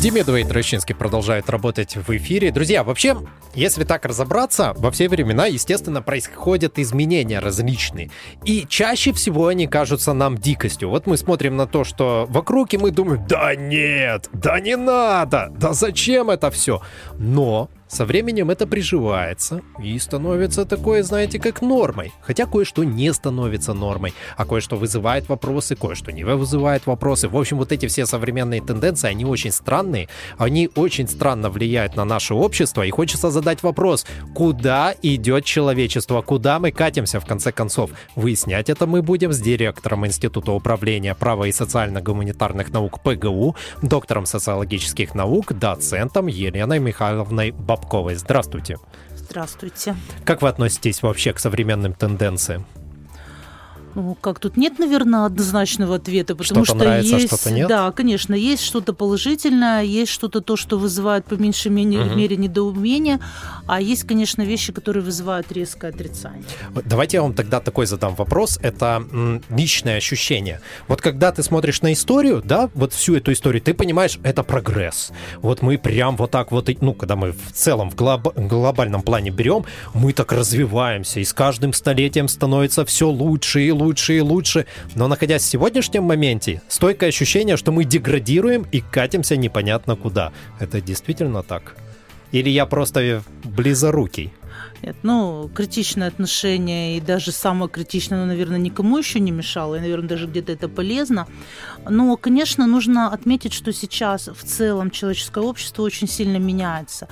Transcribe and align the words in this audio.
Демидова 0.00 0.36
и 0.36 0.44
Трощинский 0.44 0.94
продолжают 0.94 1.50
работать 1.50 1.96
в 1.96 2.08
эфире. 2.16 2.52
Друзья, 2.52 2.84
вообще, 2.84 3.16
если 3.52 3.82
так 3.82 4.04
разобраться, 4.04 4.72
во 4.76 4.92
все 4.92 5.08
времена, 5.08 5.46
естественно, 5.46 6.02
происходят 6.02 6.78
изменения 6.78 7.40
различные. 7.40 8.12
И 8.44 8.64
чаще 8.68 9.12
всего 9.12 9.48
они 9.48 9.66
кажутся 9.66 10.12
нам 10.12 10.38
дикостью. 10.38 10.88
Вот 10.88 11.08
мы 11.08 11.16
смотрим 11.16 11.56
на 11.56 11.66
то, 11.66 11.82
что 11.82 12.26
вокруг, 12.30 12.74
и 12.74 12.78
мы 12.78 12.92
думаем, 12.92 13.26
да 13.28 13.56
нет, 13.56 14.30
да 14.32 14.60
не 14.60 14.76
надо, 14.76 15.52
да 15.58 15.72
зачем 15.72 16.30
это 16.30 16.52
все? 16.52 16.80
Но 17.18 17.68
со 17.88 18.04
временем 18.04 18.50
это 18.50 18.66
приживается 18.66 19.62
и 19.82 19.98
становится 19.98 20.66
такое, 20.66 21.02
знаете, 21.02 21.38
как 21.38 21.62
нормой. 21.62 22.12
Хотя 22.20 22.44
кое-что 22.44 22.84
не 22.84 23.12
становится 23.14 23.72
нормой, 23.72 24.12
а 24.36 24.44
кое-что 24.44 24.76
вызывает 24.76 25.28
вопросы, 25.28 25.74
кое-что 25.74 26.12
не 26.12 26.24
вызывает 26.24 26.86
вопросы. 26.86 27.28
В 27.28 27.36
общем, 27.36 27.56
вот 27.56 27.72
эти 27.72 27.86
все 27.86 28.04
современные 28.04 28.60
тенденции, 28.60 29.08
они 29.08 29.24
очень 29.24 29.52
странные, 29.52 30.08
они 30.36 30.68
очень 30.74 31.08
странно 31.08 31.48
влияют 31.48 31.96
на 31.96 32.04
наше 32.04 32.34
общество, 32.34 32.82
и 32.82 32.90
хочется 32.90 33.30
задать 33.30 33.62
вопрос, 33.62 34.06
куда 34.34 34.94
идет 35.02 35.44
человечество, 35.46 36.20
куда 36.20 36.58
мы 36.58 36.72
катимся 36.72 37.20
в 37.20 37.26
конце 37.26 37.52
концов. 37.52 37.90
Выяснять 38.14 38.68
это 38.68 38.86
мы 38.86 39.00
будем 39.02 39.32
с 39.32 39.40
директором 39.40 40.06
Института 40.06 40.52
управления 40.52 41.14
права 41.14 41.44
и 41.44 41.52
социально-гуманитарных 41.52 42.70
наук 42.70 43.00
ПГУ, 43.02 43.56
доктором 43.80 44.26
социологических 44.26 45.14
наук, 45.14 45.54
доцентом 45.54 46.26
Еленой 46.26 46.80
Михайловной 46.80 47.50
Баб 47.52 47.77
Бабковой. 47.78 48.14
Здравствуйте. 48.16 48.78
Здравствуйте. 49.14 49.96
Как 50.24 50.42
вы 50.42 50.48
относитесь 50.48 51.02
вообще 51.02 51.32
к 51.32 51.38
современным 51.38 51.92
тенденциям? 51.92 52.66
Ну, 53.94 54.16
как 54.20 54.38
тут 54.38 54.56
нет, 54.56 54.78
наверное, 54.78 55.24
однозначного 55.24 55.96
ответа, 55.96 56.34
потому 56.34 56.64
что-то 56.64 56.78
что 56.78 56.84
нравится, 56.84 57.16
есть, 57.16 57.26
что-то 57.26 57.50
нет? 57.50 57.68
да, 57.68 57.90
конечно, 57.92 58.34
есть 58.34 58.62
что-то 58.62 58.92
положительное, 58.92 59.82
есть 59.82 60.12
что-то 60.12 60.40
то, 60.40 60.56
что 60.56 60.78
вызывает 60.78 61.24
по 61.24 61.34
меньшей 61.34 61.70
мере, 61.70 62.00
угу. 62.00 62.14
мере 62.16 62.36
недоумение, 62.36 63.20
а 63.66 63.80
есть, 63.80 64.04
конечно, 64.04 64.42
вещи, 64.42 64.72
которые 64.72 65.02
вызывают 65.02 65.50
резкое 65.52 65.88
отрицание. 65.88 66.44
Давайте 66.84 67.16
я 67.16 67.22
вам 67.22 67.34
тогда 67.34 67.60
такой 67.60 67.86
задам 67.86 68.14
вопрос. 68.14 68.58
Это 68.62 69.04
м, 69.12 69.42
личное 69.48 69.96
ощущение. 69.96 70.60
Вот 70.86 71.00
когда 71.00 71.32
ты 71.32 71.42
смотришь 71.42 71.82
на 71.82 71.92
историю, 71.92 72.42
да, 72.44 72.70
вот 72.74 72.92
всю 72.92 73.16
эту 73.16 73.32
историю, 73.32 73.62
ты 73.62 73.74
понимаешь, 73.74 74.18
это 74.22 74.42
прогресс. 74.42 75.12
Вот 75.42 75.62
мы 75.62 75.78
прям 75.78 76.16
вот 76.16 76.30
так 76.30 76.52
вот, 76.52 76.68
ну, 76.80 76.94
когда 76.94 77.16
мы 77.16 77.32
в 77.32 77.52
целом 77.52 77.90
в 77.90 77.94
глоб, 77.94 78.36
глобальном 78.36 79.02
плане 79.02 79.30
берем, 79.30 79.64
мы 79.94 80.12
так 80.12 80.32
развиваемся, 80.32 81.20
и 81.20 81.24
с 81.24 81.32
каждым 81.32 81.72
столетием 81.72 82.28
становится 82.28 82.84
все 82.84 83.08
лучше 83.08 83.62
и 83.62 83.70
лучше 83.78 84.18
и 84.18 84.20
лучше. 84.20 84.66
Но 84.94 85.08
находясь 85.08 85.42
в 85.42 85.46
сегодняшнем 85.46 86.04
моменте, 86.04 86.60
стойкое 86.68 87.08
ощущение, 87.08 87.56
что 87.56 87.72
мы 87.72 87.84
деградируем 87.84 88.66
и 88.72 88.80
катимся 88.80 89.36
непонятно 89.36 89.96
куда. 89.96 90.32
Это 90.58 90.80
действительно 90.80 91.42
так? 91.42 91.76
Или 92.32 92.50
я 92.50 92.66
просто 92.66 93.22
близорукий? 93.44 94.32
Нет, 94.82 94.96
ну, 95.02 95.50
критичное 95.54 96.08
отношение 96.08 96.96
и 96.96 97.00
даже 97.00 97.32
самое 97.32 97.68
критичное, 97.70 98.20
ну, 98.20 98.26
наверное, 98.26 98.58
никому 98.58 98.98
еще 98.98 99.20
не 99.20 99.30
мешало, 99.30 99.76
и, 99.76 99.80
наверное, 99.80 100.08
даже 100.08 100.26
где-то 100.26 100.52
это 100.52 100.68
полезно. 100.68 101.26
Но, 101.88 102.16
конечно, 102.16 102.66
нужно 102.66 103.12
отметить, 103.12 103.52
что 103.52 103.72
сейчас 103.72 104.28
в 104.28 104.44
целом 104.44 104.90
человеческое 104.90 105.44
общество 105.44 105.82
очень 105.82 106.08
сильно 106.08 106.36
меняется. 106.36 107.08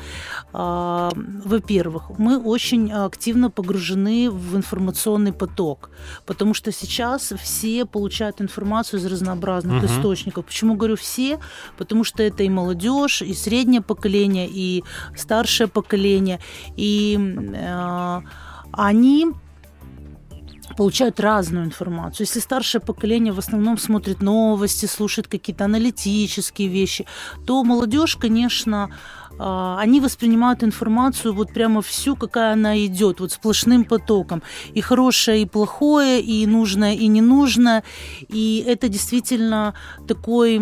А, 0.53 1.11
во-первых, 1.45 2.19
мы 2.19 2.39
очень 2.39 2.93
активно 2.93 3.51
погружены 3.51 4.31
в 4.31 4.57
информационный 4.57 5.33
поток, 5.33 5.91
потому 6.25 6.55
что 6.55 6.73
сейчас 6.73 7.33
все 7.43 7.85
получают 7.85 8.41
информацию 8.41 9.01
из 9.01 9.07
разнообразных 9.07 9.83
угу. 9.83 9.87
источников. 9.87 10.47
Почему 10.47 10.75
говорю 10.75 10.97
все? 10.97 11.39
Потому 11.77 12.05
что 12.05 12.23
это 12.23 12.43
и 12.43 12.49
молодежь, 12.49 13.23
и 13.23 13.35
среднее 13.35 13.81
поколение, 13.81 14.49
и 14.49 14.85
старшее 15.17 15.67
поколение, 15.67 16.39
и 16.77 17.19
они 18.73 19.27
получают 20.77 21.21
разную 21.21 21.65
информацию. 21.65 22.27
Если 22.27 22.41
старшее 22.41 22.81
поколение 22.81 23.33
в 23.33 23.39
основном 23.39 23.79
смотрит 23.79 24.23
новости, 24.23 24.87
слушает 24.87 25.29
какие-то 25.29 25.65
аналитические 25.65 26.69
вещи, 26.69 27.07
то 27.47 27.65
молодежь, 27.65 28.17
конечно, 28.17 28.91
а, 29.39 29.79
они 29.81 30.01
воспринимают 30.01 30.63
информацию 30.63 31.35
вот 31.35 31.53
прямо 31.53 31.83
всю, 31.83 32.17
какая 32.17 32.53
она 32.53 32.79
идет, 32.85 33.21
вот 33.21 33.33
сплошным 33.33 33.85
потоком. 33.85 34.43
И 34.75 34.81
хорошее, 34.81 35.43
и 35.43 35.47
плохое, 35.47 36.21
и 36.21 36.47
нужное, 36.47 36.95
и 36.95 37.07
ненужное. 37.07 37.83
И 38.29 38.65
это 38.67 38.89
действительно 38.89 39.75
такой 40.07 40.59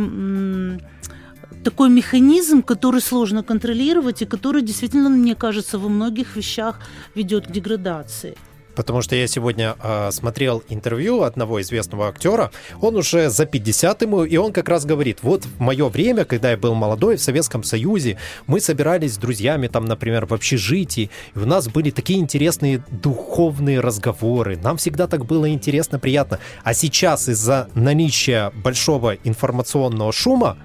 такой 1.64 1.88
механизм, 1.88 2.62
который 2.62 3.00
сложно 3.00 3.42
контролировать 3.42 4.22
и 4.22 4.26
который 4.26 4.62
действительно, 4.62 5.08
мне 5.08 5.34
кажется, 5.34 5.78
во 5.78 5.88
многих 5.88 6.36
вещах 6.36 6.78
ведет 7.14 7.46
к 7.46 7.50
деградации. 7.50 8.36
Потому 8.74 9.02
что 9.02 9.16
я 9.16 9.26
сегодня 9.26 9.76
э, 9.82 10.10
смотрел 10.10 10.62
интервью 10.68 11.22
одного 11.22 11.60
известного 11.60 12.08
актера, 12.08 12.50
он 12.80 12.96
уже 12.96 13.30
за 13.30 13.46
50 13.46 14.02
ему, 14.02 14.24
и 14.24 14.36
он 14.36 14.52
как 14.52 14.68
раз 14.68 14.84
говорит, 14.84 15.18
вот 15.22 15.44
в 15.44 15.60
мое 15.60 15.88
время, 15.88 16.24
когда 16.24 16.50
я 16.50 16.56
был 16.56 16.74
молодой 16.74 17.16
в 17.16 17.22
Советском 17.22 17.62
Союзе, 17.62 18.18
мы 18.46 18.60
собирались 18.60 19.14
с 19.14 19.18
друзьями 19.18 19.68
там, 19.68 19.84
например, 19.84 20.26
в 20.26 20.34
общежитии, 20.34 21.10
и 21.34 21.38
у 21.38 21.46
нас 21.46 21.68
были 21.68 21.90
такие 21.90 22.18
интересные 22.18 22.82
духовные 22.90 23.80
разговоры, 23.80 24.56
нам 24.56 24.76
всегда 24.76 25.06
так 25.06 25.24
было 25.24 25.48
интересно, 25.48 25.98
приятно. 25.98 26.40
А 26.64 26.74
сейчас 26.74 27.28
из-за 27.28 27.68
наличия 27.74 28.50
большого 28.56 29.14
информационного 29.14 30.12
шума 30.12 30.58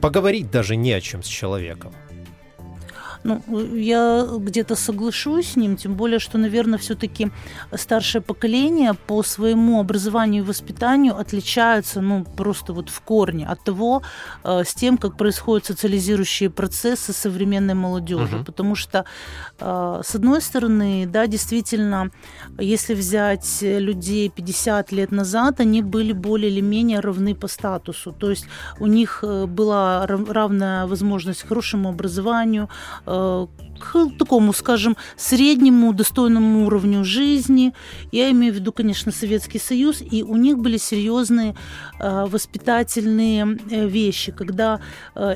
поговорить 0.00 0.50
даже 0.50 0.76
не 0.76 0.92
о 0.92 1.00
чем 1.00 1.22
с 1.22 1.26
человеком. 1.26 1.94
Ну, 3.22 3.42
я 3.74 4.26
где-то 4.38 4.76
соглашусь 4.76 5.52
с 5.52 5.56
ним, 5.56 5.76
тем 5.76 5.94
более, 5.94 6.18
что, 6.18 6.38
наверное, 6.38 6.78
все-таки 6.78 7.30
старшее 7.74 8.22
поколение 8.22 8.94
по 8.94 9.22
своему 9.22 9.80
образованию 9.80 10.42
и 10.42 10.46
воспитанию 10.46 11.16
отличается, 11.16 12.00
ну, 12.00 12.24
просто 12.24 12.72
вот 12.72 12.88
в 12.88 13.00
корне 13.00 13.46
от 13.46 13.62
того, 13.64 14.02
э, 14.44 14.62
с 14.64 14.74
тем, 14.74 14.96
как 14.96 15.16
происходят 15.16 15.66
социализирующие 15.66 16.48
процессы 16.48 17.12
современной 17.12 17.74
молодежи. 17.74 18.36
Угу. 18.36 18.44
Потому 18.44 18.74
что, 18.74 19.04
э, 19.58 20.00
с 20.02 20.14
одной 20.14 20.40
стороны, 20.40 21.06
да, 21.06 21.26
действительно, 21.26 22.10
если 22.58 22.94
взять 22.94 23.58
людей 23.62 24.30
50 24.30 24.92
лет 24.92 25.12
назад, 25.12 25.60
они 25.60 25.82
были 25.82 26.12
более 26.12 26.50
или 26.50 26.62
менее 26.62 27.00
равны 27.00 27.34
по 27.34 27.48
статусу. 27.48 28.12
То 28.12 28.30
есть 28.30 28.46
у 28.78 28.86
них 28.86 29.20
э, 29.22 29.46
была 29.46 30.06
равная 30.06 30.86
возможность 30.86 31.42
к 31.42 31.48
хорошему 31.48 31.88
образованию, 31.90 32.68
Э, 33.10 33.46
к 33.80 34.10
такому, 34.18 34.52
скажем, 34.52 34.96
среднему 35.16 35.92
достойному 35.92 36.66
уровню 36.66 37.04
жизни. 37.04 37.72
Я 38.12 38.30
имею 38.30 38.52
в 38.52 38.56
виду, 38.56 38.72
конечно, 38.72 39.10
Советский 39.10 39.58
Союз, 39.58 40.02
и 40.02 40.22
у 40.22 40.36
них 40.36 40.58
были 40.58 40.76
серьезные 40.76 41.56
э, 41.98 42.26
воспитательные 42.26 43.58
э, 43.70 43.88
вещи, 43.88 44.32
когда 44.32 44.80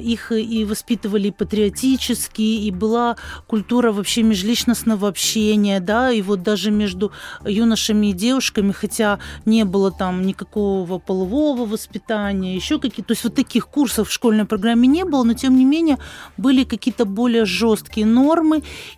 их 0.00 0.32
и 0.32 0.64
воспитывали 0.64 1.30
патриотически, 1.30 2.42
и 2.42 2.70
была 2.70 3.16
культура 3.46 3.92
вообще 3.92 4.22
межличностного 4.22 5.08
общения, 5.08 5.80
да, 5.80 6.10
и 6.10 6.22
вот 6.22 6.42
даже 6.42 6.70
между 6.70 7.12
юношами 7.44 8.08
и 8.08 8.12
девушками, 8.12 8.72
хотя 8.72 9.18
не 9.44 9.64
было 9.64 9.90
там 9.90 10.22
никакого 10.26 10.98
полового 10.98 11.66
воспитания, 11.66 12.54
еще 12.54 12.78
какие-то, 12.78 13.08
то 13.08 13.12
есть 13.12 13.24
вот 13.24 13.34
таких 13.34 13.68
курсов 13.68 14.08
в 14.08 14.12
школьной 14.12 14.44
программе 14.44 14.88
не 14.88 15.04
было, 15.04 15.22
но 15.24 15.34
тем 15.34 15.56
не 15.56 15.64
менее 15.64 15.98
были 16.36 16.64
какие-то 16.64 17.04
более 17.04 17.44
жесткие 17.44 18.06
нормы, 18.06 18.33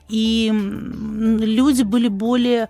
и 0.09 0.51
люди 0.53 1.83
были 1.83 2.09
более 2.09 2.69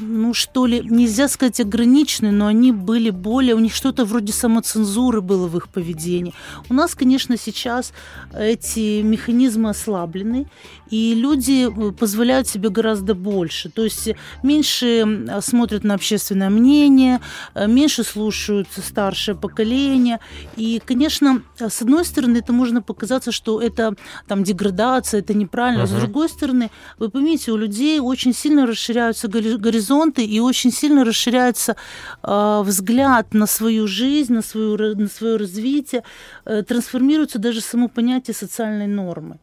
ну 0.00 0.34
что 0.34 0.66
ли, 0.66 0.80
нельзя 0.80 1.28
сказать 1.28 1.60
ограничены, 1.60 2.30
но 2.30 2.46
они 2.46 2.72
были 2.72 3.10
более, 3.10 3.54
у 3.54 3.58
них 3.58 3.74
что-то 3.74 4.04
вроде 4.04 4.32
самоцензуры 4.32 5.20
было 5.20 5.48
в 5.48 5.56
их 5.56 5.68
поведении. 5.68 6.34
У 6.68 6.74
нас, 6.74 6.94
конечно, 6.94 7.36
сейчас 7.36 7.92
эти 8.32 9.02
механизмы 9.02 9.70
ослаблены, 9.70 10.46
и 10.90 11.14
люди 11.14 11.68
э, 11.68 11.92
позволяют 11.92 12.48
себе 12.48 12.68
гораздо 12.70 13.14
больше. 13.14 13.70
То 13.70 13.84
есть 13.84 14.10
меньше 14.42 15.26
смотрят 15.40 15.84
на 15.84 15.94
общественное 15.94 16.50
мнение, 16.50 17.20
э, 17.54 17.66
меньше 17.66 18.04
слушают 18.04 18.68
старшее 18.76 19.34
поколение. 19.34 20.20
И, 20.56 20.80
конечно, 20.84 21.42
с 21.58 21.82
одной 21.82 22.04
стороны, 22.04 22.38
это 22.38 22.52
можно 22.52 22.82
показаться, 22.82 23.32
что 23.32 23.60
это 23.60 23.94
там 24.26 24.44
деградация, 24.44 25.20
это 25.20 25.34
неправильно. 25.34 25.82
Uh-huh. 25.82 25.98
С 25.98 26.00
другой 26.00 26.28
стороны, 26.28 26.70
вы 26.98 27.08
поймите, 27.08 27.52
у 27.52 27.56
людей 27.56 28.00
очень 28.00 28.34
сильно 28.34 28.66
расширяются 28.66 29.28
горизонты 29.28 29.78
горизонты 29.78 30.24
и 30.24 30.40
очень 30.40 30.72
сильно 30.72 31.04
расширяется 31.04 31.76
э, 32.22 32.62
взгляд 32.64 33.34
на 33.34 33.46
свою 33.46 33.86
жизнь, 33.86 34.32
на, 34.32 34.42
свою, 34.42 34.76
на 34.96 35.08
свое 35.08 35.36
развитие, 35.36 36.02
э, 36.44 36.62
трансформируется 36.62 37.38
даже 37.38 37.60
само 37.60 37.88
понятие 37.88 38.34
социальной 38.34 38.86
нормы. 38.86 39.38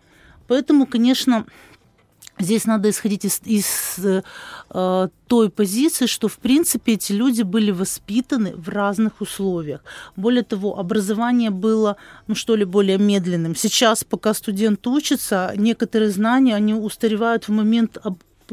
Поэтому, 0.48 0.86
конечно, 0.86 1.46
Здесь 2.40 2.66
надо 2.66 2.90
исходить 2.90 3.26
из, 3.26 3.42
из 3.46 3.98
э, 4.70 5.08
той 5.28 5.50
позиции, 5.50 6.06
что, 6.06 6.28
в 6.28 6.38
принципе, 6.38 6.94
эти 6.94 7.14
люди 7.14 7.44
были 7.44 7.72
воспитаны 7.72 8.54
в 8.56 8.68
разных 8.68 9.22
условиях. 9.22 9.82
Более 10.18 10.44
того, 10.44 10.78
образование 10.78 11.50
было, 11.50 11.96
ну 12.28 12.36
что 12.36 12.58
ли, 12.58 12.66
более 12.66 12.98
медленным. 12.98 13.56
Сейчас, 13.56 14.04
пока 14.04 14.34
студент 14.34 14.86
учится, 14.88 15.54
некоторые 15.56 16.12
знания, 16.12 16.56
они 16.56 16.74
устаревают 16.74 17.48
в 17.48 17.52
момент 17.52 17.98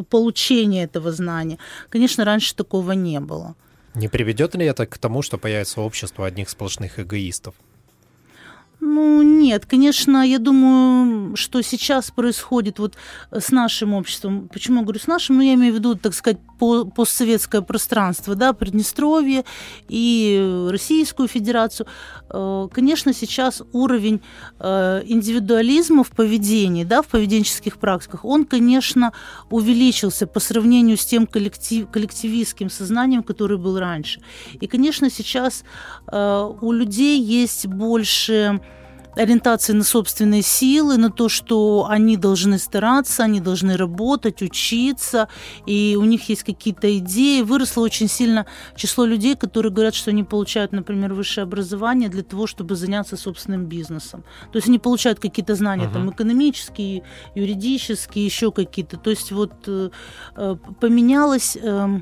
получения 0.09 0.85
этого 0.85 1.11
знания. 1.11 1.59
Конечно, 1.89 2.25
раньше 2.25 2.55
такого 2.55 2.93
не 2.93 3.19
было. 3.19 3.57
Не 3.95 4.09
приведет 4.09 4.55
ли 4.55 4.65
это 4.65 4.87
к 4.87 4.97
тому, 4.99 5.23
что 5.23 5.39
появится 5.39 5.81
общество 5.81 6.25
одних 6.25 6.49
сплошных 6.49 7.01
эгоистов? 7.01 7.55
Ну, 8.85 9.23
нет, 9.23 9.65
конечно, 9.65 10.27
я 10.27 10.41
думаю, 10.41 11.37
что 11.37 11.63
сейчас 11.63 12.11
происходит 12.11 12.81
вот 12.81 12.97
с 13.31 13.53
нашим 13.53 13.95
обществом. 13.95 14.49
Почему 14.53 14.79
я 14.79 14.83
говорю 14.83 14.99
с 14.99 15.07
нашим? 15.07 15.37
Ну, 15.37 15.43
я 15.43 15.55
имею 15.55 15.73
в 15.73 15.77
виду, 15.77 15.95
так 15.95 16.15
сказать, 16.15 16.41
постсоветское 16.95 17.61
пространство, 17.61 18.35
да, 18.35 18.53
Приднестровье 18.53 19.45
и 19.89 20.69
Российскую 20.71 21.29
Федерацию. 21.29 21.87
Э, 22.31 22.69
конечно, 22.73 23.13
сейчас 23.13 23.63
уровень 23.73 24.21
э, 24.59 25.03
индивидуализма 25.07 26.05
в 26.05 26.11
поведении, 26.11 26.85
да, 26.85 27.03
в 27.03 27.07
поведенческих 27.07 27.79
практиках, 27.79 28.25
он, 28.25 28.45
конечно, 28.45 29.13
увеличился 29.51 30.27
по 30.27 30.41
сравнению 30.41 30.97
с 30.97 31.05
тем 31.05 31.27
коллектив, 31.27 31.91
коллективистским 31.91 32.71
сознанием, 32.71 33.23
который 33.23 33.59
был 33.59 33.79
раньше. 33.79 34.21
И, 34.61 34.67
конечно, 34.67 35.11
сейчас 35.11 35.65
э, 36.11 36.51
у 36.61 36.73
людей 36.73 37.21
есть 37.21 37.67
больше 37.67 38.61
ориентации 39.17 39.73
на 39.73 39.85
собственные 39.85 40.43
силы, 40.43 40.97
на 40.97 41.11
то, 41.11 41.29
что 41.29 41.87
они 41.89 42.17
должны 42.17 42.59
стараться, 42.59 43.25
они 43.25 43.41
должны 43.41 43.77
работать, 43.77 44.43
учиться, 44.43 45.29
и 45.67 45.97
у 45.99 46.05
них 46.05 46.29
есть 46.29 46.43
какие-то 46.43 46.97
идеи. 46.99 47.43
Выросло 47.43 47.83
очень 47.83 48.09
сильно 48.09 48.47
число 48.77 49.05
людей, 49.05 49.37
которые 49.37 49.73
говорят, 49.73 49.95
что 49.95 50.11
они 50.11 50.25
получают, 50.25 50.73
например, 50.73 51.15
высшее 51.15 51.45
образование 51.45 52.09
для 52.09 52.23
того, 52.23 52.47
чтобы 52.47 52.77
заняться 52.77 53.17
собственным 53.17 53.67
бизнесом. 53.67 54.25
То 54.53 54.57
есть 54.57 54.69
они 54.69 54.79
получают 54.79 55.19
какие-то 55.19 55.55
знания 55.55 55.87
uh-huh. 55.87 55.93
там 55.93 56.11
экономические, 56.11 57.03
юридические, 57.35 58.25
еще 58.25 58.51
какие-то. 58.51 58.97
То 58.97 59.11
есть 59.11 59.33
вот 59.33 59.53
э, 59.67 59.91
э 60.37 60.57
поменялась 60.81 61.57
э, 61.61 62.01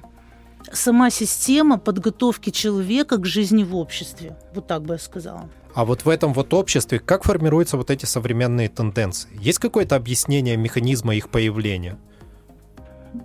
сама 0.73 1.11
система 1.11 1.79
подготовки 1.79 2.51
человека 2.51 3.17
к 3.17 3.27
жизни 3.27 3.65
в 3.65 3.77
обществе. 3.77 4.37
Вот 4.55 4.67
так 4.67 4.83
бы 4.83 4.95
я 4.95 4.99
сказала. 4.99 5.49
А 5.75 5.85
вот 5.85 6.05
в 6.05 6.09
этом 6.09 6.33
вот 6.33 6.53
обществе 6.55 6.99
как 6.99 7.25
формируются 7.25 7.77
вот 7.77 7.91
эти 7.91 8.07
современные 8.07 8.69
тенденции? 8.69 9.31
Есть 9.41 9.59
какое-то 9.59 9.97
объяснение 9.97 10.57
механизма 10.57 11.15
их 11.15 11.29
появления? 11.29 11.99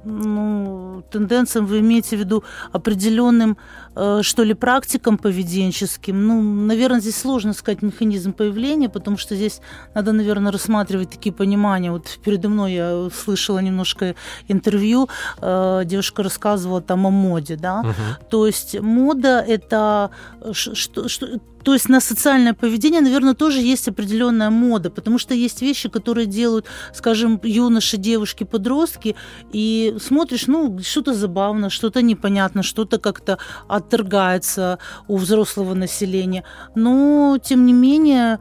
ну, 0.03 1.03
тенденциям 1.11 1.65
вы 1.65 1.79
имеете 1.79 2.17
в 2.17 2.19
виду 2.19 2.43
определенным, 2.71 3.57
э, 3.95 4.21
что 4.21 4.43
ли, 4.43 4.53
практикам 4.53 5.17
поведенческим? 5.17 6.27
Ну, 6.27 6.41
наверное, 6.41 7.01
здесь 7.01 7.17
сложно 7.17 7.53
сказать 7.53 7.81
механизм 7.81 8.33
появления, 8.33 8.89
потому 8.89 9.17
что 9.17 9.35
здесь 9.35 9.61
надо, 9.93 10.11
наверное, 10.11 10.51
рассматривать 10.51 11.09
такие 11.09 11.33
понимания. 11.33 11.91
Вот 11.91 12.19
передо 12.23 12.49
мной 12.49 12.73
я 12.73 13.09
слышала 13.13 13.59
немножко 13.59 14.15
интервью, 14.47 15.09
э, 15.41 15.83
девушка 15.85 16.23
рассказывала 16.23 16.81
там 16.81 17.05
о 17.05 17.11
моде, 17.11 17.55
да. 17.55 17.81
Угу. 17.81 18.29
То 18.29 18.47
есть 18.47 18.79
мода 18.79 19.43
это 19.47 20.09
что, 20.53 21.07
что 21.07 21.39
то 21.65 21.73
есть 21.73 21.89
на 21.89 21.99
социальное 21.99 22.53
поведение, 22.53 23.01
наверное, 23.01 23.33
тоже 23.33 23.59
есть 23.59 23.87
определенная 23.87 24.51
мода, 24.51 24.91
потому 24.91 25.17
что 25.17 25.33
есть 25.33 25.63
вещи, 25.63 25.89
которые 25.89 26.27
делают, 26.27 26.67
скажем, 26.93 27.39
юноши, 27.43 27.97
девушки, 27.97 28.43
подростки, 28.43 29.15
и 29.51 29.95
смотришь, 29.99 30.45
ну, 30.47 30.77
что-то 30.79 31.13
забавно, 31.15 31.71
что-то 31.71 32.03
непонятно, 32.03 32.61
что-то 32.61 32.99
как-то 32.99 33.39
отторгается 33.67 34.77
у 35.07 35.17
взрослого 35.17 35.73
населения. 35.73 36.43
Но, 36.75 37.39
тем 37.43 37.65
не 37.65 37.73
менее, 37.73 38.39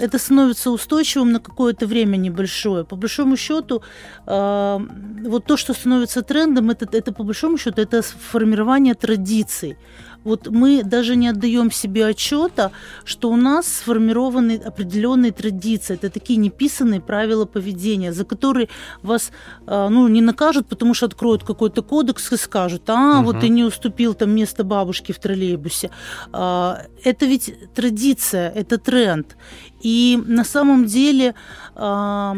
это 0.00 0.18
становится 0.18 0.70
устойчивым 0.70 1.32
на 1.32 1.40
какое-то 1.40 1.86
время 1.86 2.16
небольшое. 2.16 2.84
По 2.84 2.96
большому 2.96 3.36
счету, 3.36 3.82
э, 4.26 4.78
вот 5.26 5.44
то, 5.46 5.56
что 5.56 5.74
становится 5.74 6.22
трендом, 6.22 6.70
это, 6.70 6.86
это 6.92 7.12
по 7.12 7.24
большому 7.24 7.58
счету 7.58 7.82
это 7.82 8.02
формирование 8.02 8.94
традиций 8.94 9.76
вот 10.24 10.48
мы 10.48 10.82
даже 10.84 11.16
не 11.16 11.28
отдаем 11.28 11.70
себе 11.70 12.06
отчета, 12.06 12.72
что 13.04 13.30
у 13.30 13.36
нас 13.36 13.66
сформированы 13.66 14.56
определенные 14.56 15.32
традиции. 15.32 15.94
Это 15.94 16.10
такие 16.10 16.38
неписанные 16.38 17.00
правила 17.00 17.46
поведения, 17.46 18.12
за 18.12 18.24
которые 18.24 18.68
вас 19.02 19.32
а, 19.66 19.88
ну, 19.88 20.08
не 20.08 20.20
накажут, 20.20 20.66
потому 20.68 20.94
что 20.94 21.06
откроют 21.06 21.44
какой-то 21.44 21.82
кодекс 21.82 22.32
и 22.32 22.36
скажут, 22.36 22.88
а, 22.90 23.18
угу. 23.18 23.26
вот 23.26 23.40
ты 23.40 23.48
не 23.48 23.64
уступил 23.64 24.14
там 24.14 24.30
место 24.30 24.64
бабушки 24.64 25.12
в 25.12 25.18
троллейбусе. 25.18 25.90
А, 26.32 26.82
это 27.04 27.26
ведь 27.26 27.72
традиция, 27.74 28.50
это 28.50 28.78
тренд. 28.78 29.36
И 29.80 30.22
на 30.26 30.44
самом 30.44 30.86
деле... 30.86 31.34
А, 31.74 32.36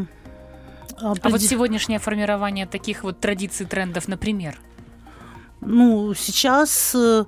а 1.00 1.14
вот 1.24 1.40
сегодняшнее 1.40 1.98
формирование 1.98 2.66
таких 2.66 3.02
вот 3.02 3.18
традиций, 3.18 3.66
трендов, 3.66 4.06
например? 4.06 4.60
Ну, 5.60 6.12
сейчас 6.14 6.92
э, 6.94 7.24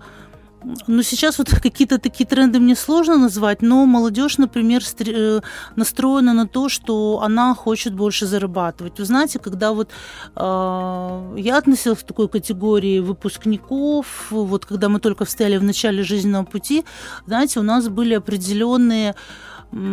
ну, 0.87 1.03
сейчас 1.03 1.39
вот 1.39 1.49
какие-то 1.63 1.99
такие 1.99 2.27
тренды 2.27 2.59
мне 2.59 2.77
сложно 2.77 3.17
назвать, 3.17 3.63
но 3.63 3.87
молодежь, 3.87 4.39
например, 4.39 4.83
э, 5.01 5.41
настроена 5.77 6.35
на 6.35 6.47
то, 6.47 6.69
что 6.69 7.21
она 7.23 7.55
хочет 7.55 7.95
больше 7.95 8.27
зарабатывать. 8.27 8.99
Вы 8.99 9.05
знаете, 9.05 9.39
когда 9.39 9.73
вот 9.73 9.91
э, 10.37 11.35
я 11.39 11.59
относилась 11.59 12.01
к 12.01 12.07
такой 12.07 12.29
категории 12.29 13.01
выпускников, 13.01 14.27
вот 14.31 14.67
когда 14.67 14.89
мы 14.89 15.01
только 15.01 15.25
встали 15.25 15.57
в 15.57 15.63
начале 15.63 16.03
жизненного 16.03 16.45
пути, 16.45 16.85
знаете, 17.27 17.61
у 17.61 17.63
нас 17.63 17.89
были 17.89 18.15
определенные 18.15 19.15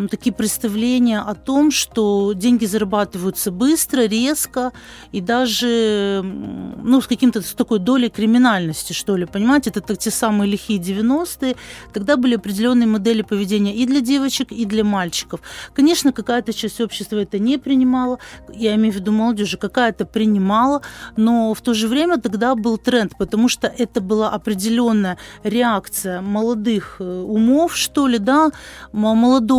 такие 0.10 0.34
представления 0.34 1.20
о 1.20 1.34
том, 1.36 1.72
что 1.72 2.34
деньги 2.34 2.66
зарабатываются 2.66 3.52
быстро, 3.52 4.02
резко 4.02 4.72
и 5.12 5.22
даже 5.22 6.22
ну, 6.24 7.02
с 7.02 7.08
каким-то 7.08 7.42
с 7.42 7.54
такой 7.54 7.80
долей 7.80 8.10
криминальности, 8.10 8.94
что 8.94 9.16
ли, 9.16 9.26
понимаете? 9.26 9.72
Это 9.74 9.96
те 9.96 10.12
самые 10.12 10.52
лихие 10.52 10.80
90-е. 10.80 11.56
Тогда 11.94 12.18
были 12.18 12.36
определенные 12.36 12.88
модели 12.88 13.22
поведения 13.22 13.76
и 13.76 13.86
для 13.86 14.02
девочек, 14.02 14.52
и 14.52 14.66
для 14.66 14.84
мальчиков. 14.84 15.42
Конечно, 15.74 16.12
какая-то 16.12 16.54
часть 16.54 16.82
общества 16.82 17.18
это 17.18 17.40
не 17.40 17.58
принимала, 17.58 18.20
я 18.54 18.76
имею 18.76 18.94
в 18.94 18.96
виду 18.98 19.12
молодежи, 19.12 19.58
какая-то 19.58 20.06
принимала, 20.06 20.82
но 21.18 21.54
в 21.54 21.62
то 21.62 21.74
же 21.74 21.88
время 21.88 22.18
тогда 22.18 22.56
был 22.56 22.78
тренд, 22.78 23.18
потому 23.18 23.50
что 23.50 23.68
это 23.68 24.02
была 24.02 24.30
определенная 24.30 25.18
реакция 25.44 26.22
молодых 26.22 26.98
э, 27.00 27.04
умов, 27.04 27.76
что 27.76 28.08
ли, 28.08 28.18
да, 28.18 28.52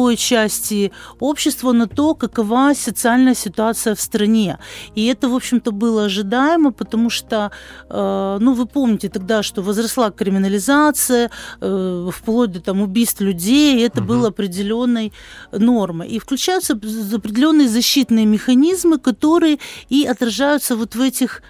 молодой 0.02 0.16
части 0.16 0.90
общества 1.20 1.72
на 1.72 1.86
то, 1.86 2.14
какова 2.14 2.74
социальная 2.74 3.34
ситуация 3.34 3.94
в 3.94 4.00
стране. 4.00 4.58
И 4.96 5.06
это, 5.06 5.28
в 5.28 5.34
общем-то, 5.34 5.70
было 5.70 6.04
ожидаемо, 6.04 6.72
потому 6.72 7.10
что, 7.10 7.50
э, 7.90 8.38
ну, 8.40 8.54
вы 8.54 8.66
помните 8.66 9.08
тогда, 9.08 9.42
что 9.42 9.62
возросла 9.62 10.10
криминализация, 10.10 11.30
э, 11.60 12.10
вплоть 12.10 12.50
до 12.52 12.60
там, 12.60 12.80
убийств 12.80 13.20
людей, 13.20 13.86
это 13.86 14.00
угу. 14.00 14.08
было 14.08 14.28
определенной 14.28 15.12
нормой. 15.52 16.08
И 16.08 16.18
включаются 16.18 16.72
определенные 16.72 17.68
защитные 17.68 18.26
механизмы, 18.26 18.98
которые 18.98 19.58
и 19.90 20.04
отражаются 20.10 20.76
вот 20.76 20.96
в 20.96 21.00
этих 21.00 21.42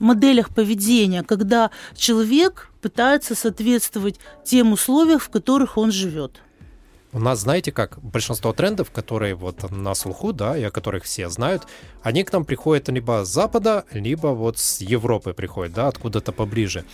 моделях 0.00 0.48
поведения, 0.48 1.22
когда 1.22 1.70
человек 1.96 2.70
пытается 2.80 3.34
соответствовать 3.34 4.20
тем 4.44 4.72
условиям, 4.72 5.18
в 5.18 5.28
которых 5.28 5.78
он 5.78 5.92
живет. 5.92 6.40
У 7.12 7.18
нас, 7.18 7.40
знаете, 7.40 7.72
как 7.72 7.98
большинство 8.02 8.52
трендов, 8.52 8.92
которые 8.92 9.34
вот 9.34 9.68
на 9.70 9.94
слуху, 9.94 10.32
да, 10.32 10.56
и 10.56 10.62
о 10.62 10.70
которых 10.70 11.04
все 11.04 11.28
знают, 11.28 11.64
они 12.02 12.22
к 12.22 12.32
нам 12.32 12.44
приходят 12.44 12.88
либо 12.88 13.24
с 13.24 13.28
Запада, 13.28 13.84
либо 13.90 14.28
вот 14.28 14.58
с 14.58 14.80
Европы 14.80 15.32
приходят, 15.32 15.74
да, 15.74 15.88
откуда-то 15.88 16.30
поближе. 16.30 16.84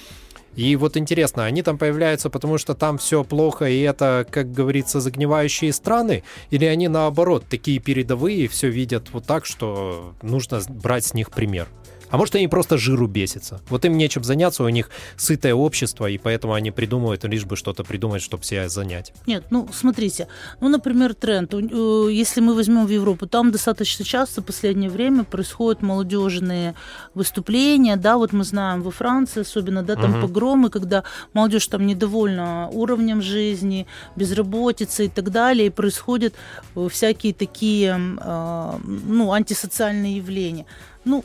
И 0.54 0.74
вот 0.76 0.96
интересно, 0.96 1.44
они 1.44 1.62
там 1.62 1.76
появляются, 1.76 2.30
потому 2.30 2.56
что 2.56 2.74
там 2.74 2.96
все 2.96 3.24
плохо, 3.24 3.66
и 3.66 3.78
это, 3.82 4.26
как 4.30 4.52
говорится, 4.52 5.00
загнивающие 5.00 5.70
страны, 5.70 6.22
или 6.48 6.64
они 6.64 6.88
наоборот 6.88 7.44
такие 7.46 7.78
передовые, 7.78 8.48
все 8.48 8.70
видят 8.70 9.10
вот 9.12 9.26
так, 9.26 9.44
что 9.44 10.14
нужно 10.22 10.62
брать 10.68 11.04
с 11.04 11.12
них 11.12 11.30
пример? 11.30 11.68
А 12.10 12.16
может, 12.16 12.34
они 12.34 12.48
просто 12.48 12.78
жиру 12.78 13.06
бесятся. 13.06 13.60
Вот 13.68 13.84
им 13.84 13.96
нечем 13.96 14.24
заняться, 14.24 14.62
у 14.62 14.68
них 14.68 14.90
сытое 15.16 15.54
общество, 15.54 16.06
и 16.06 16.18
поэтому 16.18 16.54
они 16.54 16.70
придумывают 16.70 17.24
лишь 17.24 17.44
бы 17.44 17.56
что-то 17.56 17.84
придумать, 17.84 18.22
чтобы 18.22 18.44
себя 18.44 18.68
занять. 18.68 19.12
Нет, 19.26 19.44
ну, 19.50 19.68
смотрите. 19.72 20.28
Ну, 20.60 20.68
например, 20.68 21.14
тренд. 21.14 21.52
Если 21.52 22.40
мы 22.40 22.54
возьмем 22.54 22.86
в 22.86 22.90
Европу, 22.90 23.26
там 23.26 23.50
достаточно 23.50 24.04
часто 24.04 24.42
в 24.42 24.44
последнее 24.44 24.90
время 24.90 25.24
происходят 25.24 25.82
молодежные 25.82 26.74
выступления, 27.14 27.96
да, 27.96 28.16
вот 28.16 28.32
мы 28.32 28.44
знаем 28.44 28.82
во 28.82 28.90
Франции 28.90 29.40
особенно, 29.40 29.82
да, 29.82 29.96
там 29.96 30.12
угу. 30.12 30.26
погромы, 30.26 30.70
когда 30.70 31.04
молодежь 31.32 31.66
там 31.66 31.86
недовольна 31.86 32.68
уровнем 32.72 33.22
жизни, 33.22 33.86
безработицей 34.16 35.06
и 35.06 35.08
так 35.08 35.30
далее, 35.30 35.66
и 35.66 35.70
происходят 35.70 36.34
э, 36.74 36.88
всякие 36.90 37.32
такие, 37.32 37.98
э, 38.20 38.78
ну, 38.84 39.32
антисоциальные 39.32 40.16
явления. 40.16 40.66
Ну, 41.04 41.24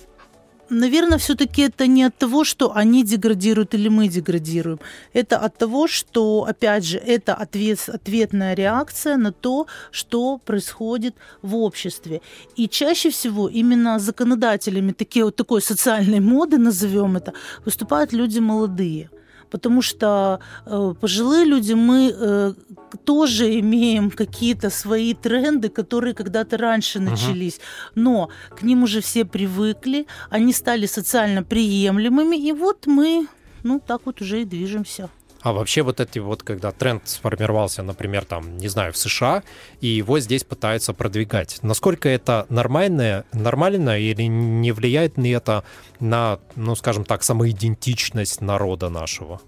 наверное, 0.71 1.17
все-таки 1.17 1.63
это 1.63 1.87
не 1.87 2.03
от 2.03 2.17
того, 2.17 2.43
что 2.43 2.71
они 2.75 3.03
деградируют 3.03 3.73
или 3.73 3.89
мы 3.89 4.07
деградируем. 4.07 4.79
Это 5.13 5.37
от 5.37 5.57
того, 5.57 5.87
что, 5.87 6.45
опять 6.49 6.85
же, 6.85 6.97
это 6.97 7.35
ответ, 7.35 7.89
ответная 7.89 8.55
реакция 8.55 9.17
на 9.17 9.31
то, 9.31 9.67
что 9.91 10.37
происходит 10.37 11.15
в 11.41 11.55
обществе. 11.55 12.21
И 12.55 12.67
чаще 12.67 13.09
всего 13.09 13.49
именно 13.49 13.99
законодателями 13.99 14.93
такие, 14.93 15.25
вот 15.25 15.35
такой 15.35 15.61
социальной 15.61 16.19
моды, 16.19 16.57
назовем 16.57 17.17
это, 17.17 17.33
выступают 17.65 18.13
люди 18.13 18.39
молодые 18.39 19.09
потому 19.51 19.81
что 19.81 20.39
э, 20.65 20.93
пожилые 20.99 21.45
люди, 21.45 21.73
мы 21.73 22.11
э, 22.13 22.53
тоже 23.03 23.59
имеем 23.59 24.09
какие-то 24.09 24.69
свои 24.69 25.13
тренды, 25.13 25.69
которые 25.69 26.13
когда-то 26.15 26.57
раньше 26.57 26.99
начались, 26.99 27.59
но 27.95 28.29
к 28.49 28.63
ним 28.63 28.83
уже 28.83 29.01
все 29.01 29.25
привыкли, 29.25 30.07
они 30.29 30.53
стали 30.53 30.87
социально 30.87 31.43
приемлемыми, 31.43 32.37
и 32.37 32.53
вот 32.53 32.87
мы, 32.87 33.27
ну, 33.63 33.79
так 33.79 34.01
вот 34.05 34.21
уже 34.21 34.41
и 34.41 34.45
движемся. 34.45 35.09
А 35.41 35.53
вообще 35.53 35.81
вот 35.81 35.99
эти 35.99 36.19
вот, 36.19 36.43
когда 36.43 36.71
тренд 36.71 37.07
сформировался, 37.07 37.81
например, 37.83 38.25
там, 38.25 38.57
не 38.57 38.67
знаю, 38.67 38.93
в 38.93 38.97
США, 38.97 39.43
и 39.79 39.87
его 39.87 40.19
здесь 40.19 40.43
пытаются 40.43 40.93
продвигать, 40.93 41.59
насколько 41.63 42.09
это 42.09 42.45
нормальное, 42.49 43.25
нормально 43.33 43.99
или 43.99 44.23
не 44.23 44.71
влияет 44.71 45.17
ли 45.17 45.31
это 45.31 45.63
на, 45.99 46.39
ну, 46.55 46.75
скажем 46.75 47.05
так, 47.05 47.23
самоидентичность 47.23 48.41
народа 48.41 48.89
нашего? 48.89 49.41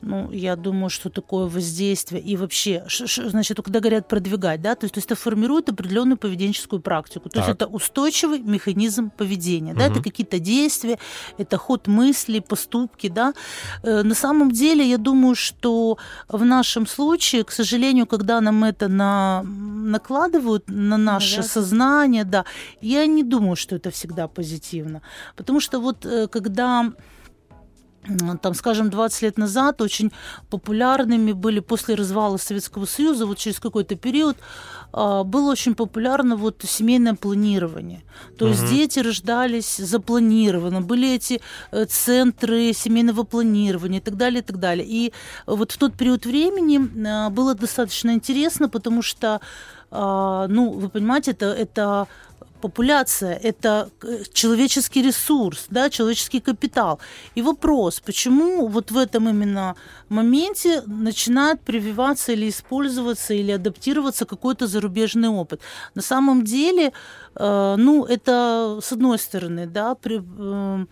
Ну, 0.00 0.30
я 0.30 0.56
думаю, 0.56 0.90
что 0.90 1.10
такое 1.10 1.46
воздействие 1.46 2.22
и 2.22 2.36
вообще, 2.36 2.84
значит, 2.88 3.60
когда 3.62 3.80
говорят 3.80 4.08
продвигать, 4.08 4.62
да, 4.62 4.74
то 4.74 4.84
есть, 4.84 4.94
то 4.94 4.98
есть 4.98 5.06
это 5.06 5.16
формирует 5.16 5.68
определенную 5.68 6.16
поведенческую 6.16 6.80
практику. 6.80 7.28
То 7.28 7.40
так. 7.40 7.48
есть 7.48 7.56
это 7.56 7.66
устойчивый 7.66 8.40
механизм 8.40 9.10
поведения, 9.10 9.72
угу. 9.72 9.80
да, 9.80 9.86
это 9.86 10.02
какие-то 10.02 10.38
действия, 10.38 10.98
это 11.38 11.56
ход 11.56 11.88
мысли, 11.88 12.38
поступки, 12.40 13.08
да. 13.08 13.34
Э, 13.82 14.02
на 14.02 14.14
самом 14.14 14.50
деле, 14.52 14.88
я 14.88 14.98
думаю, 14.98 15.34
что 15.34 15.98
в 16.28 16.44
нашем 16.44 16.86
случае, 16.86 17.44
к 17.44 17.50
сожалению, 17.50 18.06
когда 18.06 18.40
нам 18.40 18.64
это 18.64 18.88
на, 18.88 19.42
накладывают 19.42 20.64
на 20.68 20.96
наше 20.96 21.36
да. 21.36 21.42
сознание, 21.42 22.24
да, 22.24 22.44
я 22.80 23.06
не 23.06 23.24
думаю, 23.24 23.56
что 23.56 23.76
это 23.76 23.90
всегда 23.90 24.28
позитивно. 24.28 25.02
Потому 25.36 25.60
что 25.60 25.80
вот 25.80 26.06
э, 26.06 26.28
когда 26.28 26.92
там, 28.42 28.54
скажем, 28.54 28.90
20 28.90 29.22
лет 29.22 29.38
назад 29.38 29.80
очень 29.82 30.12
популярными 30.50 31.32
были 31.32 31.60
после 31.60 31.94
развала 31.94 32.36
Советского 32.36 32.86
Союза, 32.86 33.26
вот 33.26 33.38
через 33.38 33.60
какой-то 33.60 33.96
период 33.96 34.36
а, 34.92 35.24
было 35.24 35.50
очень 35.52 35.74
популярно 35.74 36.36
вот 36.36 36.62
семейное 36.66 37.14
планирование. 37.14 38.02
То 38.38 38.46
угу. 38.46 38.52
есть 38.52 38.68
дети 38.68 39.00
рождались 39.00 39.76
запланированно, 39.76 40.80
были 40.80 41.14
эти 41.14 41.40
э, 41.70 41.84
центры 41.84 42.72
семейного 42.72 43.24
планирования 43.24 44.00
и 44.00 44.02
так 44.02 44.16
далее, 44.16 44.40
и 44.40 44.44
так 44.44 44.58
далее. 44.58 44.86
И 44.88 45.12
вот 45.46 45.72
в 45.72 45.78
тот 45.78 45.94
период 45.94 46.26
времени 46.26 46.80
а, 47.06 47.30
было 47.30 47.54
достаточно 47.54 48.10
интересно, 48.10 48.68
потому 48.68 49.02
что, 49.02 49.40
а, 49.90 50.46
ну, 50.48 50.70
вы 50.70 50.88
понимаете, 50.88 51.32
это, 51.32 51.46
это 51.46 52.06
популяция– 52.60 53.34
это 53.42 53.90
э, 54.02 54.24
человеческий 54.32 55.02
ресурс, 55.02 55.66
да, 55.70 55.90
человеческий 55.90 56.40
капитал. 56.40 56.98
И 57.36 57.42
вопрос, 57.42 58.00
почему 58.00 58.68
вот 58.68 58.90
в 58.90 58.96
этом 58.96 59.28
именно 59.28 59.74
моменте 60.08 60.82
начинает 60.86 61.60
прививаться 61.60 62.32
или 62.32 62.48
использоваться, 62.48 63.34
или 63.34 63.52
адаптироваться 63.52 64.24
какой-то 64.24 64.66
зарубежный 64.66 65.28
опыт. 65.28 65.60
На 65.94 66.02
самом 66.02 66.44
деле, 66.44 66.92
э, 67.34 67.76
ну, 67.78 68.04
это 68.04 68.78
с 68.82 68.92
одной 68.92 69.18
стороны, 69.18 69.66
да, 69.66 69.94
при, 69.94 70.22
э, 70.22 70.86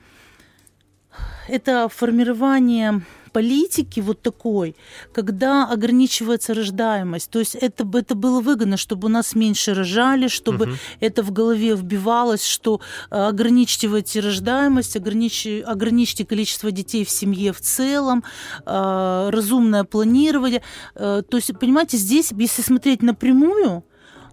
это 1.49 1.89
формирование 1.89 3.03
политики 3.37 4.01
вот 4.01 4.23
такой, 4.23 4.75
когда 5.13 5.71
ограничивается 5.71 6.55
рождаемость. 6.55 7.31
То 7.31 7.39
есть 7.39 7.55
это, 7.55 7.87
это 7.93 8.15
было 8.15 8.41
выгодно, 8.41 8.79
чтобы 8.79 9.09
у 9.09 9.11
нас 9.11 9.35
меньше 9.35 9.75
рожали, 9.75 10.29
чтобы 10.29 10.65
угу. 10.65 10.75
это 11.01 11.23
в 11.23 11.33
голове 11.33 11.75
вбивалось, 11.75 12.47
что 12.47 12.81
э, 13.11 13.29
ограничьте 13.29 13.89
эти 13.99 14.21
рождаемость, 14.21 14.97
ограничьте, 14.97 15.61
ограничьте 15.61 16.25
количество 16.25 16.71
детей 16.71 17.05
в 17.05 17.11
семье 17.11 17.53
в 17.53 17.61
целом, 17.61 18.25
э, 18.65 19.31
разумное 19.31 19.85
планирование. 19.85 20.63
Э, 20.95 21.23
то 21.29 21.37
есть, 21.37 21.53
понимаете, 21.61 21.99
здесь, 21.99 22.33
если 22.33 22.63
смотреть 22.63 23.03
напрямую, 23.03 23.85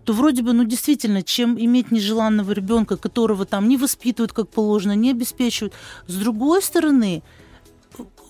то 0.06 0.14
вроде 0.14 0.44
бы, 0.44 0.54
ну, 0.54 0.64
действительно, 0.64 1.24
чем 1.24 1.58
иметь 1.60 1.92
нежеланного 1.92 2.54
ребенка, 2.54 2.96
которого 2.96 3.46
там 3.46 3.68
не 3.68 3.76
воспитывают 3.76 4.32
как 4.32 4.48
положено, 4.48 4.96
не 4.96 5.12
обеспечивают. 5.12 5.74
С 6.08 6.16
другой 6.16 6.62
стороны, 6.62 7.22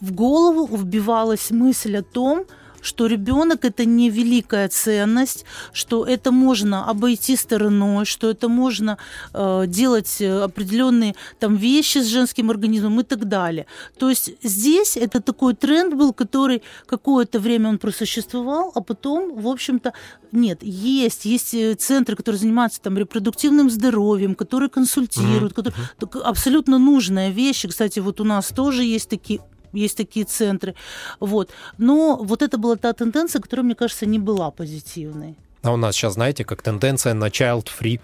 в 0.04 0.12
голову 0.12 0.76
вбивалась 0.76 1.50
мысль 1.52 1.96
о 1.98 2.04
том, 2.04 2.46
что 2.82 3.08
ребенок 3.08 3.64
это 3.64 3.86
не 3.86 4.10
великая 4.10 4.68
ценность, 4.68 5.46
что 5.72 6.06
это 6.06 6.32
можно 6.32 6.90
обойти 6.90 7.38
стороной, 7.38 8.06
что 8.06 8.30
это 8.30 8.50
можно 8.50 8.98
э, 9.34 9.64
делать 9.68 10.22
определенные 10.22 11.16
там 11.40 11.56
вещи 11.56 12.00
с 12.00 12.08
женским 12.08 12.50
организмом 12.50 13.00
и 13.00 13.04
так 13.04 13.30
далее. 13.30 13.66
То 13.98 14.10
есть 14.10 14.32
здесь 14.44 14.98
это 14.98 15.22
такой 15.22 15.54
тренд 15.54 15.94
был, 15.94 16.14
который 16.14 16.62
какое-то 16.86 17.40
время 17.40 17.70
он 17.70 17.78
просуществовал, 17.78 18.72
а 18.76 18.82
потом, 18.82 19.42
в 19.42 19.48
общем-то, 19.48 19.94
нет, 20.34 20.60
есть, 20.62 21.26
есть 21.26 21.54
э, 21.54 21.76
центры, 21.76 22.18
которые 22.18 22.40
занимаются 22.40 22.82
там 22.82 22.98
репродуктивным 22.98 23.70
здоровьем, 23.70 24.36
которые 24.36 24.70
консультируют, 24.70 25.54
mm-hmm. 25.54 25.74
которые, 26.00 26.26
абсолютно 26.26 26.78
нужная 26.78 27.30
вещь. 27.30 27.66
Кстати, 27.66 28.00
вот 28.00 28.20
у 28.20 28.26
нас 28.26 28.50
тоже 28.50 28.84
есть 28.84 29.10
такие 29.10 29.40
есть 29.74 29.98
такие 29.98 30.26
центры. 30.26 30.76
Вот. 31.20 31.50
Но 31.78 32.18
вот 32.22 32.42
это 32.42 32.58
была 32.58 32.76
та 32.76 32.94
тенденция, 32.94 33.42
которая, 33.42 33.66
мне 33.66 33.76
кажется, 33.76 34.06
не 34.06 34.20
была 34.20 34.52
позитивной. 34.52 35.36
А 35.62 35.72
у 35.72 35.78
нас 35.78 35.96
сейчас, 35.96 36.14
знаете, 36.14 36.44
как 36.44 36.62
тенденция 36.62 37.14
на 37.14 37.28
child-free. 37.30 38.00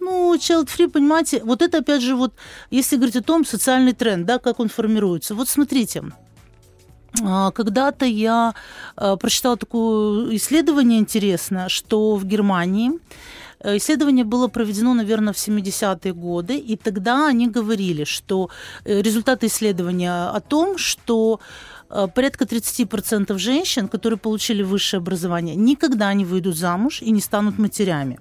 Ну, 0.00 0.34
child-free, 0.36 0.88
понимаете, 0.88 1.42
вот 1.44 1.62
это, 1.62 1.78
опять 1.78 2.02
же, 2.02 2.16
вот, 2.16 2.32
если 2.70 2.96
говорить 2.96 3.16
о 3.16 3.22
том, 3.22 3.44
социальный 3.44 3.92
тренд, 3.92 4.24
да, 4.26 4.38
как 4.38 4.60
он 4.60 4.68
формируется. 4.68 5.34
Вот 5.34 5.48
смотрите, 5.48 6.02
а, 7.22 7.50
когда-то 7.50 8.06
я 8.06 8.54
а, 8.96 9.16
прочитала 9.16 9.56
такое 9.56 10.36
исследование 10.36 10.98
интересное, 10.98 11.68
что 11.68 12.16
в 12.16 12.24
Германии 12.24 12.92
исследование 13.64 14.24
было 14.24 14.48
проведено, 14.48 14.94
наверное, 14.94 15.32
в 15.32 15.36
70-е 15.36 16.12
годы, 16.12 16.56
и 16.56 16.76
тогда 16.76 17.28
они 17.28 17.48
говорили, 17.48 18.04
что 18.04 18.50
э, 18.84 19.02
результаты 19.02 19.46
исследования 19.46 20.30
о 20.36 20.40
том, 20.40 20.78
что 20.78 21.40
э, 21.90 22.08
порядка 22.14 22.44
30% 22.44 23.38
женщин, 23.38 23.88
которые 23.88 24.18
получили 24.18 24.62
высшее 24.62 24.98
образование, 24.98 25.56
никогда 25.56 26.14
не 26.14 26.24
выйдут 26.24 26.56
замуж 26.56 27.02
и 27.02 27.10
не 27.10 27.20
станут 27.20 27.58
матерями. 27.58 28.18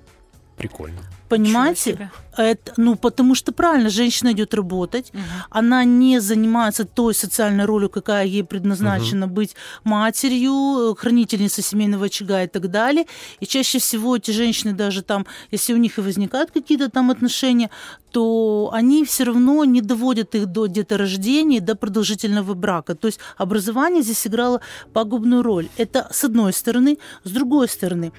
Прикольно. 0.58 1.00
Понимаете? 1.30 2.12
Это, 2.36 2.74
ну, 2.78 2.96
потому 2.96 3.36
что 3.36 3.52
правильно, 3.52 3.90
женщина 3.90 4.32
идет 4.32 4.54
работать, 4.54 5.12
угу. 5.14 5.22
она 5.50 5.84
не 5.84 6.22
занимается 6.22 6.86
той 6.86 7.14
социальной 7.14 7.66
ролью, 7.66 7.90
какая 7.90 8.26
ей 8.26 8.44
предназначена 8.44 9.26
угу. 9.26 9.36
быть 9.36 9.56
матерью, 9.84 10.96
хранительницей 10.96 11.64
семейного 11.64 12.06
очага 12.06 12.44
и 12.44 12.48
так 12.48 12.72
далее. 12.72 13.06
И 13.42 13.46
чаще 13.46 13.80
всего 13.80 14.16
эти 14.16 14.32
женщины 14.32 14.74
даже 14.74 15.02
там, 15.02 15.26
если 15.52 15.74
у 15.74 15.78
них 15.78 15.98
и 15.98 16.02
возникают 16.02 16.52
какие-то 16.52 16.90
там 16.90 17.12
отношения, 17.12 17.70
то 18.12 18.70
они 18.74 19.04
все 19.06 19.26
равно 19.26 19.66
не 19.66 19.82
доводят 19.82 20.34
их 20.36 20.46
до 20.46 20.68
деторождения, 20.68 21.62
до 21.62 21.76
продолжительного 21.76 22.54
брака. 22.54 22.96
То 22.96 23.08
есть 23.08 23.20
образование 23.38 24.02
здесь 24.02 24.26
играло 24.26 24.62
пагубную 24.94 25.44
роль. 25.44 25.68
Это 25.78 26.08
с 26.12 26.24
одной 26.24 26.54
стороны. 26.54 26.98
С 27.24 27.32
другой 27.32 27.68
стороны, 27.68 28.14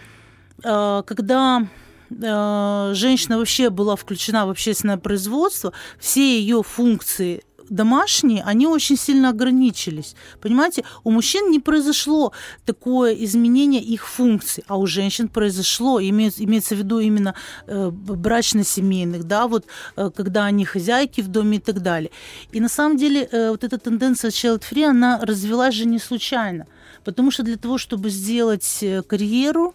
а, 0.62 1.02
когда 1.02 1.67
Э, 2.11 2.93
женщина 2.95 3.38
вообще 3.38 3.71
была 3.71 3.97
включена 3.97 4.47
в 4.47 4.50
общественное 4.50 4.97
производство, 4.97 5.73
все 5.99 6.38
ее 6.40 6.62
функции 6.62 7.43
домашние, 7.71 8.43
они 8.43 8.67
очень 8.67 8.97
сильно 8.97 9.31
ограничились. 9.31 10.17
Понимаете, 10.40 10.85
у 11.05 11.11
мужчин 11.11 11.50
не 11.50 11.61
произошло 11.61 12.33
такое 12.67 13.14
изменение 13.14 13.81
их 13.81 14.07
функций, 14.07 14.64
а 14.67 14.76
у 14.76 14.87
женщин 14.87 15.29
произошло, 15.29 16.00
имеется, 16.00 16.45
имеется 16.45 16.75
в 16.75 16.79
виду 16.79 16.99
именно 16.99 17.35
э, 17.67 17.90
брачно-семейных, 17.90 19.25
да, 19.25 19.47
вот 19.47 19.67
э, 19.97 20.11
когда 20.14 20.45
они 20.45 20.64
хозяйки 20.64 21.21
в 21.21 21.29
доме 21.29 21.59
и 21.59 21.61
так 21.61 21.81
далее. 21.81 22.11
И 22.52 22.61
на 22.61 22.69
самом 22.69 22.97
деле 22.97 23.29
э, 23.31 23.50
вот 23.50 23.64
эта 23.64 23.79
тенденция 23.79 24.31
child-free, 24.31 24.85
она 24.85 25.21
развелась 25.23 25.75
же 25.75 25.87
не 25.87 25.99
случайно. 25.99 26.67
Потому 27.05 27.31
что 27.31 27.43
для 27.43 27.57
того, 27.57 27.79
чтобы 27.79 28.11
сделать 28.11 28.79
э, 28.83 29.02
карьеру, 29.02 29.75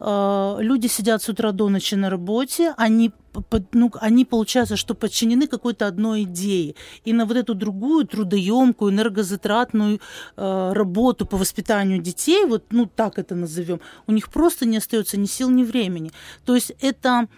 люди 0.00 0.86
сидят 0.86 1.22
с 1.22 1.28
утра 1.28 1.52
до 1.52 1.68
ночи 1.68 1.96
на 1.96 2.10
работе, 2.10 2.72
они, 2.76 3.10
ну, 3.72 3.90
они 4.00 4.24
получается, 4.24 4.76
что 4.76 4.94
подчинены 4.94 5.46
какой-то 5.48 5.86
одной 5.86 6.22
идее. 6.22 6.74
И 7.04 7.12
на 7.12 7.26
вот 7.26 7.36
эту 7.36 7.54
другую 7.54 8.06
трудоемкую, 8.06 8.92
энергозатратную 8.92 10.00
э, 10.36 10.72
работу 10.72 11.26
по 11.26 11.36
воспитанию 11.36 11.98
детей, 11.98 12.44
вот 12.46 12.64
ну 12.70 12.86
так 12.86 13.18
это 13.18 13.34
назовем, 13.34 13.80
у 14.06 14.12
них 14.12 14.28
просто 14.28 14.66
не 14.66 14.76
остается 14.76 15.16
ни 15.16 15.26
сил, 15.26 15.50
ни 15.50 15.64
времени. 15.64 16.12
То 16.44 16.54
есть 16.54 16.72
это 16.80 17.28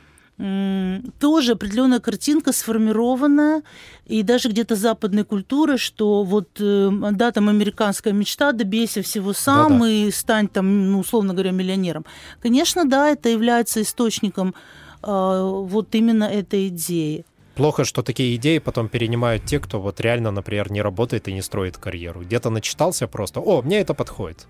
тоже 1.19 1.53
определенная 1.53 2.01
картинка 2.01 2.53
сформированная, 2.53 3.63
и 4.07 4.23
даже 4.23 4.49
где-то 4.49 4.75
западной 4.75 5.25
культуры, 5.25 5.77
что 5.77 6.25
вот, 6.25 6.49
э, 6.59 6.91
да, 7.13 7.31
там 7.31 7.49
американская 7.49 8.13
мечта, 8.13 8.53
добейся 8.53 9.03
всего 9.03 9.33
сам 9.33 9.79
Да-да. 9.79 9.91
и 9.91 10.11
стань 10.11 10.49
там, 10.49 10.93
ну, 10.93 11.01
условно 11.01 11.35
говоря, 11.35 11.51
миллионером. 11.51 12.05
Конечно, 12.43 12.85
да, 12.85 13.09
это 13.09 13.29
является 13.29 13.83
источником 13.83 14.55
э, 15.03 15.65
вот 15.69 15.95
именно 15.95 16.25
этой 16.25 16.69
идеи. 16.69 17.25
Плохо, 17.54 17.85
что 17.85 18.02
такие 18.02 18.37
идеи 18.37 18.59
потом 18.59 18.88
перенимают 18.88 19.45
те, 19.45 19.59
кто 19.59 19.80
вот 19.80 20.00
реально, 20.00 20.30
например, 20.30 20.71
не 20.73 20.83
работает 20.83 21.28
и 21.28 21.33
не 21.33 21.42
строит 21.42 21.76
карьеру. 21.76 22.21
Где-то 22.21 22.50
начитался 22.50 23.07
просто, 23.07 23.40
о, 23.40 23.62
мне 23.62 23.80
это 23.80 23.95
подходит. 23.95 24.47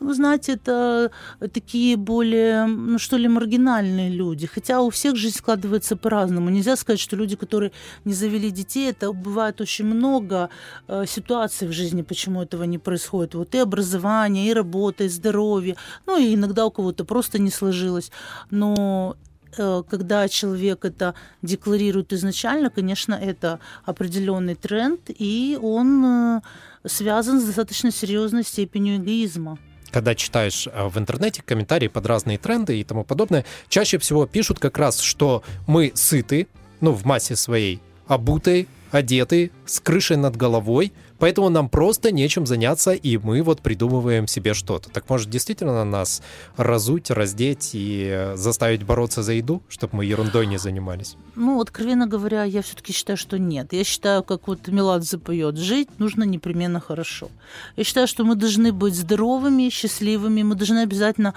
Вы 0.00 0.14
знаете, 0.14 0.52
это 0.52 1.10
такие 1.52 1.96
более, 1.96 2.66
ну 2.66 2.98
что 2.98 3.16
ли, 3.16 3.28
маргинальные 3.28 4.10
люди. 4.10 4.46
Хотя 4.46 4.80
у 4.80 4.90
всех 4.90 5.16
жизнь 5.16 5.36
складывается 5.38 5.96
по-разному. 5.96 6.50
Нельзя 6.50 6.76
сказать, 6.76 7.00
что 7.00 7.16
люди, 7.16 7.36
которые 7.36 7.70
не 8.04 8.14
завели 8.14 8.50
детей, 8.50 8.90
это 8.90 9.12
бывает 9.12 9.60
очень 9.60 9.84
много 9.84 10.48
э, 10.88 11.04
ситуаций 11.06 11.68
в 11.68 11.72
жизни, 11.72 12.02
почему 12.02 12.42
этого 12.42 12.64
не 12.64 12.78
происходит. 12.78 13.34
Вот 13.34 13.54
и 13.54 13.58
образование, 13.58 14.48
и 14.48 14.54
работа, 14.54 15.04
и 15.04 15.08
здоровье. 15.08 15.76
Ну 16.06 16.18
и 16.18 16.34
иногда 16.34 16.66
у 16.66 16.70
кого-то 16.70 17.04
просто 17.04 17.38
не 17.38 17.50
сложилось. 17.50 18.10
Но 18.50 19.16
э, 19.16 19.31
когда 19.56 20.28
человек 20.28 20.84
это 20.84 21.14
декларирует 21.42 22.12
изначально, 22.12 22.70
конечно, 22.70 23.14
это 23.14 23.60
определенный 23.84 24.54
тренд, 24.54 25.00
и 25.08 25.58
он 25.60 26.04
э, 26.04 26.40
связан 26.84 27.40
с 27.40 27.44
достаточно 27.44 27.90
серьезной 27.90 28.44
степенью 28.44 28.96
эгоизма. 28.96 29.58
Когда 29.90 30.14
читаешь 30.14 30.66
э, 30.66 30.88
в 30.88 30.98
интернете 30.98 31.42
комментарии 31.42 31.88
под 31.88 32.06
разные 32.06 32.38
тренды 32.38 32.80
и 32.80 32.84
тому 32.84 33.04
подобное, 33.04 33.44
чаще 33.68 33.98
всего 33.98 34.26
пишут 34.26 34.58
как 34.58 34.78
раз, 34.78 35.00
что 35.00 35.42
мы 35.66 35.92
сыты, 35.94 36.48
ну, 36.80 36.92
в 36.92 37.04
массе 37.04 37.36
своей, 37.36 37.80
обутые, 38.06 38.66
одеты, 38.90 39.50
с 39.66 39.80
крышей 39.80 40.16
над 40.16 40.36
головой, 40.36 40.92
Поэтому 41.22 41.50
нам 41.50 41.68
просто 41.68 42.10
нечем 42.10 42.46
заняться, 42.46 42.90
и 42.90 43.16
мы 43.16 43.42
вот 43.42 43.60
придумываем 43.60 44.26
себе 44.26 44.54
что-то. 44.54 44.90
Так 44.90 45.08
может 45.08 45.30
действительно 45.30 45.84
нас 45.84 46.20
разуть, 46.56 47.12
раздеть 47.12 47.70
и 47.74 48.32
заставить 48.34 48.82
бороться 48.82 49.22
за 49.22 49.34
еду, 49.34 49.62
чтобы 49.68 49.98
мы 49.98 50.04
ерундой 50.04 50.48
не 50.48 50.58
занимались? 50.58 51.16
Ну, 51.36 51.60
откровенно 51.60 52.08
говоря, 52.08 52.42
я 52.42 52.60
все-таки 52.60 52.92
считаю, 52.92 53.16
что 53.16 53.38
нет. 53.38 53.72
Я 53.72 53.84
считаю, 53.84 54.24
как 54.24 54.48
вот 54.48 54.66
Меладзе 54.66 55.18
поет, 55.18 55.58
жить 55.58 55.88
нужно 55.98 56.24
непременно 56.24 56.80
хорошо. 56.80 57.28
Я 57.76 57.84
считаю, 57.84 58.08
что 58.08 58.24
мы 58.24 58.34
должны 58.34 58.72
быть 58.72 58.94
здоровыми, 58.94 59.70
счастливыми, 59.70 60.42
мы 60.42 60.56
должны 60.56 60.82
обязательно 60.82 61.34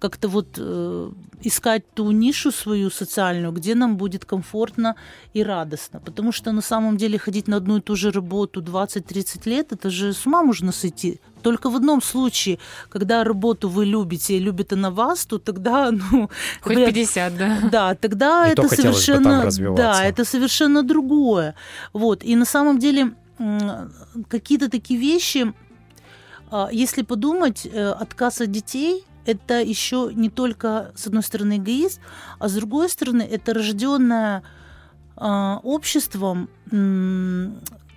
как-то 0.00 0.28
вот 0.28 0.48
э, 0.58 1.10
искать 1.42 1.82
ту 1.94 2.10
нишу 2.10 2.50
свою 2.50 2.90
социальную, 2.90 3.52
где 3.52 3.74
нам 3.74 3.96
будет 3.96 4.24
комфортно 4.24 4.94
и 5.32 5.44
радостно. 5.44 6.00
Потому 6.00 6.32
что 6.32 6.52
на 6.52 6.62
самом 6.62 6.96
деле 6.96 7.18
ходить 7.18 7.48
на 7.48 7.56
одну 7.56 7.76
и 7.76 7.80
ту 7.80 7.96
же 7.96 8.10
работу 8.10 8.60
20-30 8.60 9.27
30 9.28 9.46
лет, 9.46 9.72
это 9.72 9.90
же 9.90 10.12
с 10.12 10.26
ума 10.26 10.42
можно 10.42 10.72
сойти. 10.72 11.20
Только 11.42 11.70
в 11.70 11.76
одном 11.76 12.02
случае, 12.02 12.58
когда 12.88 13.24
работу 13.24 13.68
вы 13.68 13.84
любите 13.84 14.36
и 14.36 14.40
любит 14.40 14.72
она 14.72 14.90
вас, 14.90 15.26
то 15.26 15.38
тогда, 15.38 15.90
ну... 16.12 16.30
Хоть 16.60 16.74
говорят, 16.74 16.94
50, 16.94 17.36
да. 17.36 17.58
Да, 17.70 17.94
тогда 17.94 18.48
и 18.48 18.52
это 18.52 18.68
совершенно... 18.68 19.50
Да, 19.76 20.04
это 20.04 20.24
совершенно 20.24 20.82
другое. 20.82 21.54
Вот. 21.92 22.24
И 22.24 22.36
на 22.36 22.44
самом 22.44 22.78
деле 22.78 23.12
какие-то 24.28 24.68
такие 24.68 24.98
вещи, 24.98 25.52
а, 26.50 26.68
если 26.72 27.02
подумать, 27.02 27.66
э, 27.72 27.90
отказ 27.90 28.40
от 28.40 28.50
детей 28.50 29.04
это 29.26 29.60
еще 29.60 30.10
не 30.14 30.30
только, 30.30 30.90
с 30.96 31.06
одной 31.06 31.22
стороны, 31.22 31.58
эгоизм, 31.58 32.00
а 32.38 32.48
с 32.48 32.54
другой 32.54 32.88
стороны, 32.88 33.22
это 33.22 33.52
рожденное 33.52 34.42
а, 35.16 35.60
обществом 35.62 36.48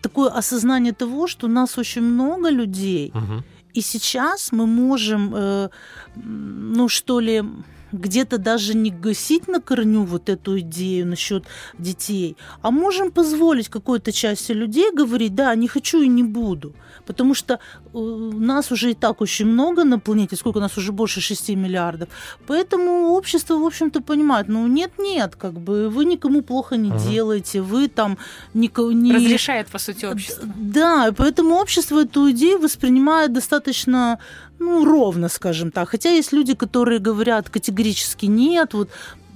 такое 0.01 0.29
осознание 0.29 0.93
того, 0.93 1.27
что 1.27 1.47
у 1.47 1.49
нас 1.49 1.77
очень 1.77 2.01
много 2.01 2.49
людей, 2.49 3.11
угу. 3.13 3.43
и 3.73 3.81
сейчас 3.81 4.51
мы 4.51 4.65
можем, 4.65 5.33
э, 5.35 5.69
ну 6.15 6.89
что 6.89 7.19
ли, 7.19 7.43
где-то 7.91 8.37
даже 8.37 8.73
не 8.73 8.89
гасить 8.89 9.47
на 9.47 9.59
корню 9.59 10.03
вот 10.03 10.29
эту 10.29 10.59
идею 10.59 11.07
насчет 11.07 11.43
детей, 11.77 12.37
а 12.61 12.71
можем 12.71 13.11
позволить 13.11 13.69
какой-то 13.69 14.11
части 14.11 14.53
людей 14.53 14.91
говорить, 14.93 15.35
да, 15.35 15.55
не 15.55 15.67
хочу 15.67 16.01
и 16.01 16.07
не 16.07 16.23
буду. 16.23 16.73
Потому 17.05 17.33
что 17.33 17.59
нас 17.93 18.71
уже 18.71 18.91
и 18.91 18.93
так 18.93 19.21
очень 19.21 19.45
много 19.45 19.83
на 19.83 19.99
планете, 19.99 20.35
сколько 20.35 20.57
у 20.57 20.61
нас 20.61 20.77
уже 20.77 20.91
больше 20.91 21.21
6 21.21 21.49
миллиардов. 21.49 22.09
Поэтому 22.47 23.09
общество, 23.09 23.55
в 23.55 23.65
общем-то, 23.65 24.01
понимает, 24.01 24.47
ну 24.47 24.67
нет-нет, 24.67 25.35
как 25.35 25.53
бы 25.53 25.89
вы 25.89 26.05
никому 26.05 26.41
плохо 26.41 26.77
не 26.77 26.89
угу. 26.89 26.99
делаете, 26.99 27.61
вы 27.61 27.87
там 27.87 28.17
никого 28.53 28.91
не... 28.91 29.13
Разрешает, 29.13 29.67
по 29.67 29.79
сути, 29.79 30.05
общество. 30.05 30.47
Да, 30.55 31.13
поэтому 31.17 31.55
общество 31.55 32.01
эту 32.01 32.31
идею 32.31 32.59
воспринимает 32.59 33.33
достаточно 33.33 34.19
ну, 34.59 34.85
ровно, 34.85 35.29
скажем 35.29 35.71
так. 35.71 35.89
Хотя 35.89 36.11
есть 36.11 36.33
люди, 36.33 36.53
которые 36.53 36.99
говорят 36.99 37.49
категорически 37.49 38.27
нет. 38.27 38.73
Вот, 38.73 38.89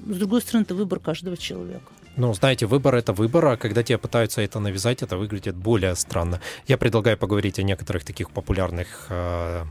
с 0.05 0.17
другой 0.17 0.41
стороны, 0.41 0.63
это 0.63 0.75
выбор 0.75 0.99
каждого 0.99 1.35
человека. 1.35 1.91
Ну, 2.17 2.33
знаете, 2.33 2.65
выбор— 2.65 2.95
это 2.95 3.11
выбор, 3.11 3.45
а 3.45 3.57
когда 3.57 3.83
тебе 3.83 3.97
пытаются 3.97 4.41
это 4.41 4.59
навязать, 4.59 5.03
это 5.03 5.17
выглядит 5.17 5.55
более 5.55 5.95
странно. 5.95 6.39
Я 6.65 6.77
предлагаю 6.77 7.17
поговорить 7.17 7.59
о 7.59 7.63
некоторых 7.63 8.05
таких 8.05 8.31
популярных 8.31 9.07
э, 9.09 9.65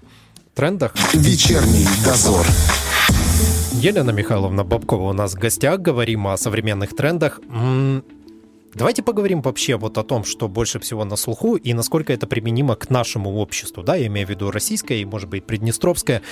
трендах. 0.55 0.95
Вечерний 1.15 1.87
дозор. 2.05 2.47
Елена 3.73 4.11
Михайловна 4.11 4.63
Бабкова 4.63 5.11
у 5.11 5.13
нас 5.15 5.35
в 5.35 5.39
гостях. 5.39 5.81
Говорим 5.81 6.27
о 6.27 6.37
современных 6.37 6.95
трендах. 6.95 7.41
Давайте 8.75 9.03
поговорим 9.03 9.41
вообще 9.41 9.77
вот 9.77 9.97
о 9.97 10.03
том, 10.03 10.25
что 10.25 10.49
больше 10.49 10.81
всего 10.81 11.05
на 11.05 11.17
слуху 11.17 11.55
и 11.57 11.73
насколько 11.73 12.13
это 12.13 12.27
применимо 12.27 12.75
к 12.75 12.91
нашему 12.91 13.37
обществу, 13.37 13.85
да, 13.85 13.95
я 13.95 14.09
имею 14.09 14.27
в 14.27 14.31
виду 14.31 14.51
российское 14.51 15.01
и, 15.01 15.05
может 15.05 15.29
быть, 15.29 15.47
приднестровское. 15.47 16.23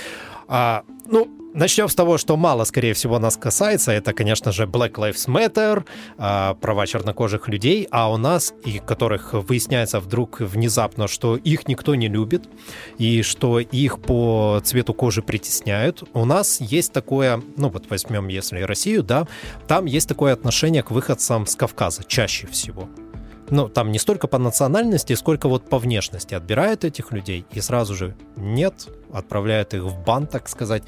А, 0.47 0.83
ну, 1.05 1.29
Начнем 1.53 1.87
с 1.87 1.93
того, 1.93 2.17
что 2.17 2.35
мало, 2.35 2.63
скорее 2.63 2.95
всего, 2.95 3.19
нас 3.19 3.37
касается. 3.37 3.91
Это, 3.91 4.11
конечно 4.11 4.51
же, 4.51 4.63
Black 4.63 4.93
Lives 4.93 5.27
Matter, 5.27 5.85
а, 6.17 6.55
права 6.55 6.87
чернокожих 6.87 7.47
людей, 7.47 7.87
а 7.91 8.11
у 8.11 8.17
нас, 8.17 8.55
и 8.65 8.79
которых 8.79 9.33
выясняется 9.33 9.99
вдруг 9.99 10.39
внезапно, 10.39 11.07
что 11.07 11.37
их 11.37 11.67
никто 11.67 11.93
не 11.93 12.07
любит, 12.07 12.49
и 12.97 13.21
что 13.21 13.59
их 13.59 13.99
по 14.01 14.61
цвету 14.63 14.95
кожи 14.95 15.21
притесняют. 15.21 16.03
У 16.13 16.25
нас 16.25 16.59
есть 16.59 16.91
такое, 16.91 17.39
ну 17.55 17.69
вот 17.69 17.87
возьмем, 17.87 18.29
если 18.29 18.61
Россию, 18.61 19.03
да, 19.03 19.27
там 19.67 19.85
есть 19.85 20.09
такое 20.09 20.33
отношение 20.33 20.81
к 20.81 20.89
выходцам 20.89 21.45
с 21.45 21.55
Кавказа 21.55 22.03
чаще 22.03 22.47
всего 22.47 22.89
ну, 23.53 23.69
там 23.69 23.91
не 23.91 23.99
столько 23.99 24.27
по 24.27 24.39
национальности, 24.39 25.13
сколько 25.13 25.47
вот 25.47 25.69
по 25.69 25.77
внешности 25.77 26.33
отбирают 26.33 26.83
этих 26.83 27.11
людей 27.11 27.45
и 27.51 27.61
сразу 27.61 27.93
же 27.93 28.15
нет, 28.35 28.89
отправляют 29.11 29.75
их 29.75 29.83
в 29.83 30.03
бан, 30.03 30.25
так 30.25 30.49
сказать. 30.49 30.83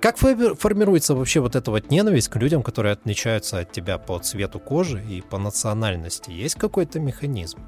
Как 0.00 0.16
формируется 0.18 1.14
вообще 1.14 1.38
вот 1.38 1.54
эта 1.54 1.70
вот 1.70 1.90
ненависть 1.90 2.28
к 2.28 2.36
людям, 2.36 2.64
которые 2.64 2.94
отличаются 2.94 3.60
от 3.60 3.70
тебя 3.70 3.96
по 3.98 4.18
цвету 4.18 4.58
кожи 4.58 5.04
и 5.08 5.20
по 5.20 5.38
национальности? 5.38 6.32
Есть 6.32 6.56
какой-то 6.56 6.98
механизм? 6.98 7.60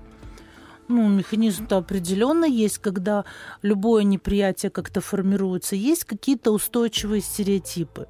Ну, 0.88 1.08
механизм-то 1.08 1.76
определенно 1.76 2.44
есть, 2.44 2.78
когда 2.78 3.24
любое 3.62 4.02
неприятие 4.02 4.70
как-то 4.70 5.00
формируется. 5.00 5.76
Есть 5.76 6.04
какие-то 6.04 6.50
устойчивые 6.50 7.20
стереотипы. 7.20 8.08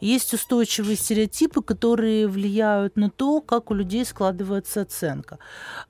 Есть 0.00 0.34
устойчивые 0.34 0.96
стереотипы, 0.96 1.62
которые 1.62 2.28
влияют 2.28 2.96
на 2.96 3.10
то, 3.10 3.40
как 3.40 3.70
у 3.70 3.74
людей 3.74 4.04
складывается 4.04 4.82
оценка. 4.82 5.38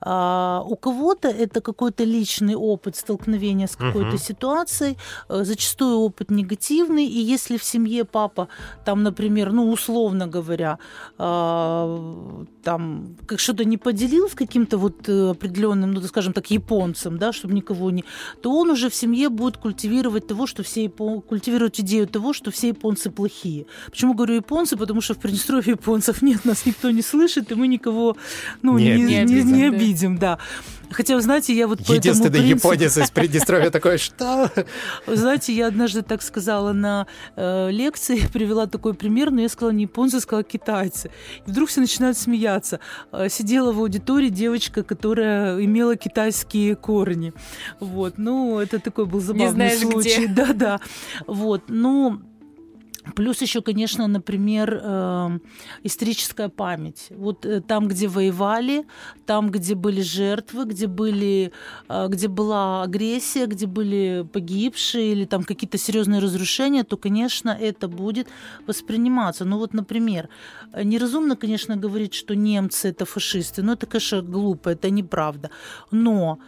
А, 0.00 0.62
у 0.66 0.76
кого-то 0.76 1.28
это 1.28 1.60
какой-то 1.60 2.04
личный 2.04 2.54
опыт 2.54 2.96
столкновения 2.96 3.66
с 3.66 3.76
какой-то 3.76 4.08
угу. 4.10 4.18
ситуацией, 4.18 4.96
э, 5.28 5.44
зачастую 5.44 5.98
опыт 5.98 6.30
негативный, 6.30 7.06
и 7.06 7.18
если 7.18 7.56
в 7.56 7.64
семье 7.64 8.04
папа, 8.04 8.48
там, 8.84 9.02
например, 9.02 9.52
ну, 9.52 9.70
условно 9.70 10.26
говоря, 10.26 10.78
а, 11.18 12.44
там, 12.62 13.16
как 13.26 13.40
что-то 13.40 13.64
не 13.64 13.78
поделил 13.78 14.28
с 14.28 14.34
каким-то 14.34 14.78
вот 14.78 15.08
э, 15.08 15.30
определенным, 15.30 15.92
ну, 15.92 16.00
скажем 16.02 16.32
так, 16.32 16.50
японцем, 16.50 17.18
да, 17.18 17.32
чтобы 17.32 17.54
никого 17.54 17.90
не... 17.90 18.04
то 18.42 18.52
он 18.52 18.70
уже 18.70 18.88
в 18.88 18.94
семье 18.94 19.28
будет 19.28 19.56
культивировать 19.56 20.26
того, 20.26 20.46
что 20.46 20.62
все 20.62 20.84
япон... 20.84 21.20
культивировать 21.20 21.80
идею 21.80 22.06
того, 22.06 22.32
что 22.32 22.50
все 22.50 22.68
японцы 22.68 23.10
плохие. 23.10 23.66
Почему 23.94 24.14
говорю 24.14 24.34
японцы? 24.34 24.76
Потому 24.76 25.00
что 25.00 25.14
в 25.14 25.18
Приднестровье 25.18 25.70
японцев 25.70 26.20
нет, 26.20 26.44
нас 26.44 26.66
никто 26.66 26.90
не 26.90 27.00
слышит, 27.00 27.52
и 27.52 27.54
мы 27.54 27.68
никого 27.68 28.16
ну, 28.60 28.76
не, 28.76 29.00
не, 29.00 29.18
обидим, 29.18 29.46
не, 29.46 29.52
не 29.52 29.64
обидим, 29.68 30.18
да. 30.18 30.40
Хотя, 30.90 31.14
вы 31.14 31.22
знаете, 31.22 31.54
я 31.54 31.68
вот 31.68 31.78
Единственный 31.78 32.30
по 32.30 32.34
этому 32.34 32.48
принципу... 32.48 32.68
японец 32.72 32.98
из 32.98 33.10
Приднестровья 33.12 33.70
такой, 33.70 33.98
что? 33.98 34.50
Вы 35.06 35.16
знаете, 35.16 35.52
я 35.52 35.68
однажды 35.68 36.02
так 36.02 36.22
сказала 36.22 36.72
на 36.72 37.06
э, 37.36 37.70
лекции, 37.70 38.20
привела 38.32 38.66
такой 38.66 38.94
пример, 38.94 39.30
но 39.30 39.42
я 39.42 39.48
сказала 39.48 39.70
не 39.70 39.84
японцы, 39.84 40.16
я 40.16 40.20
сказала 40.20 40.42
китайцы. 40.42 41.12
И 41.46 41.50
вдруг 41.52 41.68
все 41.68 41.80
начинают 41.80 42.18
смеяться. 42.18 42.80
Э, 43.12 43.28
сидела 43.28 43.72
в 43.72 43.78
аудитории 43.78 44.28
девочка, 44.28 44.82
которая 44.82 45.64
имела 45.64 45.94
китайские 45.94 46.74
корни. 46.74 47.32
Вот, 47.78 48.18
ну, 48.18 48.58
это 48.58 48.80
такой 48.80 49.06
был 49.06 49.20
забавный 49.20 49.46
не 49.46 49.52
знаешь, 49.52 49.78
случай. 49.78 50.26
Да-да. 50.26 50.80
Вот, 51.28 51.62
ну... 51.68 52.20
Плюс 53.14 53.42
еще, 53.42 53.60
конечно, 53.60 54.06
например, 54.06 54.80
э, 54.82 55.38
историческая 55.82 56.48
память. 56.48 57.08
Вот 57.10 57.44
э, 57.44 57.60
там, 57.60 57.86
где 57.88 58.08
воевали, 58.08 58.86
там, 59.26 59.50
где 59.50 59.74
были 59.74 60.00
жертвы, 60.00 60.64
где, 60.64 60.86
были, 60.86 61.52
э, 61.88 62.08
где 62.08 62.28
была 62.28 62.82
агрессия, 62.82 63.46
где 63.46 63.66
были 63.66 64.26
погибшие 64.32 65.12
или 65.12 65.26
там 65.26 65.44
какие-то 65.44 65.76
серьезные 65.78 66.20
разрушения, 66.20 66.82
то, 66.82 66.96
конечно, 66.96 67.50
это 67.50 67.88
будет 67.88 68.28
восприниматься. 68.66 69.44
Ну 69.44 69.58
вот, 69.58 69.74
например, 69.74 70.28
неразумно, 70.82 71.36
конечно, 71.36 71.76
говорить, 71.76 72.14
что 72.14 72.34
немцы 72.34 72.88
это 72.88 73.04
фашисты, 73.04 73.62
но 73.62 73.74
это, 73.74 73.86
конечно, 73.86 74.22
глупо, 74.22 74.70
это 74.70 74.88
неправда. 74.90 75.50
Но 75.90 76.38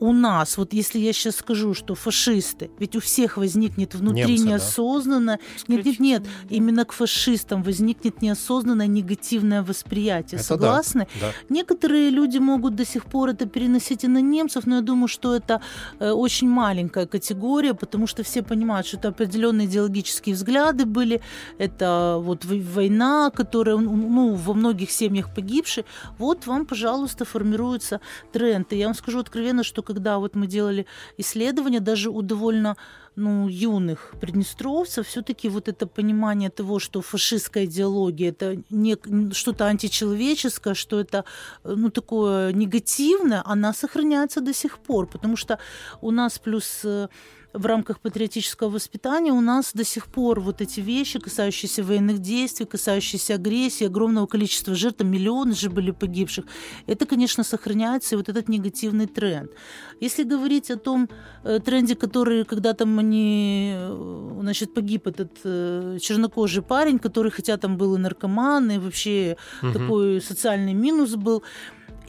у 0.00 0.12
нас, 0.12 0.56
вот 0.56 0.72
если 0.72 0.98
я 0.98 1.12
сейчас 1.12 1.36
скажу, 1.36 1.74
что 1.74 1.94
фашисты, 1.94 2.70
ведь 2.78 2.96
у 2.96 3.00
всех 3.00 3.36
возникнет 3.36 3.94
внутри 3.94 4.34
Немцы, 4.34 4.46
неосознанно, 4.46 5.38
да? 5.68 5.74
нет, 5.74 5.84
нет, 5.84 6.00
нет, 6.00 6.22
именно 6.48 6.84
к 6.86 6.92
фашистам 6.92 7.62
возникнет 7.62 8.22
неосознанное 8.22 8.86
негативное 8.86 9.62
восприятие. 9.62 10.38
Это 10.38 10.44
Согласны? 10.44 11.06
Да, 11.20 11.28
да. 11.28 11.32
Некоторые 11.50 12.08
люди 12.10 12.38
могут 12.38 12.74
до 12.74 12.86
сих 12.86 13.04
пор 13.04 13.30
это 13.30 13.46
переносить 13.46 14.04
и 14.04 14.08
на 14.08 14.22
немцев, 14.22 14.66
но 14.66 14.76
я 14.76 14.82
думаю, 14.82 15.08
что 15.08 15.36
это 15.36 15.60
э, 15.98 16.10
очень 16.10 16.48
маленькая 16.48 17.06
категория, 17.06 17.74
потому 17.74 18.06
что 18.06 18.22
все 18.22 18.42
понимают, 18.42 18.86
что 18.86 18.96
это 18.96 19.08
определенные 19.08 19.66
идеологические 19.66 20.34
взгляды 20.34 20.86
были, 20.86 21.20
это 21.58 22.16
вот 22.20 22.46
война, 22.46 23.30
которая, 23.30 23.76
ну, 23.76 24.34
во 24.34 24.54
многих 24.54 24.90
семьях 24.90 25.34
погибшие. 25.34 25.84
Вот 26.18 26.46
вам, 26.46 26.64
пожалуйста, 26.64 27.24
формируется 27.26 28.00
тренд. 28.32 28.72
И 28.72 28.76
я 28.76 28.86
вам 28.86 28.94
скажу 28.94 29.18
откровенно, 29.18 29.62
что 29.62 29.82
когда 29.90 30.18
вот 30.18 30.36
мы 30.36 30.46
делали 30.46 30.86
исследования, 31.18 31.80
даже 31.80 32.10
у 32.10 32.22
довольно 32.22 32.76
ну, 33.16 33.48
юных 33.48 34.14
приднестровцев, 34.20 35.06
все-таки 35.06 35.48
вот 35.48 35.68
это 35.68 35.86
понимание 35.86 36.50
того, 36.50 36.78
что 36.78 37.00
фашистская 37.02 37.64
идеология 37.64 38.30
это 38.30 38.62
не 38.70 38.96
что-то 39.32 39.66
античеловеческое, 39.66 40.74
что 40.74 41.00
это 41.00 41.24
ну, 41.64 41.90
такое 41.90 42.52
негативное, 42.52 43.42
она 43.44 43.72
сохраняется 43.72 44.40
до 44.40 44.52
сих 44.52 44.78
пор, 44.78 45.06
потому 45.06 45.36
что 45.36 45.58
у 46.00 46.10
нас 46.12 46.38
плюс 46.38 46.84
э, 46.84 47.08
в 47.52 47.66
рамках 47.66 48.00
патриотического 48.00 48.68
воспитания 48.68 49.32
у 49.32 49.40
нас 49.40 49.72
до 49.74 49.84
сих 49.84 50.06
пор 50.06 50.40
вот 50.40 50.60
эти 50.60 50.80
вещи, 50.80 51.18
касающиеся 51.18 51.82
военных 51.82 52.18
действий, 52.18 52.66
касающиеся 52.66 53.34
агрессии, 53.34 53.86
огромного 53.86 54.26
количества 54.26 54.74
жертв, 54.74 55.04
миллионы 55.04 55.54
же 55.54 55.70
были 55.70 55.90
погибших, 55.90 56.44
это, 56.86 57.06
конечно, 57.06 57.44
сохраняется, 57.44 58.14
и 58.14 58.18
вот 58.18 58.28
этот 58.28 58.48
негативный 58.48 59.06
тренд. 59.06 59.50
Если 60.00 60.24
говорить 60.24 60.70
о 60.70 60.76
том 60.76 61.08
э, 61.44 61.58
тренде, 61.58 61.94
который 61.94 62.44
когда 62.44 62.72
там 62.72 62.98
они, 62.98 63.72
э, 63.74 64.38
значит, 64.40 64.74
погиб 64.74 65.06
этот 65.06 65.32
э, 65.44 65.98
чернокожий 66.00 66.62
парень, 66.62 66.98
который 66.98 67.30
хотя 67.30 67.56
там 67.56 67.76
был 67.76 67.96
и 67.96 67.98
наркоман, 67.98 68.70
и 68.70 68.78
вообще 68.78 69.36
угу. 69.62 69.72
такой 69.72 70.20
социальный 70.20 70.74
минус 70.74 71.16
был, 71.16 71.42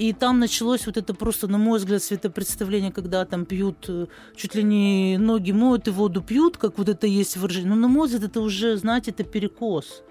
и 0.01 0.13
там 0.13 0.39
началось 0.39 0.87
вот 0.87 0.97
это 0.97 1.13
просто, 1.13 1.47
на 1.47 1.57
мой 1.57 1.77
взгляд, 1.77 2.01
светопредставление, 2.01 2.91
когда 2.91 3.23
там 3.25 3.45
пьют, 3.45 3.85
э, 3.87 4.07
чуть 4.35 4.55
ли 4.55 4.63
не 4.63 5.17
ноги 5.19 5.51
моют 5.51 5.87
и 5.87 5.91
воду 5.91 6.21
пьют, 6.21 6.57
как 6.57 6.77
вот 6.77 6.89
это 6.89 7.05
есть 7.05 7.37
выражение. 7.37 7.69
Но 7.69 7.75
на 7.75 7.87
мой 7.87 8.07
взгляд, 8.07 8.23
это 8.23 8.41
уже, 8.41 8.77
знаете, 8.77 9.11
это 9.11 9.23
перекос 9.23 10.03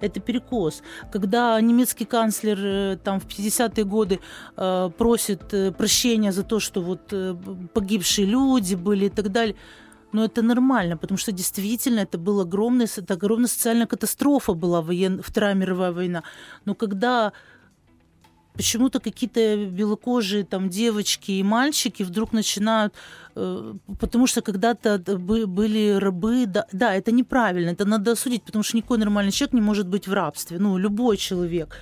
это 0.00 0.20
перекос. 0.20 0.82
Когда 1.12 1.60
немецкий 1.60 2.04
канцлер 2.04 2.58
э, 2.60 2.96
там 3.04 3.20
в 3.20 3.26
50-е 3.26 3.84
годы 3.84 4.20
э, 4.56 4.90
просит 4.98 5.54
э, 5.54 5.72
прощения 5.72 6.32
за 6.32 6.42
то, 6.42 6.60
что 6.60 6.82
вот 6.82 7.14
погибшие 7.72 8.26
люди 8.26 8.74
были 8.74 9.06
и 9.06 9.10
так 9.10 9.30
далее, 9.30 9.56
но 10.12 10.24
это 10.24 10.42
нормально, 10.42 10.96
потому 10.96 11.18
что 11.18 11.32
действительно 11.32 12.00
это 12.00 12.18
была 12.18 12.42
огромная, 12.42 12.88
это 12.96 13.14
огромная 13.14 13.48
социальная 13.48 13.86
катастрофа 13.86 14.54
была 14.54 14.80
воен, 14.80 15.20
Вторая 15.22 15.54
мировая 15.54 15.92
война. 15.92 16.22
Но 16.64 16.74
когда 16.74 17.32
почему-то 18.56 19.00
какие-то 19.00 19.56
белокожие 19.66 20.44
там 20.44 20.68
девочки 20.68 21.32
и 21.32 21.42
мальчики 21.42 22.04
вдруг 22.04 22.32
начинают, 22.32 22.94
э, 23.36 23.74
потому 24.00 24.26
что 24.26 24.42
когда-то 24.42 24.98
были 25.46 25.98
рабы, 25.98 26.46
да, 26.46 26.66
да, 26.72 26.94
это 26.94 27.12
неправильно, 27.12 27.70
это 27.70 27.84
надо 27.84 28.12
осудить, 28.12 28.42
потому 28.42 28.62
что 28.62 28.76
никакой 28.76 28.98
нормальный 28.98 29.32
человек 29.32 29.54
не 29.54 29.60
может 29.60 29.88
быть 29.88 30.08
в 30.08 30.12
рабстве, 30.12 30.58
ну, 30.58 30.78
любой 30.78 31.16
человек. 31.16 31.76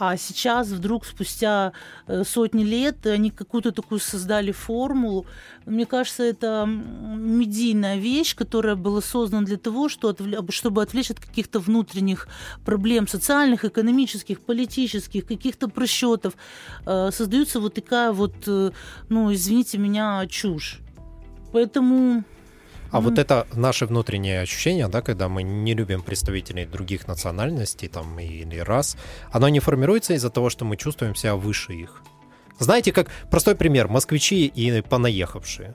А 0.00 0.16
сейчас 0.16 0.68
вдруг 0.68 1.04
спустя 1.04 1.72
э, 2.06 2.22
сотни 2.24 2.62
лет 2.62 3.04
они 3.06 3.30
какую-то 3.30 3.72
такую 3.72 3.98
создали 3.98 4.52
формулу. 4.52 5.26
Мне 5.66 5.86
кажется, 5.86 6.22
это 6.22 6.66
медийная 6.66 7.96
вещь, 7.96 8.36
которая 8.36 8.76
была 8.76 9.00
создана 9.00 9.44
для 9.44 9.56
того, 9.56 9.88
чтобы 9.88 10.82
отвлечь 10.82 11.10
от 11.10 11.18
каких-то 11.18 11.58
внутренних 11.58 12.28
проблем 12.64 13.08
социальных, 13.08 13.64
экономических, 13.64 14.40
политических, 14.40 15.26
каких-то 15.26 15.68
просчетов. 15.68 16.34
Э, 16.86 17.10
создается 17.12 17.58
вот 17.58 17.74
такая 17.74 18.12
вот, 18.12 18.34
э, 18.46 18.70
ну, 19.08 19.32
извините 19.34 19.78
меня, 19.78 20.24
чушь. 20.28 20.78
Поэтому 21.52 22.22
а 22.90 22.98
mm-hmm. 22.98 23.00
вот 23.02 23.18
это 23.18 23.46
наше 23.54 23.86
внутреннее 23.86 24.40
ощущение, 24.40 24.88
да, 24.88 25.02
когда 25.02 25.28
мы 25.28 25.42
не 25.42 25.74
любим 25.74 26.02
представителей 26.02 26.66
других 26.66 27.06
национальностей 27.08 27.88
там 27.88 28.18
или 28.18 28.58
рас, 28.58 28.96
оно 29.30 29.48
не 29.48 29.60
формируется 29.60 30.14
из-за 30.14 30.30
того, 30.30 30.50
что 30.50 30.64
мы 30.64 30.76
чувствуем 30.76 31.14
себя 31.14 31.36
выше 31.36 31.72
их. 31.72 32.02
Знаете, 32.58 32.92
как 32.92 33.08
простой 33.30 33.54
пример, 33.54 33.88
москвичи 33.88 34.46
и 34.46 34.80
понаехавшие. 34.80 35.74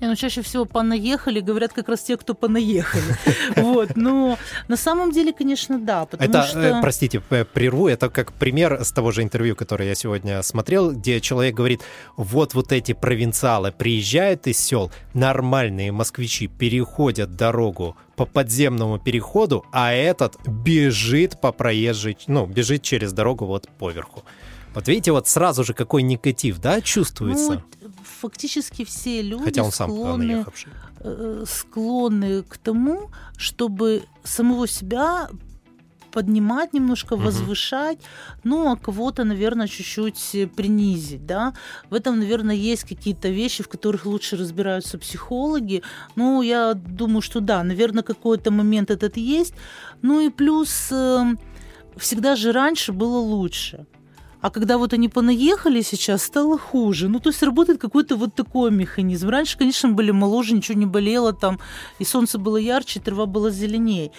Не, 0.00 0.06
ну, 0.06 0.14
чаще 0.14 0.42
всего 0.42 0.64
понаехали, 0.64 1.40
говорят 1.40 1.72
как 1.72 1.88
раз 1.88 2.02
те, 2.02 2.16
кто 2.16 2.34
понаехали. 2.34 3.02
Вот, 3.56 3.96
но 3.96 4.38
на 4.68 4.76
самом 4.76 5.10
деле, 5.12 5.32
конечно, 5.32 5.78
да, 5.78 6.06
это, 6.18 6.42
что... 6.44 6.60
Э, 6.60 6.80
простите, 6.80 7.20
прерву, 7.20 7.88
это 7.88 8.08
как 8.08 8.32
пример 8.32 8.84
с 8.84 8.92
того 8.92 9.10
же 9.10 9.22
интервью, 9.22 9.56
которое 9.56 9.88
я 9.88 9.94
сегодня 9.94 10.42
смотрел, 10.42 10.92
где 10.92 11.20
человек 11.20 11.54
говорит, 11.54 11.80
вот 12.16 12.54
вот 12.54 12.72
эти 12.72 12.92
провинциалы 12.92 13.72
приезжают 13.72 14.46
из 14.46 14.58
сел, 14.58 14.90
нормальные 15.14 15.92
москвичи 15.92 16.46
переходят 16.46 17.36
дорогу 17.36 17.96
по 18.16 18.26
подземному 18.26 18.98
переходу, 18.98 19.64
а 19.72 19.92
этот 19.92 20.36
бежит 20.46 21.40
по 21.40 21.52
проезжей, 21.52 22.16
ну, 22.26 22.46
бежит 22.46 22.82
через 22.82 23.12
дорогу 23.12 23.46
вот 23.46 23.68
поверху. 23.78 24.24
Вот 24.74 24.86
видите, 24.86 25.12
вот 25.12 25.26
сразу 25.26 25.64
же 25.64 25.74
какой 25.74 26.02
негатив, 26.02 26.58
да, 26.58 26.80
чувствуется? 26.80 27.54
Ну, 27.54 27.62
фактически 28.20 28.84
все 28.84 29.22
люди 29.22 29.44
Хотя 29.44 29.62
он 29.62 29.72
сам 29.72 29.90
склонны, 29.90 30.44
э, 31.00 31.44
склонны 31.46 32.42
к 32.42 32.58
тому, 32.58 33.10
чтобы 33.36 34.02
самого 34.24 34.66
себя 34.66 35.28
поднимать 36.10 36.74
немножко, 36.74 37.14
угу. 37.14 37.22
возвышать, 37.24 37.98
ну, 38.44 38.72
а 38.72 38.76
кого-то, 38.76 39.24
наверное, 39.24 39.68
чуть-чуть 39.68 40.50
принизить, 40.56 41.26
да. 41.26 41.52
В 41.90 41.94
этом, 41.94 42.18
наверное, 42.18 42.56
есть 42.56 42.84
какие-то 42.84 43.28
вещи, 43.28 43.62
в 43.62 43.68
которых 43.68 44.06
лучше 44.06 44.36
разбираются 44.36 44.98
психологи. 44.98 45.82
Ну, 46.16 46.42
я 46.42 46.74
думаю, 46.74 47.20
что 47.20 47.40
да, 47.40 47.62
наверное, 47.62 48.02
какой-то 48.02 48.50
момент 48.50 48.90
этот 48.90 49.16
есть. 49.16 49.54
Ну 50.02 50.20
и 50.20 50.30
плюс 50.30 50.88
э, 50.92 51.36
всегда 51.96 52.36
же 52.36 52.52
раньше 52.52 52.92
было 52.92 53.18
лучше. 53.18 53.86
А 54.40 54.50
когда 54.50 54.78
вот 54.78 54.92
они 54.92 55.08
понаехали 55.08 55.82
сейчас, 55.82 56.22
стало 56.22 56.58
хуже. 56.58 57.08
Ну, 57.08 57.18
то 57.18 57.30
есть 57.30 57.42
работает 57.42 57.80
какой-то 57.80 58.16
вот 58.16 58.34
такой 58.34 58.70
механизм. 58.70 59.28
Раньше, 59.28 59.58
конечно, 59.58 59.88
были 59.88 60.12
моложе, 60.12 60.54
ничего 60.54 60.78
не 60.78 60.86
болело 60.86 61.32
там, 61.32 61.58
и 61.98 62.04
солнце 62.04 62.38
было 62.38 62.56
ярче, 62.56 63.00
трава 63.00 63.26
была 63.26 63.50
зеленее. 63.50 64.12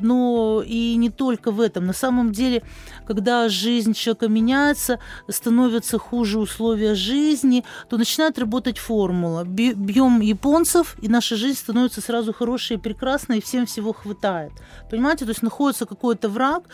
Но 0.00 0.62
и 0.66 0.96
не 0.96 1.10
только 1.10 1.50
в 1.50 1.60
этом. 1.60 1.86
На 1.86 1.94
самом 1.94 2.32
деле, 2.32 2.62
когда 3.06 3.48
жизнь 3.48 3.94
человека 3.94 4.28
меняется, 4.28 4.98
становятся 5.28 5.98
хуже 5.98 6.38
условия 6.38 6.94
жизни, 6.94 7.64
то 7.88 7.96
начинает 7.96 8.38
работать 8.38 8.78
формула. 8.78 9.44
Бьем 9.44 10.20
японцев, 10.20 10.96
и 11.00 11.08
наша 11.08 11.36
жизнь 11.36 11.58
становится 11.58 12.00
сразу 12.00 12.32
хорошей 12.32 12.76
и 12.76 12.80
прекрасной, 12.80 13.38
и 13.38 13.42
всем 13.42 13.64
всего 13.64 13.92
хватает. 13.92 14.52
Понимаете? 14.90 15.24
То 15.24 15.30
есть 15.30 15.42
находится 15.42 15.86
какой-то 15.86 16.28
враг, 16.28 16.64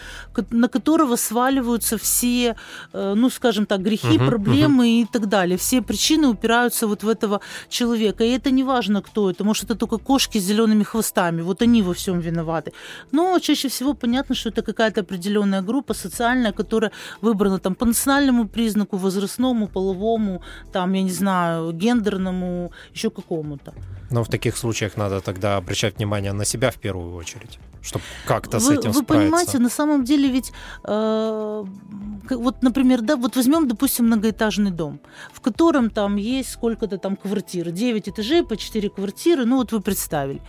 на 0.51 0.69
которого 0.69 1.17
сваливаются 1.17 1.97
все 1.97 2.57
ну, 2.93 3.31
скажем 3.31 3.67
так, 3.67 3.83
грехи, 3.83 4.17
uh-huh, 4.17 4.27
проблемы 4.27 4.87
uh-huh. 4.87 5.03
и 5.03 5.07
так 5.13 5.27
далее. 5.27 5.57
Все 5.57 5.83
причины 5.83 6.29
упираются 6.29 6.87
вот 6.87 7.03
в 7.03 7.09
этого 7.09 7.41
человека. 7.69 8.25
И 8.25 8.31
это 8.31 8.51
не 8.51 8.65
важно, 8.65 9.03
кто 9.03 9.31
это. 9.31 9.45
Может, 9.45 9.65
это 9.65 9.75
только 9.75 9.99
кошки 9.99 10.39
с 10.39 10.45
зелеными 10.45 10.85
хвостами. 10.85 11.43
Вот 11.43 11.63
они 11.63 11.83
во 11.83 11.93
всем 11.93 12.21
виноваты. 12.21 12.73
Но 13.13 13.39
чаще 13.39 13.69
всего 13.69 13.95
понятно, 13.95 14.35
что 14.35 14.49
это 14.49 14.63
какая-то 14.63 15.01
определенная 15.01 15.63
группа 15.63 15.95
социальная, 15.95 16.53
которая 16.53 16.91
выбрана 17.21 17.59
там 17.59 17.75
по 17.75 17.87
национальному 17.87 18.49
признаку, 18.49 18.97
возрастному, 18.97 19.69
половому, 19.69 20.43
там, 20.73 20.95
я 20.95 21.03
не 21.03 21.11
знаю, 21.11 21.73
гендерному, 21.73 22.73
еще 22.95 23.11
какому-то. 23.11 23.75
Но 24.11 24.25
в 24.25 24.29
таких 24.29 24.57
случаях 24.57 24.97
надо 24.97 25.21
тогда 25.21 25.57
обращать 25.57 25.97
внимание 25.99 26.33
на 26.33 26.45
себя 26.45 26.71
в 26.71 26.77
первую 26.77 27.15
очередь, 27.15 27.59
чтобы 27.89 28.05
как-то 28.27 28.61
с 28.61 28.71
этим 28.71 28.93
вы 28.93 29.01
справиться. 29.01 29.01
Вы 29.01 29.05
понимаете, 29.05 29.59
на 29.59 29.71
самом 29.71 30.05
деле 30.05 30.29
ведь, 30.29 30.53
э, 30.85 31.65
вот, 32.31 32.63
например, 32.63 33.01
да, 33.01 33.17
вот 33.17 33.37
возьмем, 33.37 33.69
допустим, 33.69 34.07
многоэтажный 34.07 34.71
дом, 34.71 35.01
в 35.33 35.41
котором 35.41 35.91
там 35.91 36.17
есть 36.17 36.51
сколько-то 36.51 36.99
там 36.99 37.17
квартир, 37.17 37.71
9 37.71 38.09
этажей 38.09 38.43
по 38.45 38.57
4 38.57 38.91
квартиры, 38.91 39.45
ну 39.45 39.57
вот 39.57 39.73
вы 39.73 39.81
представили. 39.81 40.41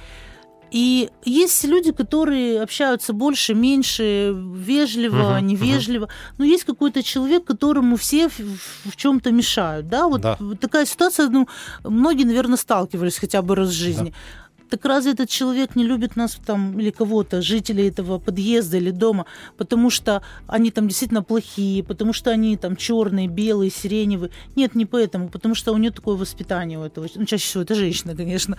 И 0.71 1.09
есть 1.25 1.63
люди, 1.63 1.91
которые 1.91 2.61
общаются 2.61 3.13
больше, 3.13 3.55
меньше, 3.55 4.35
вежливо, 4.35 5.39
uh-huh, 5.39 5.41
невежливо. 5.41 6.05
Uh-huh. 6.05 6.33
Но 6.37 6.45
есть 6.45 6.63
какой-то 6.63 7.01
человек, 7.01 7.43
которому 7.43 7.95
все 7.95 8.29
в, 8.29 8.39
в 8.85 8.95
чем-то 8.95 9.31
мешают. 9.31 9.87
Да, 9.87 10.07
вот 10.07 10.21
да. 10.21 10.37
такая 10.61 10.85
ситуация, 10.85 11.29
ну, 11.29 11.47
многие, 11.83 12.25
наверное, 12.25 12.57
сталкивались 12.57 13.17
хотя 13.17 13.41
бы 13.41 13.55
раз 13.55 13.69
в 13.69 13.73
жизни. 13.73 14.09
Да 14.09 14.48
так 14.69 14.85
разве 14.85 15.13
этот 15.13 15.29
человек 15.29 15.75
не 15.75 15.83
любит 15.83 16.15
нас 16.15 16.37
там 16.45 16.79
или 16.79 16.91
кого-то, 16.91 17.41
жителей 17.41 17.89
этого 17.89 18.19
подъезда 18.19 18.77
или 18.77 18.91
дома, 18.91 19.25
потому 19.57 19.89
что 19.89 20.21
они 20.47 20.71
там 20.71 20.87
действительно 20.87 21.23
плохие, 21.23 21.83
потому 21.83 22.13
что 22.13 22.31
они 22.31 22.57
там 22.57 22.75
черные, 22.75 23.27
белые, 23.27 23.71
сиреневые? 23.71 24.31
Нет, 24.55 24.75
не 24.75 24.85
поэтому, 24.85 25.29
потому 25.29 25.55
что 25.55 25.73
у 25.73 25.77
нее 25.77 25.91
такое 25.91 26.15
воспитание 26.15 26.79
у 26.79 26.83
этого, 26.83 27.07
ну, 27.15 27.25
чаще 27.25 27.45
всего 27.45 27.63
это 27.63 27.75
женщина, 27.75 28.15
конечно, 28.15 28.57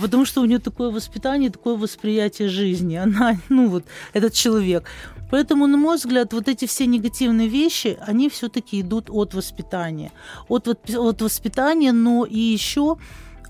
потому 0.00 0.24
что 0.24 0.40
у 0.40 0.44
нее 0.44 0.58
такое 0.58 0.90
воспитание, 0.90 1.50
такое 1.50 1.76
восприятие 1.76 2.48
жизни, 2.48 2.96
она, 2.96 3.36
ну 3.48 3.68
вот, 3.68 3.84
этот 4.14 4.34
человек. 4.34 4.84
Поэтому, 5.30 5.66
на 5.66 5.78
мой 5.78 5.96
взгляд, 5.96 6.34
вот 6.34 6.48
эти 6.48 6.66
все 6.66 6.86
негативные 6.86 7.48
вещи, 7.48 7.96
они 8.06 8.28
все-таки 8.28 8.82
идут 8.82 9.08
от 9.08 9.32
воспитания. 9.32 10.12
От, 10.48 10.68
от 10.68 11.22
воспитания, 11.22 11.92
но 11.92 12.26
и 12.26 12.38
еще 12.38 12.98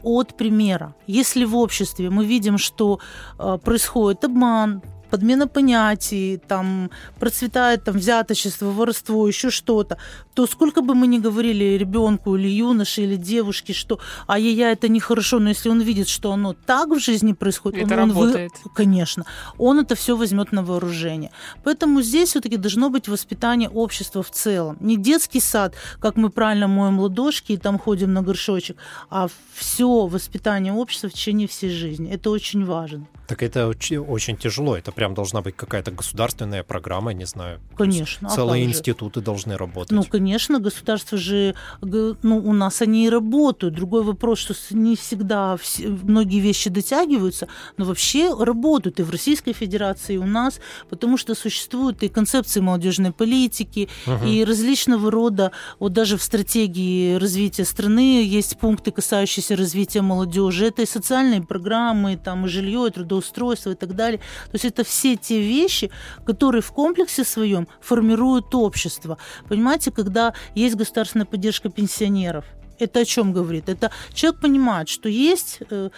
от 0.03 0.37
примера. 0.37 0.95
Если 1.07 1.45
в 1.45 1.57
обществе 1.57 2.11
мы 2.11 2.25
видим, 2.25 2.59
что 2.59 2.99
э, 3.38 3.59
происходит 3.65 4.25
обман, 4.25 4.83
подмена 5.12 5.46
понятий, 5.46 6.40
там 6.48 6.90
процветает 7.20 7.85
там 7.85 7.98
взяточество, 7.98 8.70
воровство, 8.70 9.29
еще 9.29 9.51
что-то, 9.51 9.98
то 10.35 10.46
сколько 10.46 10.81
бы 10.81 10.94
мы 10.94 11.07
ни 11.07 11.18
говорили 11.18 11.77
ребенку 11.79 12.37
или 12.37 12.48
юноше 12.48 13.03
или 13.03 13.16
девушке, 13.16 13.75
что 13.75 13.98
ай-яй-яй, 14.27 14.72
это 14.72 14.88
нехорошо, 14.88 15.38
но 15.38 15.51
если 15.51 15.68
он 15.68 15.83
видит, 15.83 16.09
что 16.09 16.33
оно 16.33 16.55
так 16.55 16.88
в 16.88 16.98
жизни 16.98 17.35
происходит, 17.35 17.85
это 17.85 17.94
он, 17.94 18.01
работает. 18.01 18.53
Вы... 18.64 18.70
конечно, 18.75 19.25
он 19.59 19.81
это 19.81 19.94
все 19.94 20.16
возьмет 20.16 20.53
на 20.53 20.62
вооружение. 20.62 21.31
Поэтому 21.62 22.01
здесь 22.01 22.31
все-таки 22.31 22.57
должно 22.57 22.88
быть 22.88 23.09
воспитание 23.09 23.68
общества 23.68 24.22
в 24.22 24.31
целом. 24.31 24.79
Не 24.81 24.96
детский 24.96 25.40
сад, 25.40 25.75
как 26.01 26.16
мы 26.16 26.31
правильно 26.31 26.68
моем 26.68 27.01
ладошки 27.01 27.53
и 27.53 27.59
там 27.59 27.79
ходим 27.79 28.14
на 28.14 28.22
горшочек, 28.22 28.79
а 29.11 29.29
все 29.55 30.07
воспитание 30.07 30.72
общества 30.72 31.11
в 31.11 31.12
течение 31.12 31.46
всей 31.46 31.70
жизни. 31.70 32.11
Это 32.11 32.31
очень 32.31 32.64
важно. 32.64 33.07
Так 33.33 33.42
это 33.42 33.66
очень, 33.66 33.97
очень 33.97 34.37
тяжело. 34.37 34.77
Это 34.77 34.92
прям 34.92 35.14
должна 35.14 35.40
быть 35.40 35.57
какая-то 35.57 35.90
государственная 35.90 36.62
программа, 36.62 37.14
не 37.14 37.25
знаю. 37.25 37.61
Конечно. 37.79 38.29
А 38.29 38.31
целые 38.31 38.64
институты 38.64 39.21
же? 39.21 39.25
должны 39.25 39.57
работать. 39.57 39.90
Ну, 39.92 40.05
конечно, 40.05 40.59
государство 40.59 41.16
же, 41.16 41.55
ну, 41.81 42.37
у 42.37 42.53
нас 42.53 42.83
они 42.83 43.07
и 43.07 43.09
работают. 43.09 43.75
Другой 43.75 44.03
вопрос, 44.03 44.38
что 44.38 44.55
не 44.73 44.97
всегда 44.97 45.57
все, 45.57 45.88
многие 45.88 46.40
вещи 46.40 46.68
дотягиваются, 46.68 47.49
но 47.79 47.87
вообще 47.87 48.37
работают 48.38 49.01
и 49.01 49.03
в 49.03 49.11
Российской 49.11 49.55
Федерации, 49.55 50.16
и 50.16 50.18
у 50.18 50.27
нас, 50.27 50.61
потому 50.90 51.16
что 51.16 51.35
существуют 51.35 52.03
и 52.03 52.09
концепции 52.09 52.61
молодежной 52.61 53.12
политики, 53.12 53.88
угу. 54.07 54.27
и 54.27 54.45
различного 54.45 55.11
рода, 55.11 55.53
вот 55.79 55.95
даже 55.95 56.18
в 56.18 56.23
стратегии 56.23 57.14
развития 57.14 57.64
страны 57.64 58.27
есть 58.27 58.59
пункты, 58.59 58.90
касающиеся 58.90 59.57
развития 59.57 60.03
молодежи. 60.03 60.66
Это 60.66 60.83
и 60.83 60.87
социальные 60.87 61.40
программы, 61.40 62.18
там, 62.23 62.45
и 62.45 62.49
жилье, 62.51 62.88
и 62.88 62.90
трудоустройство 62.90 63.22
трудоустройства 63.31 63.71
и 63.71 63.75
так 63.75 63.95
далее. 63.95 64.19
То 64.19 64.55
есть 64.55 64.65
это 64.65 64.85
все 64.85 65.17
те 65.17 65.41
вещи, 65.41 65.91
которые 66.25 66.63
в 66.63 66.73
комплексе 66.73 67.25
своем 67.25 67.69
формируют 67.81 68.55
общество. 68.55 69.19
Понимаете, 69.49 69.91
когда 69.91 70.35
есть 70.55 70.77
государственная 70.77 71.27
поддержка 71.27 71.69
пенсионеров– 71.69 72.45
это 72.83 73.01
о 73.01 73.05
чем 73.05 73.33
говорит? 73.33 73.68
Это 73.68 73.90
человек 74.12 74.40
понимает, 74.40 74.88
что 74.88 75.09
есть 75.09 75.61
э, 75.71 75.90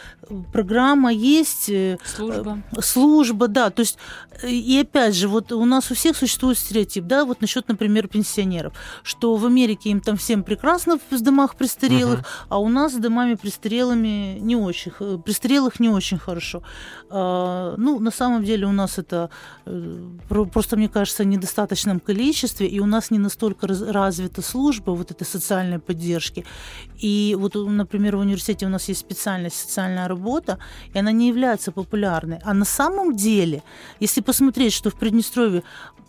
программа, 0.53 1.13
есть 1.13 1.69
э, 1.69 1.99
служба. 2.05 2.59
Э, 2.77 2.83
служба, 2.83 3.49
да. 3.49 3.71
То 3.71 3.81
есть, 3.81 3.99
и 4.43 4.79
опять 4.81 5.15
же, 5.15 5.29
вот 5.29 5.53
у 5.53 5.65
нас 5.65 5.91
у 5.91 5.95
всех 5.95 6.17
существует 6.17 6.59
стереотип, 6.59 7.05
да, 7.05 7.25
вот 7.25 7.41
насчет, 7.41 7.69
например, 7.69 8.09
пенсионеров, 8.09 8.73
что 9.03 9.37
в 9.37 9.47
Америке 9.47 9.91
им 9.91 10.01
там 10.01 10.17
всем 10.17 10.43
прекрасно 10.43 10.99
в 11.11 11.21
домах 11.21 11.57
престарелых, 11.57 12.21
uh 12.21 12.25
а 12.49 12.59
у 12.59 12.69
нас 12.69 12.93
с 12.93 12.97
домами 12.97 13.35
престарелыми 13.35 14.39
не 14.41 14.57
очень, 14.57 14.93
престарелых 15.23 15.81
не 15.81 15.89
очень 15.89 16.19
хорошо. 16.19 16.63
А, 17.11 17.75
ну, 17.77 17.99
на 18.01 18.11
самом 18.11 18.45
деле 18.45 18.67
у 18.67 18.73
нас 18.73 18.99
это 18.99 19.31
просто, 20.29 20.77
мне 20.77 20.89
кажется, 20.89 21.23
в 21.23 21.27
недостаточном 21.27 22.01
количестве, 22.01 22.67
и 22.67 22.81
у 22.81 22.87
нас 22.87 23.11
не 23.11 23.19
настолько 23.19 23.67
раз, 23.67 23.83
развита 23.83 24.43
служба 24.43 24.91
вот 24.91 25.11
этой 25.11 25.25
социальной 25.27 25.79
поддержки. 25.79 26.45
И 26.99 27.37
вот, 27.39 27.55
например, 27.55 28.17
в 28.17 28.21
университете 28.21 28.67
у 28.67 28.71
нас 28.71 28.89
есть 28.89 29.01
специальность 29.01 29.57
социальная 29.57 30.09
работа, 30.09 30.59
и 30.93 30.99
она 30.99 31.13
не 31.13 31.29
является 31.29 31.73
популярной. 31.73 32.39
А 32.45 32.55
на 32.55 32.65
самом 32.65 33.15
деле, 33.17 33.63
если 34.01 34.21
посмотреть, 34.21 34.73
что 34.73 34.91
в 34.91 34.95
Приднестровье 34.95 35.63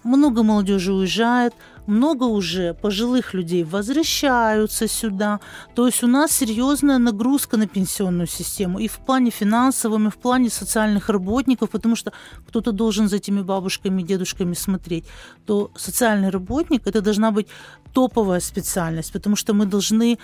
много 0.04 0.44
молодежи 0.44 0.94
уезжает, 0.94 1.54
много 1.88 2.24
уже 2.24 2.74
пожилых 2.74 3.34
людей 3.34 3.64
возвращаются 3.64 4.88
сюда. 4.88 5.40
То 5.76 5.86
есть 5.86 6.04
у 6.04 6.08
нас 6.08 6.32
серьезная 6.32 6.98
нагрузка 6.98 7.58
на 7.58 7.68
пенсионную 7.68 8.28
систему 8.28 8.80
и 8.80 8.88
в 8.88 8.98
плане 8.98 9.32
финансовом, 9.32 10.08
и 10.08 10.12
в 10.12 10.18
плане 10.18 10.50
социальных 10.50 11.10
работников, 11.10 11.70
потому 11.70 11.96
что 11.96 12.12
кто-то 12.48 12.72
должен 12.72 13.08
за 13.08 13.18
этими 13.18 13.42
бабушками 13.42 14.02
и 14.02 14.06
дедушками 14.06 14.54
смотреть. 14.54 15.06
То 15.46 15.72
социальный 15.76 16.30
работник 16.30 16.88
это 16.88 17.02
должна 17.02 17.32
быть 17.32 17.48
топовая 17.94 18.40
специальность, 18.40 19.14
потому 19.14 19.36
что 19.36 19.54
мы 19.54 19.66
должны 19.66 20.18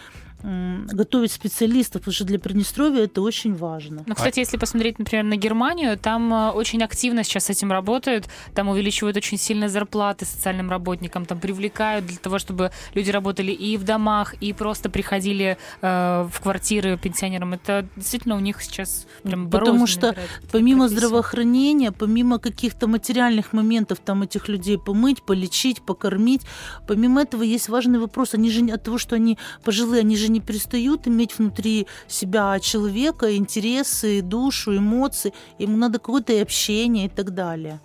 готовить 0.44 1.32
специалистов, 1.32 2.02
потому 2.02 2.14
что 2.14 2.26
для 2.26 2.40
Приднестровья 2.40 3.04
это 3.04 3.22
очень 3.22 3.56
важно. 3.56 4.04
Ну, 4.06 4.16
кстати, 4.16 4.40
если 4.40 4.58
посмотреть, 4.58 5.00
например, 5.00 5.24
на 5.26 5.36
Германию, 5.36 5.98
там 5.98 6.34
э, 6.34 6.50
очень 6.52 6.84
активно 6.84 7.24
сейчас 7.24 7.46
с 7.46 7.50
этим 7.50 7.72
работают, 7.72 8.28
там 8.54 8.70
увеличивают 8.70 9.18
очень 9.18 9.38
сильно 9.38 9.70
зарплаты 9.70 10.26
социальным 10.26 10.70
работникам, 10.70 11.26
там 11.26 11.40
привлекают 11.40 12.06
для 12.06 12.18
того, 12.18 12.40
чтобы 12.40 12.72
люди 12.94 13.12
работали 13.12 13.52
и 13.52 13.78
в 13.78 13.84
домах, 13.84 14.34
и 14.36 14.54
просто 14.54 14.90
приходили 14.90 15.58
э, 15.82 16.28
в 16.32 16.42
квартиры 16.42 16.98
пенсионерам. 16.98 17.54
Это 17.54 17.88
действительно 17.96 18.36
у 18.36 18.40
них 18.40 18.62
сейчас 18.62 19.08
прям 19.24 19.50
Потому 19.50 19.88
что 19.88 20.16
помимо 20.52 20.86
профессию. 20.86 21.08
здравоохранения, 21.08 21.92
помимо 21.92 22.40
каких-то 22.40 22.88
материальных 22.88 23.54
моментов, 23.54 24.00
там 24.00 24.24
этих 24.24 24.48
людей 24.48 24.78
помыть, 24.78 25.24
полечить, 25.24 25.82
покормить, 25.82 26.42
помимо 26.88 27.22
этого 27.22 27.44
есть 27.44 27.70
важный 27.70 28.00
вопрос. 28.00 28.34
Они 28.34 28.50
же 28.50 28.62
от 28.72 28.84
того, 28.84 28.98
что 28.98 29.16
они 29.16 29.38
пожилые, 29.64 30.02
они 30.02 30.16
же 30.16 30.31
не 30.32 30.40
перестают 30.40 31.08
иметь 31.08 31.38
внутри 31.38 31.88
себя 32.08 32.60
человека 32.60 33.36
интересы, 33.36 34.22
душу, 34.22 34.78
эмоции. 34.78 35.34
Ему 35.60 35.78
надо 35.78 36.00
какое-то 36.00 36.42
общение 36.42 37.06
и 37.06 37.10
так 37.10 37.34
далее. 37.34 37.80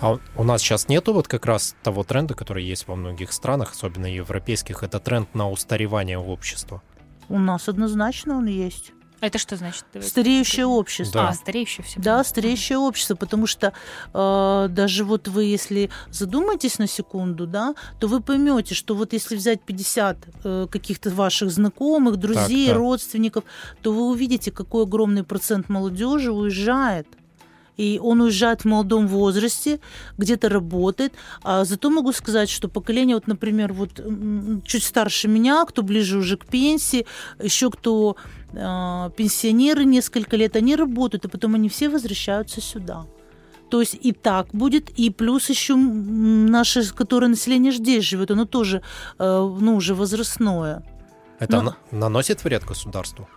А 0.00 0.18
у 0.36 0.44
нас 0.44 0.60
сейчас 0.60 0.88
нету 0.88 1.14
вот 1.14 1.26
как 1.26 1.46
раз 1.46 1.74
того 1.82 2.04
тренда, 2.04 2.34
который 2.34 2.64
есть 2.64 2.86
во 2.86 2.96
многих 2.96 3.32
странах, 3.32 3.72
особенно 3.72 4.06
европейских, 4.06 4.82
это 4.82 5.00
тренд 5.00 5.34
на 5.34 5.50
устаревание 5.50 6.18
общества. 6.18 6.82
У 7.28 7.38
нас 7.38 7.68
однозначно 7.68 8.36
он 8.36 8.46
есть. 8.46 8.92
Это 9.20 9.38
что 9.38 9.56
значит? 9.56 9.84
Стареющее 10.00 10.66
общество. 10.66 11.28
А, 11.28 11.32
стареющее 11.32 11.84
все. 11.84 12.00
Да, 12.00 12.22
стареющее 12.22 12.78
общество, 12.78 13.14
потому 13.14 13.46
что 13.46 13.72
э, 14.12 14.68
даже 14.70 15.04
вот 15.04 15.28
вы, 15.28 15.44
если 15.44 15.90
задумаетесь 16.10 16.78
на 16.78 16.86
секунду, 16.86 17.46
да, 17.46 17.74
то 17.98 18.08
вы 18.08 18.20
поймете, 18.20 18.74
что 18.74 18.94
вот 18.94 19.14
если 19.14 19.36
взять 19.36 19.62
50 19.62 20.18
э, 20.44 20.66
каких-то 20.70 21.10
ваших 21.10 21.50
знакомых, 21.50 22.16
друзей, 22.16 22.66
Так, 22.66 22.74
да. 22.74 22.78
родственников, 22.80 23.44
то 23.82 23.92
вы 23.92 24.08
увидите, 24.08 24.50
какой 24.50 24.82
огромный 24.82 25.24
процент 25.24 25.68
молодежи 25.68 26.30
уезжает. 26.30 27.08
И 27.76 28.00
он 28.02 28.20
уезжает 28.20 28.62
в 28.62 28.64
молодом 28.64 29.06
возрасте, 29.06 29.80
где-то 30.18 30.48
работает. 30.48 31.12
А 31.42 31.64
зато 31.64 31.90
могу 31.90 32.12
сказать, 32.12 32.48
что 32.50 32.68
поколение, 32.68 33.16
вот, 33.16 33.26
например, 33.26 33.72
вот 33.72 34.00
чуть 34.64 34.84
старше 34.84 35.28
меня, 35.28 35.64
кто 35.64 35.82
ближе 35.82 36.18
уже 36.18 36.36
к 36.36 36.46
пенсии, 36.46 37.06
еще 37.42 37.70
кто 37.70 38.16
э, 38.52 39.10
пенсионеры 39.16 39.84
несколько 39.84 40.36
лет, 40.36 40.56
они 40.56 40.76
работают, 40.76 41.26
а 41.26 41.28
потом 41.28 41.54
они 41.54 41.68
все 41.68 41.88
возвращаются 41.88 42.60
сюда. 42.60 43.04
То 43.68 43.80
есть 43.80 43.98
и 44.00 44.12
так 44.12 44.46
будет, 44.52 44.90
и 44.98 45.10
плюс 45.10 45.50
еще 45.50 45.74
наше, 45.76 46.84
которое 46.94 47.28
население 47.28 47.72
здесь 47.72 48.04
живет, 48.04 48.30
оно 48.30 48.44
тоже, 48.44 48.80
э, 49.18 49.56
ну, 49.60 49.74
уже 49.76 49.94
возрастное. 49.94 50.82
Это 51.40 51.56
Ну- 51.60 51.62
на- 51.62 51.76
наносит 51.98 52.44
вред 52.44 52.64
государству? 52.64 53.28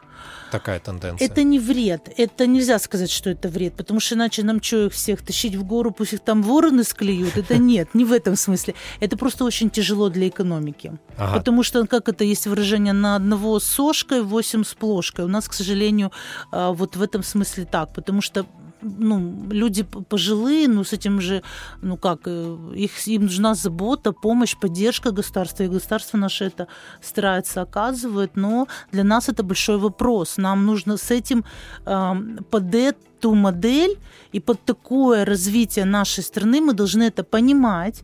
Такая 0.52 0.80
тенденция. 0.80 1.28
Это 1.28 1.44
не 1.44 1.60
вред. 1.60 2.10
Это 2.18 2.48
нельзя 2.48 2.80
сказать, 2.80 3.10
что 3.12 3.30
это 3.30 3.50
вред, 3.50 3.74
потому 3.76 4.00
что 4.00 4.16
иначе 4.16 4.44
нам 4.44 4.62
что, 4.62 4.86
их 4.86 4.94
всех 4.94 5.22
тащить 5.22 5.56
в 5.56 5.64
гору, 5.64 5.92
пусть 5.92 6.14
их 6.14 6.20
там 6.22 6.42
вороны 6.42 6.84
склеют? 6.84 7.38
Это 7.38 7.58
нет, 7.58 7.90
не 7.94 8.06
в 8.06 8.12
этом 8.12 8.36
смысле. 8.36 8.76
Это 9.00 9.18
просто 9.18 9.46
очень 9.46 9.70
тяжело 9.70 10.10
для 10.10 10.28
экономики. 10.28 10.98
Ага. 11.18 11.40
Потому 11.40 11.64
что, 11.64 11.86
как 11.88 12.10
это 12.10 12.24
есть 12.24 12.48
выражение, 12.48 12.94
на 12.94 13.16
одного 13.16 13.60
с 13.60 13.66
сошкой, 13.66 14.24
восемь 14.24 14.64
с 14.64 14.74
плошкой. 14.74 15.26
У 15.26 15.28
нас, 15.28 15.48
к 15.48 15.54
сожалению, 15.54 16.12
а, 16.52 16.72
вот 16.72 16.96
в 16.96 17.02
этом 17.02 17.24
смысле 17.24 17.66
так. 17.66 17.94
Потому 17.94 18.22
что 18.22 18.46
ну, 18.82 19.34
люди 19.52 19.84
пожилые, 19.84 20.68
ну, 20.68 20.84
с 20.84 20.94
этим 20.94 21.22
же, 21.22 21.42
ну, 21.82 21.98
как, 21.98 22.22
э, 22.26 22.58
их, 22.76 23.08
им 23.08 23.24
нужна 23.24 23.56
забота, 23.56 24.12
помощь, 24.12 24.58
поддержка 24.58 25.12
государства, 25.12 25.64
и 25.64 25.68
государство 25.68 26.18
наше 26.18 26.46
это 26.46 26.68
старается, 27.02 27.62
оказывает, 27.62 28.36
но 28.36 28.68
для 28.92 29.04
нас 29.04 29.30
это 29.30 29.44
большой 29.44 29.78
вопрос. 29.78 30.38
Нам 30.38 30.66
нужно 30.66 30.98
с 30.98 31.12
этим 31.12 31.44
эм, 31.86 32.38
под 32.50 32.76
эту 32.76 33.34
модель 33.34 33.98
и 34.32 34.40
под 34.40 34.64
такое 34.66 35.26
развитие 35.26 35.86
нашей 35.86 36.24
страны 36.24 36.62
мы 36.62 36.74
должны 36.74 37.04
это 37.04 37.24
понимать, 37.24 38.04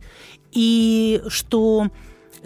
и 0.52 1.22
что 1.28 1.88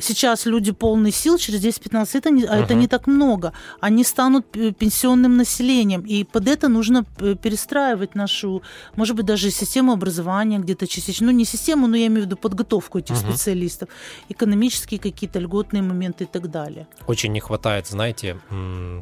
сейчас 0.00 0.46
люди 0.46 0.72
полные 0.72 1.12
сил, 1.12 1.38
через 1.38 1.60
10-15 1.60 2.14
лет, 2.14 2.26
они- 2.26 2.44
а 2.44 2.56
это 2.56 2.64
Ага. 2.64 2.74
не 2.74 2.88
так 2.88 3.06
много, 3.06 3.52
они 3.80 4.04
станут 4.04 4.46
п- 4.50 4.72
пенсионным 4.72 5.36
населением. 5.36 6.02
И 6.02 6.24
под 6.24 6.48
это 6.48 6.68
нужно 6.68 7.04
п- 7.04 7.34
перестраивать 7.34 8.14
нашу, 8.14 8.62
может 8.96 9.16
быть, 9.16 9.26
даже 9.26 9.50
систему 9.50 9.92
образования 9.92 10.58
где-то 10.58 10.86
частично. 10.86 11.26
Ну, 11.26 11.32
не 11.32 11.44
систему, 11.44 11.86
но 11.86 11.96
я 11.96 12.06
имею 12.06 12.22
в 12.22 12.26
виду 12.26 12.36
подготовку 12.36 12.98
этих 12.98 13.16
Мгм. 13.22 13.30
специалистов, 13.32 13.88
экономические 14.28 14.98
какие-то 15.00 15.38
льготные 15.38 15.82
моменты 15.82 16.24
и 16.24 16.26
так 16.26 16.50
далее. 16.50 16.86
Очень 17.06 17.32
не 17.32 17.40
хватает, 17.40 17.86
знаете, 17.86 18.38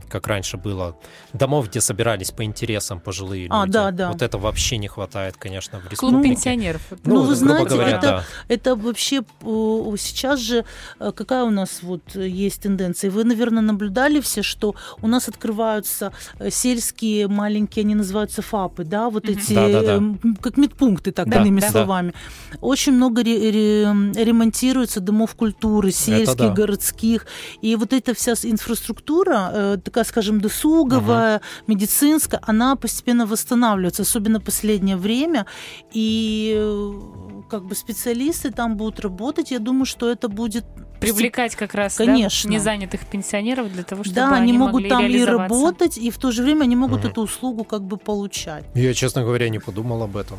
как 0.08 0.26
раньше 0.26 0.56
было, 0.56 0.96
домов, 1.32 1.68
где 1.68 1.80
собирались 1.80 2.30
по 2.30 2.42
интересам 2.44 3.00
пожилые 3.00 3.42
люди. 3.42 3.52
А, 3.54 3.66
да, 3.66 3.90
да. 3.90 4.08
Вот 4.12 4.22
это 4.22 4.38
вообще 4.38 4.78
не 4.78 4.88
хватает, 4.88 5.36
конечно, 5.36 5.78
в 5.78 5.82
Клуб 5.82 5.92
республике. 5.92 6.34
пенсионеров. 6.34 6.82
Ну, 7.04 7.16
вы 7.20 7.20
грубо 7.20 7.34
знаете, 7.34 7.68
говоря, 7.70 7.96
это- 7.98 8.00
да. 8.00 8.24
Это 8.48 8.76
вообще 8.76 9.16
э, 9.42 9.96
сейчас 9.98 10.40
же 10.40 10.58
э, 10.58 10.64
какая 10.98 11.44
у 11.44 11.50
нас 11.50 11.78
вот 11.82 12.02
э, 12.16 12.28
есть 12.28 12.62
тенденция? 12.62 13.10
Вы, 13.10 13.24
наверное, 13.24 13.62
наблюдали 13.62 14.20
все, 14.20 14.42
что 14.42 14.74
у 15.02 15.06
нас 15.08 15.28
открываются 15.28 16.12
э, 16.38 16.50
сельские 16.50 17.28
маленькие, 17.28 17.82
они 17.84 17.94
называются 17.94 18.42
ФАПы, 18.42 18.84
да, 18.84 19.08
вот 19.10 19.24
Мгм. 19.24 19.32
эти 19.38 19.54
Да-да-да. 19.54 19.94
м, 19.94 20.36
как 20.40 20.56
медпункты, 20.56 21.12
так 21.12 21.28
Да, 21.28 21.40
иными 21.42 21.60
да. 21.60 21.70
словами. 21.70 22.12
Очень 22.60 22.92
много 22.92 23.22
ре- 23.22 23.50
ре- 23.50 24.24
ремонтируется 24.24 25.00
домов 25.00 25.34
культуры, 25.34 25.90
сельских, 25.90 26.36
да. 26.36 26.50
городских, 26.50 27.26
и 27.62 27.76
вот 27.76 27.92
эта 27.92 28.14
вся 28.14 28.32
инфраструктура, 28.42 29.50
э, 29.52 29.78
такая, 29.84 30.04
скажем, 30.04 30.40
досуговая, 30.40 31.40
медицинская, 31.66 32.40
она 32.46 32.76
постепенно 32.76 33.26
восстанавливается, 33.26 34.02
особенно 34.02 34.40
последнее 34.40 34.96
время, 34.96 35.46
и 35.92 36.54
э, 36.56 37.00
как 37.48 37.64
бы 37.64 37.74
специалисты 37.74 38.50
там 38.50 38.76
будут 38.76 39.00
работать, 39.00 39.50
я 39.50 39.58
думаю, 39.58 39.84
что 39.86 40.10
это 40.10 40.28
будет 40.28 40.64
Привлекать 41.00 41.54
как 41.54 41.74
раз 41.74 41.96
да, 41.96 42.06
Конечно. 42.06 42.48
незанятых 42.48 43.06
пенсионеров 43.06 43.72
для 43.72 43.84
того, 43.84 44.02
чтобы 44.02 44.16
да, 44.16 44.32
они, 44.32 44.50
они 44.50 44.58
могут 44.58 44.74
могли 44.74 44.88
там 44.88 45.06
и 45.06 45.24
работать, 45.24 45.96
и 45.96 46.10
в 46.10 46.18
то 46.18 46.32
же 46.32 46.42
время 46.42 46.64
они 46.64 46.74
могут 46.74 47.00
Мгм. 47.00 47.10
эту 47.10 47.22
услугу 47.22 47.64
как 47.64 47.82
бы 47.82 47.96
получать. 47.98 48.64
Я, 48.74 48.92
честно 48.94 49.22
говоря, 49.22 49.48
не 49.48 49.60
подумал 49.60 50.02
об 50.02 50.16
этом. 50.16 50.38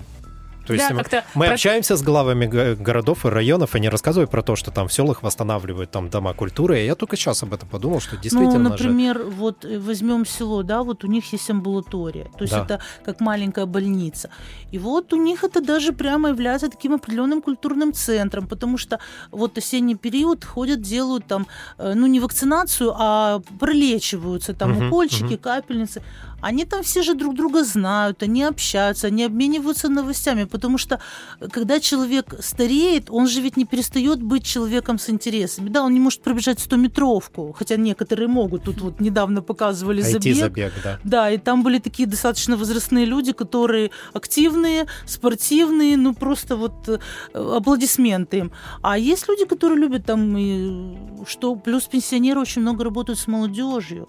То 0.69 0.73
есть 0.75 0.87
Да, 0.89 0.93
мы, 0.95 1.03
мы 1.33 1.45
про- 1.47 1.53
общаемся 1.55 1.97
с 1.97 2.03
главами 2.03 2.45
го- 2.45 2.75
городов 2.83 3.25
и 3.25 3.29
районов, 3.29 3.73
они 3.75 3.89
рассказывают 3.89 4.29
про 4.29 4.43
то, 4.43 4.55
что 4.55 4.69
там 4.71 4.87
в 4.87 4.93
селах 4.93 5.23
восстанавливают 5.23 5.89
там 5.89 6.09
дома 6.09 6.33
культуры. 6.33 6.79
И 6.81 6.85
я 6.85 6.93
только 6.95 7.15
сейчас 7.17 7.41
об 7.43 7.53
этом 7.53 7.67
подумал, 7.67 7.99
что 7.99 8.17
действительно 8.17 8.69
ну, 8.69 8.77
же... 8.77 8.83
например, 8.83 9.23
вот 9.23 9.65
э, 9.65 9.79
возьмем 9.79 10.25
село, 10.27 10.61
да, 10.63 10.83
вот 10.83 11.03
у 11.03 11.07
них 11.07 11.33
есть 11.33 11.49
амбулатория, 11.49 12.25
то 12.25 12.41
есть 12.43 12.53
Да. 12.53 12.63
это 12.65 12.79
как 13.03 13.19
маленькая 13.19 13.65
больница. 13.65 14.29
И 14.71 14.77
вот 14.77 15.11
у 15.13 15.15
них 15.15 15.43
это 15.43 15.59
даже 15.61 15.91
прямо 15.91 16.29
является 16.29 16.69
таким 16.69 16.93
определенным 16.93 17.41
культурным 17.41 17.91
центром, 17.93 18.47
потому 18.47 18.77
что 18.77 18.99
вот 19.31 19.57
осенний 19.57 19.95
период 19.95 20.45
ходят, 20.45 20.81
делают 20.81 21.25
там, 21.25 21.47
э, 21.79 21.93
ну, 21.95 22.05
не 22.07 22.19
вакцинацию, 22.19 22.93
а 22.95 23.41
пролечиваются, 23.59 24.53
там 24.53 24.71
Мгм, 24.71 24.87
укольчики, 24.87 25.23
мгм. 25.33 25.37
капельницы. 25.37 26.01
Они 26.41 26.65
там 26.65 26.83
все 26.83 27.01
же 27.01 27.13
друг 27.13 27.35
друга 27.35 27.63
знают, 27.63 28.23
они 28.23 28.43
общаются, 28.43 29.07
они 29.07 29.23
обмениваются 29.23 29.89
новостями, 29.89 30.45
потому 30.45 30.77
что 30.77 30.99
э, 31.39 31.47
когда 31.49 31.79
человек 31.79 32.35
стареет, 32.39 33.09
он 33.09 33.27
же 33.27 33.41
ведь 33.41 33.57
не 33.57 33.65
перестает 33.65 34.21
быть 34.21 34.45
человеком 34.45 34.99
с 34.99 35.09
интересами. 35.09 35.69
Да, 35.69 35.83
он 35.83 35.93
не 35.93 35.99
может 35.99 36.21
пробежать 36.21 36.59
100-метровку, 36.59 37.53
хотя 37.53 37.75
некоторые 37.77 38.27
могут. 38.27 38.63
Тут 38.63 38.81
вот 38.81 38.99
недавно 38.99 39.41
показывали 39.41 40.01
забег. 40.01 40.37
IT-забег, 40.37 40.73
да. 40.83 40.99
Да, 41.03 41.31
и 41.31 41.37
там 41.37 41.63
были 41.63 41.79
такие 41.79 42.07
достаточно 42.07 42.57
возрастные 42.57 43.05
люди, 43.05 43.33
которые 43.33 43.91
активные, 44.13 44.85
спортивные, 45.05 45.97
ну 45.97 46.13
просто 46.13 46.55
вот 46.55 46.87
э, 46.87 46.99
аплодисменты 47.33 48.37
им. 48.37 48.51
А 48.81 48.97
есть 48.97 49.27
люди, 49.27 49.45
которые 49.45 49.79
любят 49.79 50.05
там, 50.05 50.37
и, 50.37 50.97
что 51.27 51.55
плюс 51.55 51.83
пенсионеры 51.83 52.39
очень 52.39 52.61
много 52.61 52.83
работают 52.83 53.19
с 53.19 53.27
молодежью. 53.27 54.07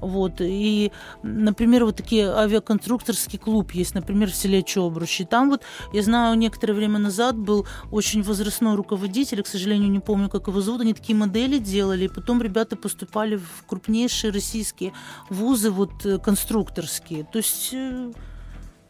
Вот, 0.00 0.40
и, 0.40 0.92
например, 1.22 1.84
вот 1.84 1.96
такие 1.96 2.28
авиаконструкторский 2.30 3.38
клуб 3.38 3.72
есть, 3.72 3.94
например, 3.94 4.30
в 4.30 4.34
селе 4.34 4.62
Чобруч. 4.62 5.20
И 5.20 5.24
там 5.24 5.48
вот, 5.50 5.62
я 5.92 6.02
знаю, 6.02 6.36
некоторое 6.36 6.74
время 6.74 6.98
назад 6.98 7.36
был 7.36 7.66
очень 7.90 8.22
возрастной 8.22 8.74
руководитель, 8.74 9.42
к 9.42 9.46
сожалению, 9.46 9.90
не 9.90 10.00
помню, 10.00 10.28
как 10.28 10.48
его 10.48 10.60
зовут, 10.60 10.82
они 10.82 10.92
такие 10.94 11.16
модели 11.16 11.58
делали, 11.58 12.04
и 12.04 12.08
потом 12.08 12.42
ребята 12.42 12.76
поступали 12.76 13.36
в 13.36 13.64
крупнейшие 13.66 14.32
российские 14.32 14.92
вузы, 15.30 15.70
вот, 15.70 16.04
э, 16.04 16.18
конструкторские. 16.18 17.24
То 17.24 17.38
есть 17.38 17.70
э, 17.72 18.12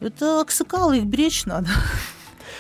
это 0.01 0.41
аксакалы, 0.41 0.99
их 0.99 1.05
беречь 1.05 1.45
надо. 1.47 1.69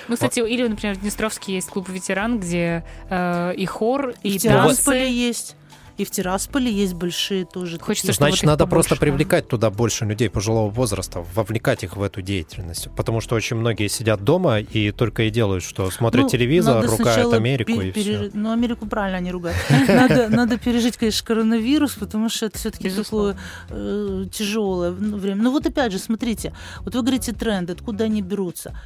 Ну, 0.08 0.14
кстати, 0.14 0.38
или, 0.40 0.66
например, 0.66 0.96
в 0.96 1.00
Днестровске 1.00 1.54
есть 1.54 1.68
клуб 1.68 1.88
ветеран, 1.88 2.38
где 2.38 2.84
э, 3.10 3.54
и 3.56 3.66
хор, 3.66 4.14
и, 4.22 4.36
И 4.36 4.38
танцы. 4.38 4.92
есть. 4.92 5.56
И 5.98 6.04
в 6.04 6.10
Тирасполе 6.10 6.70
есть 6.70 6.94
большие 6.94 7.44
тоже. 7.44 7.78
Хочется, 7.78 8.08
такие. 8.08 8.16
Значит, 8.16 8.44
надо 8.44 8.66
просто 8.66 8.90
побольше 8.90 9.00
там. 9.00 9.08
привлекать 9.16 9.48
туда 9.48 9.70
больше 9.70 10.04
людей 10.04 10.28
пожилого 10.28 10.68
возраста, 10.70 11.24
вовлекать 11.34 11.84
их 11.84 11.96
в 11.96 12.02
эту 12.02 12.22
деятельность. 12.22 12.88
Потому 12.96 13.20
что 13.20 13.34
очень 13.34 13.56
многие 13.56 13.88
сидят 13.88 14.22
дома 14.22 14.60
и 14.60 14.90
только 14.90 15.24
и 15.24 15.30
делают, 15.30 15.64
что 15.64 15.90
смотрят 15.90 16.24
Ну, 16.24 16.28
телевизор, 16.28 16.84
ругают 16.84 17.32
Америку 17.32 17.72
пе- 17.72 17.88
и 17.88 17.92
пере- 17.92 18.18
все. 18.18 18.30
Ну, 18.34 18.52
Америку 18.52 18.86
правильно 18.86 19.18
они 19.18 19.30
ругают. 19.32 19.56
Надо, 19.88 20.28
надо 20.28 20.58
пережить, 20.58 20.96
конечно, 20.96 21.26
коронавирус, 21.26 21.94
потому 21.94 22.28
что 22.28 22.46
это 22.46 22.58
все-таки 22.58 22.90
такое 22.90 23.36
э, 23.70 24.24
тяжелое 24.32 24.90
время. 24.90 25.42
Ну 25.42 25.50
вот 25.50 25.66
опять 25.66 25.92
же, 25.92 25.98
смотрите, 25.98 26.54
вот 26.80 26.94
вы 26.94 27.00
говорите 27.02 27.32
тренды, 27.32 27.72
откуда 27.72 28.04
они 28.04 28.22
берутся. 28.22 28.78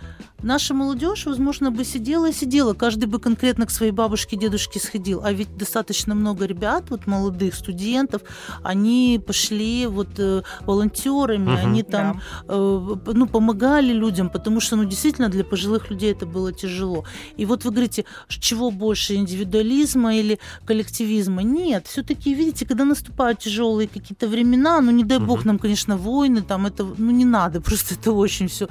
Наша 0.42 0.74
молодежь, 0.74 1.26
возможно, 1.26 1.70
бы 1.70 1.84
сидела 1.84 2.30
и 2.30 2.32
сидела, 2.32 2.72
каждый 2.74 3.06
бы 3.06 3.18
конкретно 3.18 3.66
к 3.66 3.70
своей 3.70 3.92
бабушке, 3.92 4.36
дедушке 4.36 4.80
сходил. 4.80 5.22
А 5.24 5.32
ведь 5.32 5.54
достаточно 5.56 6.14
много 6.14 6.46
ребят, 6.46 6.84
вот 6.90 6.99
молодых 7.06 7.54
студентов, 7.54 8.22
они 8.62 9.20
пошли 9.26 9.86
вот 9.86 10.08
э, 10.18 10.42
волонтерами, 10.66 11.50
Мгм. 11.50 11.56
они 11.70 11.82
там 11.82 12.20
э, 12.48 12.96
ну, 13.14 13.26
помогали 13.26 13.92
людям, 13.92 14.28
потому 14.30 14.60
что, 14.60 14.76
ну, 14.76 14.84
действительно, 14.84 15.28
для 15.28 15.44
пожилых 15.44 15.90
людей 15.90 16.12
это 16.12 16.26
было 16.26 16.52
тяжело. 16.52 17.04
И 17.36 17.46
вот 17.46 17.64
вы 17.64 17.70
говорите, 17.70 18.04
чего 18.28 18.70
больше, 18.70 19.14
индивидуализма 19.14 20.14
или 20.16 20.38
коллективизма? 20.64 21.42
Нет, 21.42 21.86
все-таки, 21.86 22.34
видите, 22.34 22.66
когда 22.66 22.84
наступают 22.84 23.38
тяжелые 23.40 23.88
какие-то 23.88 24.28
времена, 24.28 24.80
ну, 24.80 24.90
не 24.90 25.04
дай 25.04 25.18
бог 25.18 25.38
Мгм. 25.40 25.46
нам, 25.46 25.58
конечно, 25.58 25.96
войны, 25.96 26.42
там 26.42 26.66
это, 26.66 26.84
ну, 26.98 27.10
не 27.10 27.24
надо, 27.24 27.60
просто 27.60 27.94
это 27.94 28.12
очень 28.12 28.48
все 28.48 28.68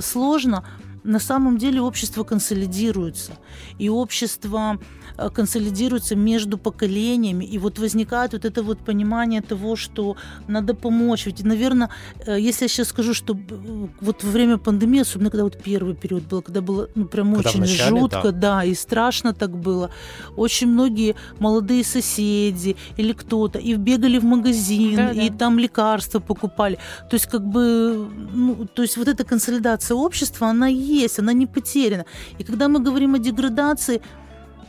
сложно. 0.00 0.64
На 1.06 1.20
самом 1.20 1.56
деле 1.58 1.80
общество 1.80 2.24
консолидируется. 2.24 3.32
И 3.78 3.88
общество 3.88 4.78
э, 5.18 5.30
консолидируется 5.30 6.16
между 6.16 6.58
поколениями. 6.58 7.44
И 7.44 7.58
вот 7.58 7.78
возникает 7.78 8.32
вот 8.32 8.44
это 8.44 8.62
вот 8.62 8.78
понимание 8.78 9.40
того, 9.40 9.76
что 9.76 10.16
надо 10.48 10.74
помочь. 10.74 11.26
Ведь, 11.26 11.44
наверное, 11.44 11.88
э, 12.26 12.40
если 12.40 12.64
я 12.64 12.68
сейчас 12.68 12.88
скажу, 12.88 13.14
что 13.14 13.34
э, 13.34 13.88
вот 14.00 14.24
во 14.24 14.30
время 14.30 14.58
пандемии, 14.58 15.00
особенно 15.00 15.30
когда 15.30 15.44
вот 15.44 15.62
первый 15.62 15.94
период 15.94 16.24
был, 16.24 16.42
когда 16.42 16.60
было 16.60 16.88
ну, 16.94 17.04
прям 17.06 17.34
Когда 17.34 17.50
очень 17.50 17.60
вначале, 17.60 18.00
жутко, 18.00 18.32
да. 18.32 18.56
да, 18.56 18.64
и 18.64 18.74
страшно 18.74 19.32
так 19.32 19.50
было. 19.50 19.90
Очень 20.36 20.68
многие 20.68 21.14
молодые 21.38 21.84
соседи 21.84 22.76
или 22.98 23.12
кто-то 23.12 23.58
и 23.58 23.74
бегали 23.76 24.18
в 24.18 24.24
магазин, 24.24 24.96
Да-да. 24.96 25.22
и 25.22 25.30
там 25.30 25.58
лекарства 25.58 26.18
покупали. 26.20 26.78
То 27.10 27.14
есть 27.14 27.26
как 27.26 27.42
бы, 27.46 28.08
ну, 28.34 28.66
то 28.74 28.82
есть 28.82 28.96
вот 28.96 29.08
эта 29.08 29.24
консолидация 29.24 29.94
общества, 29.94 30.48
она 30.48 30.66
есть, 30.66 30.95
она 31.18 31.32
не 31.32 31.46
потеряна. 31.46 32.04
И 32.38 32.44
когда 32.44 32.68
мы 32.68 32.80
говорим 32.80 33.14
о 33.14 33.18
деградации, 33.18 34.00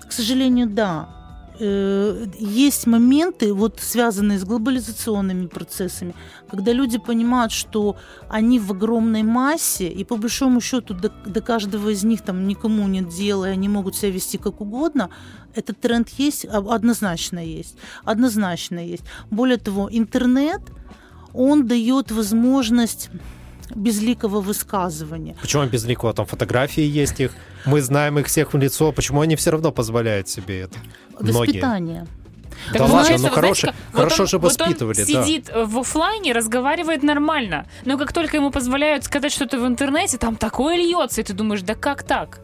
к 0.07 0.11
сожалению, 0.11 0.67
да, 0.67 1.09
э, 1.59 2.25
есть 2.39 2.87
моменты, 2.87 3.53
вот 3.53 3.79
связанные 3.79 4.37
с 4.37 4.43
глобализационными 4.43 5.47
процессами, 5.47 6.13
когда 6.49 6.73
люди 6.73 6.97
понимают, 6.97 7.51
что 7.51 7.95
они 8.29 8.59
в 8.59 8.71
огромной 8.71 9.23
массе, 9.23 9.87
и 9.87 10.03
по 10.03 10.17
большому 10.17 10.61
счету 10.61 10.93
до, 10.93 11.09
до 11.09 11.41
каждого 11.41 11.89
из 11.89 12.03
них 12.03 12.21
там 12.21 12.47
никому 12.47 12.87
нет 12.87 13.09
дела, 13.09 13.45
и 13.45 13.53
они 13.53 13.69
могут 13.69 13.95
себя 13.95 14.11
вести 14.11 14.37
как 14.37 14.61
угодно, 14.61 15.09
этот 15.55 15.79
тренд 15.79 16.09
есть, 16.19 16.45
а- 16.45 16.75
однозначно 16.75 17.39
есть, 17.39 17.75
однозначно 18.03 18.79
есть. 18.79 19.03
Более 19.31 19.57
того, 19.57 19.89
интернет, 19.91 20.61
он 21.33 21.67
дает 21.67 22.11
возможность 22.11 23.09
безликого 23.77 24.41
высказывания. 24.41 25.35
Почему 25.41 25.65
безликого? 25.65 26.13
Там 26.13 26.25
фотографии 26.25 26.83
есть 26.83 27.19
их, 27.19 27.31
мы 27.65 27.81
знаем 27.81 28.19
их 28.19 28.27
всех 28.27 28.53
в 28.53 28.57
лицо. 28.57 28.91
Почему 28.91 29.21
они 29.21 29.35
все 29.35 29.51
равно 29.51 29.71
позволяют 29.71 30.27
себе 30.27 30.61
это? 30.61 30.77
Многие. 31.19 31.37
Воспитание. 31.37 32.07
Да 32.73 32.79
Так 32.79 32.81
ладно, 32.89 33.03
знаете, 33.03 33.23
ну 33.23 33.29
вот 33.29 33.35
хорошо- 33.35 33.61
знаете, 33.61 33.79
как- 33.91 33.95
хорошо 33.95 34.23
вот 34.23 34.29
же 34.29 34.37
он, 34.37 34.41
вот 34.41 34.47
воспитывали, 34.59 34.99
он 35.01 35.05
да. 35.13 35.23
сидит 35.25 35.51
в 35.55 35.79
оффлайне, 35.79 36.33
разговаривает 36.33 37.03
нормально. 37.03 37.65
Но 37.85 37.97
как 37.97 38.13
только 38.13 38.37
ему 38.37 38.49
позволяют 38.51 39.03
сказать 39.03 39.31
что-то 39.31 39.59
в 39.59 39.67
интернете, 39.67 40.17
там 40.17 40.35
такое 40.35 40.75
льется, 40.77 41.21
и 41.21 41.23
ты 41.23 41.33
думаешь, 41.33 41.61
да 41.61 41.75
как 41.75 42.03
так? 42.03 42.41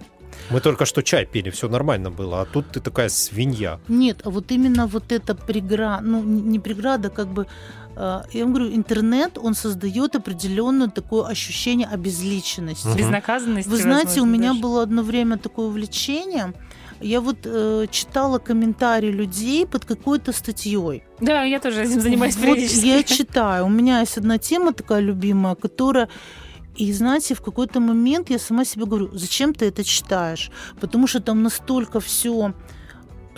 Мы 0.50 0.60
только 0.60 0.86
что 0.86 1.02
чай 1.02 1.26
пили, 1.26 1.50
все 1.50 1.68
нормально 1.68 2.12
было, 2.12 2.42
а 2.42 2.46
тут 2.46 2.70
ты 2.70 2.80
такая 2.80 3.10
свинья. 3.10 3.80
Нет, 3.88 4.22
а 4.26 4.30
вот 4.30 4.52
именно 4.52 4.88
вот 4.88 5.12
эта 5.12 5.36
преграда, 5.36 6.04
ну 6.04 6.22
не 6.22 6.60
преграда, 6.60 7.10
как 7.10 7.28
бы, 7.28 7.48
я 7.96 8.44
вам 8.44 8.54
говорю, 8.54 8.74
интернет, 8.76 9.38
он 9.38 9.54
создает 9.56 10.16
определенное 10.16 10.88
такое 10.88 11.26
ощущение 11.26 11.88
обезличенности. 11.88 12.88
Мгм. 12.88 12.98
Безнаказанность. 12.98 13.68
Вы 13.68 13.78
знаете, 13.78 14.20
у 14.22 14.24
возможно, 14.24 14.32
меня 14.32 14.50
даже. 14.50 14.62
было 14.62 14.84
одно 14.84 15.04
время 15.04 15.38
такое 15.38 15.68
увлечение. 15.68 16.54
Я 17.02 17.20
вот 17.20 17.38
э, 17.46 17.88
читала 17.92 18.40
комментарии 18.40 19.12
людей 19.12 19.66
под 19.66 19.86
какой-то 19.86 20.32
статьей. 20.32 21.04
Да, 21.20 21.44
я 21.44 21.60
тоже 21.60 21.84
этим 21.84 22.00
занимаюсь 22.02 22.36
Вот 22.38 22.44
периодически. 22.46 22.86
я 22.86 23.04
читаю. 23.04 23.66
У 23.66 23.70
меня 23.70 24.00
есть 24.00 24.18
одна 24.18 24.38
тема 24.38 24.74
такая 24.74 25.02
любимая, 25.02 25.56
которая 25.56 26.08
и 26.76 26.92
знаете, 26.94 27.36
в 27.36 27.42
какой-то 27.42 27.80
момент 27.80 28.30
я 28.32 28.40
сама 28.40 28.66
себе 28.66 28.86
говорю, 28.86 29.10
зачем 29.14 29.54
ты 29.54 29.66
это 29.66 29.84
читаешь? 29.84 30.50
Потому 30.80 31.06
что 31.08 31.20
там 31.20 31.44
настолько 31.44 32.00
все 32.00 32.54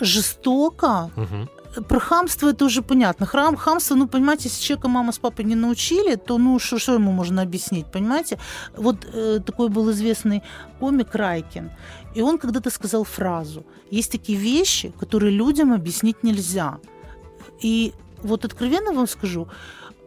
жестоко. 0.00 1.10
Мгм. 1.16 1.48
Про 1.88 2.00
хамство 2.00 2.48
это 2.48 2.64
уже 2.64 2.82
понятно. 2.82 3.26
Храм, 3.26 3.56
хамство, 3.56 3.96
ну, 3.96 4.08
понимаете, 4.08 4.48
если 4.48 4.62
человека 4.62 4.88
мама 4.88 5.12
с 5.12 5.18
папой 5.18 5.44
не 5.44 5.54
научили, 5.54 6.16
то, 6.16 6.38
ну, 6.38 6.58
что 6.58 6.94
ему 6.94 7.12
можно 7.12 7.42
объяснить, 7.42 7.86
понимаете? 7.92 8.38
Вот 8.76 9.06
э, 9.12 9.40
такой 9.44 9.68
был 9.68 9.90
известный 9.90 10.42
комик 10.80 11.14
Райкин, 11.14 11.70
и 12.14 12.22
он 12.22 12.38
когда-то 12.38 12.70
сказал 12.70 13.04
фразу, 13.04 13.64
есть 13.90 14.12
такие 14.12 14.38
вещи, 14.38 14.92
которые 15.00 15.32
людям 15.32 15.72
объяснить 15.72 16.22
нельзя. 16.22 16.78
И 17.64 17.92
вот 18.22 18.44
откровенно 18.44 18.92
вам 18.92 19.06
скажу, 19.06 19.48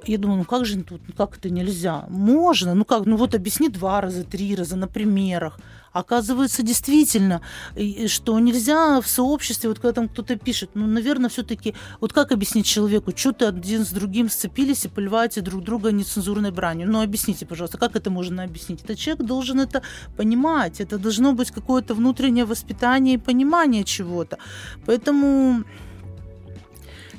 я 0.06 0.18
думаю, 0.18 0.40
ну 0.40 0.46
как 0.46 0.66
же 0.66 0.82
тут, 0.84 1.02
ну 1.08 1.14
как 1.16 1.38
это 1.38 1.50
нельзя? 1.50 2.06
Можно, 2.10 2.74
ну 2.74 2.86
как, 2.86 3.06
ну 3.06 3.18
вот 3.18 3.36
объясни 3.36 3.70
два 3.70 4.02
раза, 4.02 4.24
три 4.24 4.56
раза 4.56 4.76
на 4.76 4.88
примерах. 4.88 5.60
Оказывается, 5.92 6.62
действительно, 6.62 7.42
что 8.08 8.40
нельзя 8.40 9.02
в 9.02 9.08
сообществе, 9.08 9.70
вот 9.70 9.80
когда 9.80 9.94
там 9.94 10.08
кто-то 10.08 10.36
пишет, 10.36 10.72
ну, 10.76 10.86
наверное, 10.86 11.30
все-таки, 11.30 11.74
вот 12.00 12.14
как 12.14 12.32
объяснить 12.32 12.68
человеку, 12.68 13.12
что 13.16 13.32
ты 13.32 13.46
один 13.46 13.84
с 13.84 13.90
другим 13.90 14.30
сцепились 14.30 14.86
и 14.86 14.88
поливаете 14.88 15.42
друг 15.42 15.64
друга 15.64 15.92
нецензурной 15.92 16.52
бранью? 16.52 16.88
Ну, 16.92 17.02
объясните, 17.02 17.46
пожалуйста, 17.46 17.80
как 17.80 17.96
это 17.96 18.12
можно 18.12 18.44
объяснить? 18.44 18.84
Этот 18.84 19.00
человек 19.00 19.26
должен 19.26 19.60
это 19.60 19.82
понимать, 20.16 20.80
это 20.80 21.00
должно 21.00 21.34
быть 21.34 21.50
какое-то 21.50 21.96
внутреннее 21.96 22.46
воспитание 22.46 23.16
и 23.16 23.18
понимание 23.18 23.84
чего-то. 23.84 24.38
Поэтому 24.86 25.64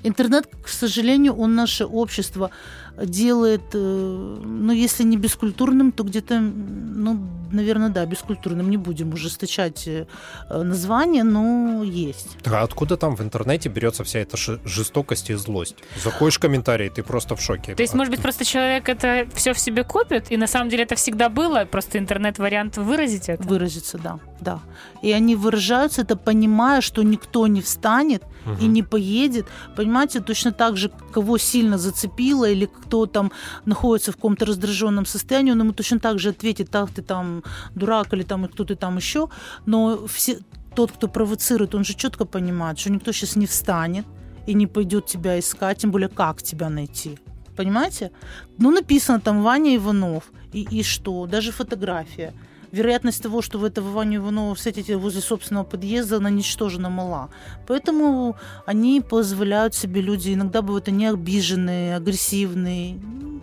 интернет, 0.02 0.48
к 0.62 0.68
сожалению, 0.68 1.34
он 1.36 1.54
наше 1.54 1.84
общество 1.84 2.50
делает, 2.96 3.62
э, 3.74 3.78
ну, 3.78 4.72
если 4.72 5.04
не 5.04 5.16
бескультурным, 5.16 5.92
то 5.92 6.04
где-то, 6.04 6.40
ну, 6.40 7.18
наверное, 7.52 7.88
да, 7.88 8.04
бескультурным. 8.06 8.70
Не 8.70 8.76
будем 8.76 9.12
ужесточать 9.12 9.86
э, 9.86 10.06
название, 10.50 11.24
но 11.24 11.82
есть. 11.82 12.36
Так 12.42 12.54
а 12.54 12.62
откуда 12.62 12.96
там 12.96 13.16
в 13.16 13.22
интернете 13.22 13.68
берется 13.68 14.04
вся 14.04 14.20
эта 14.20 14.36
жестокость 14.64 15.30
и 15.30 15.34
злость? 15.34 15.76
Заходишь 16.02 16.36
в 16.36 16.40
комментарии, 16.40 16.88
ты 16.88 17.02
просто 17.02 17.36
в 17.36 17.40
шоке. 17.40 17.74
То 17.74 17.82
есть, 17.82 17.94
может 17.94 18.10
быть, 18.10 18.20
просто 18.20 18.44
человек 18.44 18.88
это 18.88 19.26
все 19.34 19.52
в 19.54 19.58
себе 19.58 19.84
копит, 19.84 20.30
и 20.30 20.36
на 20.36 20.46
самом 20.46 20.68
деле 20.68 20.84
это 20.84 20.94
всегда 20.94 21.28
было, 21.28 21.64
просто 21.64 21.98
интернет-вариант 21.98 22.76
выразить 22.76 23.28
это? 23.28 23.42
Выразиться, 23.42 23.98
да, 23.98 24.18
да. 24.40 24.60
И 25.02 25.12
они 25.12 25.36
выражаются 25.36 26.02
это, 26.02 26.16
понимая, 26.16 26.80
что 26.80 27.02
никто 27.02 27.46
не 27.46 27.60
встанет 27.60 28.22
и 28.46 28.64
Мгм. 28.64 28.72
не 28.72 28.82
поедет. 28.82 29.46
Понимаете, 29.76 30.20
точно 30.20 30.52
так 30.52 30.76
же, 30.76 30.90
кого 31.12 31.38
сильно 31.38 31.78
зацепило 31.78 32.44
или 32.50 32.66
кто 32.66 33.06
там 33.06 33.30
находится 33.66 34.12
в 34.12 34.16
каком-то 34.16 34.44
раздраженном 34.46 35.06
состоянии, 35.06 35.52
он 35.52 35.60
ему 35.60 35.72
точно 35.72 35.98
так 35.98 36.18
же 36.18 36.30
ответит, 36.30 36.70
так 36.70 36.90
ты 36.90 37.02
там 37.02 37.42
дурак 37.74 38.12
или 38.12 38.22
там 38.22 38.44
и 38.44 38.48
кто 38.48 38.64
ты 38.64 38.76
там 38.76 38.96
еще. 38.96 39.28
Но 39.66 40.06
все, 40.06 40.38
тот, 40.74 40.92
кто 40.92 41.08
провоцирует, 41.08 41.74
он 41.74 41.84
же 41.84 41.94
четко 41.94 42.24
понимает, 42.24 42.78
что 42.78 42.90
никто 42.92 43.12
сейчас 43.12 43.36
не 43.36 43.46
встанет 43.46 44.04
и 44.46 44.54
не 44.54 44.66
пойдет 44.66 45.06
тебя 45.06 45.38
искать, 45.38 45.78
тем 45.78 45.90
более 45.90 46.08
как 46.08 46.42
тебя 46.42 46.68
найти. 46.70 47.18
Понимаете? 47.56 48.10
Ну, 48.58 48.70
написано 48.70 49.20
там 49.20 49.42
Ваня 49.42 49.76
Иванов. 49.76 50.24
И, 50.54 50.66
и 50.80 50.82
что? 50.82 51.26
Даже 51.26 51.52
фотография. 51.52 52.32
Вероятность 52.72 53.22
того, 53.22 53.42
что 53.42 53.58
вы 53.58 53.68
этого 53.68 53.90
Ваню 53.90 54.20
Иванова 54.20 54.54
встретите 54.54 54.96
возле 54.96 55.20
собственного 55.20 55.64
подъезда, 55.64 56.16
она 56.16 56.30
ничтожно 56.30 56.88
мала. 56.88 57.30
Поэтому 57.66 58.36
они 58.66 59.00
позволяют 59.00 59.74
себе 59.74 60.00
люди, 60.00 60.32
иногда 60.34 60.62
бывают 60.62 60.88
они 60.88 61.06
обиженные, 61.06 61.96
агрессивные. 61.96 63.00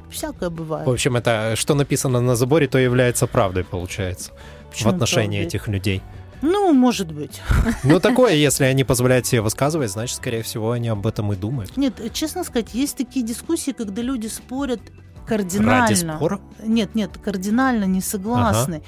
Всякое 0.10 0.50
бывает. 0.50 0.88
В 0.88 0.92
общем, 0.92 1.18
это 1.18 1.54
что 1.56 1.74
написано 1.74 2.22
на 2.22 2.36
заборе, 2.36 2.68
то 2.68 2.78
является 2.78 3.28
правдой, 3.28 3.66
получается, 3.66 4.32
в 4.68 4.72
Почему 4.72 4.92
отношении 4.92 5.40
правда? 5.42 5.58
этих 5.58 5.68
людей. 5.68 6.02
Ну, 6.42 6.72
может 6.72 7.12
быть. 7.12 7.42
Ну, 7.84 8.00
такое, 8.00 8.34
если 8.34 8.64
они 8.66 8.84
позволяют 8.84 9.26
себе 9.26 9.42
высказывать, 9.42 9.92
значит, 9.92 10.18
скорее 10.18 10.44
всего, 10.44 10.72
они 10.72 10.88
об 10.88 11.06
этом 11.08 11.34
и 11.34 11.36
думают. 11.36 11.76
Нет, 11.78 11.96
честно 12.14 12.44
сказать, 12.44 12.74
есть 12.74 12.96
такие 12.96 13.26
дискуссии, 13.26 13.72
когда 13.72 14.02
люди 14.02 14.28
спорят 14.28 14.80
кардинально. 15.28 15.88
Ради 15.88 15.94
спора? 16.18 16.40
Нет, 16.64 16.96
нет, 16.96 17.12
кардинально 17.24 17.86
не 17.86 18.02
согласны. 18.02 18.82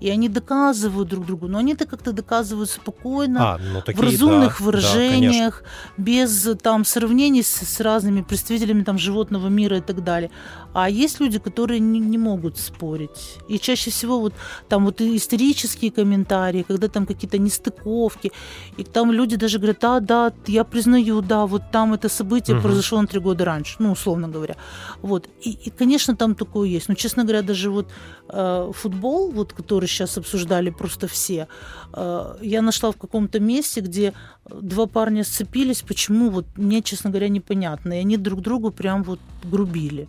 И 0.00 0.10
они 0.10 0.28
доказывают 0.28 1.08
друг 1.08 1.26
другу, 1.26 1.48
но 1.48 1.58
они 1.58 1.72
это 1.72 1.86
как-то 1.86 2.12
доказывают 2.12 2.70
спокойно, 2.70 3.54
А, 3.54 3.58
ну 3.58 3.80
в 3.80 3.84
такие, 3.84 4.02
разумных 4.02 4.58
да, 4.58 4.64
выражениях, 4.64 5.62
без 5.96 6.46
э, 6.46 6.54
там 6.54 6.84
сравнений 6.84 7.42
с, 7.42 7.48
с 7.48 7.80
разными 7.80 8.22
представителями 8.22 8.82
там 8.82 8.98
животного 8.98 9.48
мира 9.48 9.78
и 9.78 9.80
так 9.80 10.02
далее. 10.04 10.30
А 10.74 10.90
есть 10.90 11.20
люди, 11.20 11.38
которые 11.38 11.80
не, 11.80 12.00
не 12.00 12.18
могут 12.18 12.58
спорить. 12.58 13.38
И 13.48 13.58
чаще 13.58 13.90
всего 13.90 14.20
вот 14.20 14.34
там 14.68 14.84
вот 14.84 15.00
исторические 15.00 15.90
комментарии, 15.90 16.64
когда 16.68 16.88
там 16.88 17.06
какие-то 17.06 17.38
нестыковки, 17.38 18.32
и 18.76 18.84
там 18.84 19.12
люди 19.12 19.36
даже 19.36 19.58
говорят, 19.58 19.84
а, 19.84 20.00
да, 20.00 20.32
я 20.46 20.64
признаю, 20.64 21.20
да, 21.22 21.46
вот 21.46 21.62
там 21.72 21.94
это 21.94 22.08
событие 22.08 22.56
Мгм. 22.56 22.62
произошло 22.62 23.00
на 23.00 23.06
три 23.06 23.20
года 23.20 23.44
раньше, 23.44 23.76
ну, 23.78 23.92
условно 23.92 24.28
говоря. 24.28 24.56
Вот. 25.02 25.28
И, 25.46 25.50
и, 25.50 25.70
конечно, 25.84 26.16
там 26.16 26.34
такое 26.34 26.76
есть. 26.76 26.88
Но, 26.88 26.94
честно 26.94 27.24
говоря, 27.24 27.42
даже 27.42 27.70
вот 27.70 27.92
э, 28.28 28.72
футбол, 28.72 29.32
вот, 29.32 29.52
который 29.52 29.86
сейчас 29.88 30.18
обсуждали 30.18 30.70
просто 30.70 31.06
все, 31.06 31.46
э, 31.92 32.36
я 32.42 32.62
нашла 32.62 32.90
в 32.90 32.96
каком-то 32.96 33.40
месте, 33.40 33.80
где 33.80 34.12
два 34.50 34.86
парня 34.86 35.24
сцепились. 35.24 35.82
Почему? 35.82 36.30
Вот 36.30 36.46
мне, 36.56 36.80
честно 36.82 37.10
говоря, 37.10 37.28
непонятно. 37.28 37.92
И 37.92 38.00
они 38.00 38.16
друг 38.16 38.40
другу 38.40 38.70
прям 38.70 39.02
вот 39.02 39.20
грубили. 39.52 40.06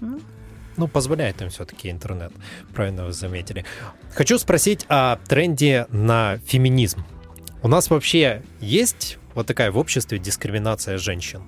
Ну, 0.00 0.20
Ну, 0.76 0.88
позволяет 0.88 1.42
им 1.42 1.48
все-таки 1.48 1.90
интернет. 1.90 2.32
Правильно 2.74 3.04
вы 3.04 3.12
заметили. 3.12 3.64
Хочу 4.14 4.38
спросить 4.38 4.86
о 4.88 5.16
тренде 5.28 5.86
на 5.90 6.38
феминизм. 6.46 7.04
У 7.62 7.68
нас 7.68 7.90
вообще 7.90 8.42
есть 8.62 9.18
вот 9.34 9.46
такая 9.46 9.70
в 9.70 9.76
обществе 9.76 10.18
дискриминация 10.18 10.98
женщин? 10.98 11.42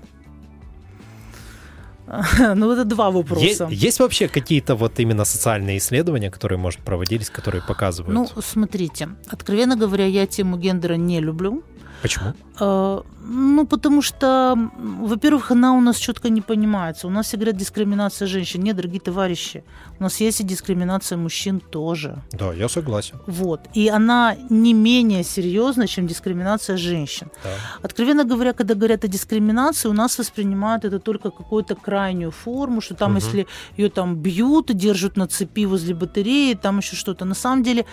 Ну, 2.54 2.72
это 2.72 2.84
два 2.84 3.10
вопроса. 3.10 3.44
Есть, 3.44 3.82
есть 3.82 4.00
вообще 4.00 4.28
какие-то 4.28 4.74
вот 4.74 5.00
именно 5.00 5.24
социальные 5.24 5.78
исследования, 5.78 6.30
которые, 6.30 6.58
может, 6.58 6.80
проводились, 6.80 7.30
которые 7.30 7.62
показывают? 7.62 8.14
Ну, 8.14 8.28
смотрите, 8.42 9.08
откровенно 9.26 9.76
говоря, 9.76 10.06
я 10.06 10.26
тему 10.26 10.56
гендера 10.56 10.94
не 10.94 11.20
люблю. 11.20 11.62
Почему? 12.02 12.32
Э, 12.60 13.00
ну, 13.24 13.66
потому 13.66 14.02
что, 14.02 14.56
во-первых, 14.76 15.52
она 15.52 15.72
у 15.72 15.80
нас 15.80 15.96
четко 15.98 16.30
не 16.30 16.40
понимается. 16.40 17.06
У 17.06 17.10
нас 17.10 17.26
все 17.26 17.36
говорят 17.36 17.56
дискриминация 17.56 18.26
женщин. 18.28 18.62
Нет, 18.62 18.76
дорогие 18.76 19.00
товарищи, 19.00 19.62
у 20.00 20.02
нас 20.02 20.20
есть 20.20 20.40
и 20.40 20.44
дискриминация 20.44 21.16
мужчин 21.18 21.60
тоже. 21.60 22.16
Да, 22.32 22.52
я 22.52 22.68
согласен. 22.68 23.18
Вот. 23.28 23.60
И 23.76 23.88
она 23.88 24.36
не 24.50 24.74
менее 24.74 25.22
серьезна, 25.24 25.86
чем 25.86 26.06
дискриминация 26.06 26.76
женщин. 26.76 27.28
Да. 27.44 27.50
Откровенно 27.82 28.24
говоря, 28.24 28.52
когда 28.52 28.74
говорят 28.74 29.04
о 29.04 29.08
дискриминации, 29.08 29.88
у 29.88 29.92
нас 29.92 30.18
воспринимают 30.18 30.84
это 30.84 30.98
только 30.98 31.30
какую-то 31.30 31.76
крайнюю 31.76 32.32
форму, 32.32 32.80
что 32.80 32.94
там, 32.94 33.12
Мгм. 33.12 33.20
если 33.20 33.46
ее 33.76 33.88
там 33.90 34.16
бьют, 34.16 34.72
держат 34.74 35.16
на 35.16 35.26
цепи 35.26 35.66
возле 35.66 35.94
батареи, 35.94 36.54
там 36.54 36.78
еще 36.78 36.96
что-то. 36.96 37.24
На 37.24 37.34
самом 37.34 37.62
деле, 37.62 37.84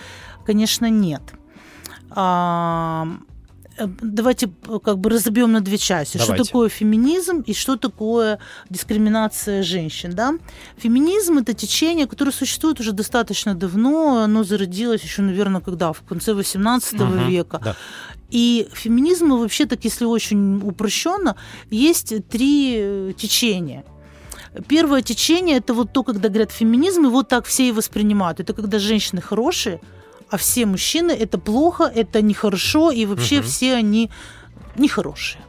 конечно, 0.46 0.90
нет. 0.90 1.22
А, 2.10 3.06
давайте 3.86 4.50
э, 4.68 4.78
как 4.82 4.98
бы 4.98 5.10
разобьем 5.10 5.52
на 5.52 5.60
две 5.60 5.78
части. 5.78 6.18
Что 6.18 6.26
Давайте. 6.28 6.44
такое 6.44 6.68
феминизм 6.68 7.40
и 7.40 7.54
что 7.54 7.76
такое 7.76 8.38
дискриминация 8.70 9.62
женщин, 9.62 10.12
да? 10.12 10.34
Феминизм 10.78 11.38
это 11.38 11.54
течение, 11.54 12.06
которое 12.06 12.32
существует 12.32 12.80
уже 12.80 12.92
достаточно 12.92 13.54
давно, 13.54 14.22
оно 14.24 14.44
зародилось 14.44 15.02
еще, 15.02 15.22
наверное, 15.22 15.60
когда 15.60 15.92
в 15.92 16.02
конце 16.02 16.34
18 16.34 16.92
Мгм, 17.00 17.28
века. 17.28 17.60
да. 17.64 17.76
И 18.30 18.68
феминизм 18.72 19.30
вообще, 19.36 19.66
так 19.66 19.84
если 19.84 20.04
очень 20.04 20.60
упрощенно, 20.62 21.36
есть 21.70 22.14
три 22.28 22.76
э, 22.78 23.12
течения. 23.16 23.84
Первое 24.68 25.02
течение 25.02 25.58
это 25.58 25.74
вот 25.74 25.92
то, 25.92 26.02
когда 26.02 26.28
говорят 26.28 26.50
феминизм, 26.50 27.06
и 27.06 27.08
вот 27.08 27.28
так 27.28 27.46
все 27.46 27.68
и 27.68 27.72
воспринимают. 27.72 28.40
Это 28.40 28.52
когда 28.52 28.78
женщины 28.78 29.20
хорошие, 29.20 29.80
а 30.30 30.36
все 30.36 30.66
мужчины 30.66 31.12
это 31.12 31.38
плохо, 31.38 31.84
это 31.84 32.22
нехорошо, 32.22 32.90
и 32.90 33.06
вообще 33.06 33.36
Мгм. 33.40 33.44
все 33.44 33.74
они 33.74 34.10
нехорошие. 34.76 35.40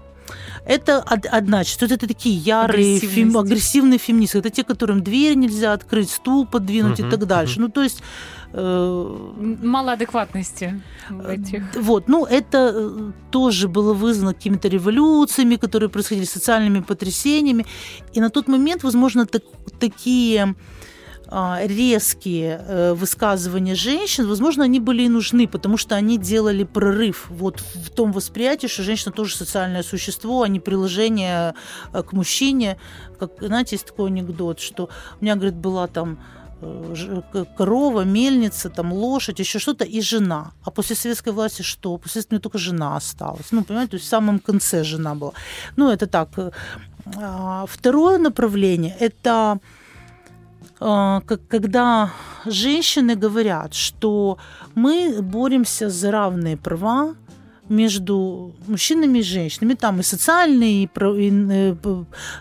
Это 0.63 0.99
од- 1.11 1.25
одна 1.25 1.63
часть. 1.63 1.81
Вот 1.81 1.91
это 1.91 2.07
такие 2.07 2.35
ярые, 2.37 2.99
фем- 2.99 3.35
агрессивные 3.39 3.97
феминисты. 3.97 4.37
Это 4.39 4.49
те, 4.51 4.63
которым 4.63 5.01
дверь 5.01 5.35
нельзя 5.35 5.73
открыть, 5.73 6.11
стул 6.11 6.45
подвинуть 6.45 6.99
Мгм, 6.99 7.07
и 7.07 7.11
так 7.11 7.25
дальше. 7.25 7.59
Ну, 7.59 7.69
то 7.69 7.81
есть 7.81 8.03
э, 8.53 9.55
Мало 9.63 9.93
адекватности 9.93 10.81
в 11.09 11.27
этих. 11.29 11.63
вот, 11.75 12.07
ну 12.09 12.25
это 12.25 12.71
э, 12.75 13.11
тоже 13.31 13.67
было 13.67 13.93
вызвано 13.93 14.33
какими-то 14.33 14.67
революциями, 14.67 15.55
которые 15.55 15.89
происходили, 15.89 16.25
социальными 16.25 16.81
потрясениями. 16.81 17.65
И 18.13 18.19
на 18.21 18.29
тот 18.29 18.47
момент, 18.47 18.83
возможно, 18.83 19.25
так- 19.25 19.43
такие 19.79 20.55
резкие 21.31 22.61
э, 22.67 22.93
высказывания 22.93 23.75
женщин, 23.75 24.27
возможно, 24.27 24.65
они 24.65 24.79
были 24.79 25.03
и 25.03 25.09
нужны, 25.09 25.47
потому 25.47 25.77
что 25.77 25.95
они 25.95 26.17
делали 26.17 26.65
прорыв 26.65 27.27
вот 27.29 27.61
в 27.61 27.89
том 27.89 28.11
восприятии, 28.11 28.67
что 28.67 28.83
женщина 28.83 29.13
тоже 29.13 29.35
социальное 29.35 29.83
существо, 29.83 30.43
а 30.43 30.49
не 30.49 30.59
приложение 30.59 31.53
э, 31.93 32.03
к 32.03 32.11
мужчине. 32.11 32.77
Как, 33.17 33.31
знаете, 33.39 33.75
есть 33.75 33.87
такой 33.87 34.07
анекдот, 34.07 34.59
что 34.59 34.89
у 35.21 35.23
меня, 35.23 35.35
говорит, 35.35 35.55
была 35.55 35.87
там 35.87 36.19
э, 36.61 37.23
корова, 37.57 38.01
мельница, 38.01 38.69
там 38.69 38.91
лошадь, 38.91 39.39
еще 39.39 39.59
что-то, 39.59 39.85
и 39.85 40.01
жена. 40.01 40.51
А 40.65 40.71
после 40.71 40.97
советской 40.97 41.31
власти 41.31 41.61
что? 41.61 41.97
После 41.97 42.21
советской 42.21 42.39
только 42.39 42.57
жена 42.57 42.97
осталась. 42.97 43.51
Ну, 43.51 43.63
понимаете, 43.63 43.91
то 43.91 43.95
есть 43.95 44.05
в 44.05 44.09
самом 44.09 44.39
конце 44.39 44.83
жена 44.83 45.15
была. 45.15 45.31
Ну, 45.77 45.89
это 45.89 46.07
так. 46.07 46.29
а, 47.15 47.65
Второе 47.67 48.17
направление– 48.17 48.97
это 48.99 49.31
а, 49.31 49.59
когда 50.81 52.09
женщины 52.45 53.15
говорят, 53.15 53.73
что 53.75 54.37
мы 54.73 55.21
боремся 55.21 55.89
за 55.89 56.11
равные 56.11 56.57
права 56.57 57.13
между 57.69 58.51
мужчинами 58.67 59.19
и 59.19 59.23
женщинами, 59.23 59.75
там 59.75 59.99
и 59.99 60.03
социальные, 60.03 60.83
и, 60.83 60.87
про- 60.87 61.15
и, 61.15 61.31
э, 61.31 61.75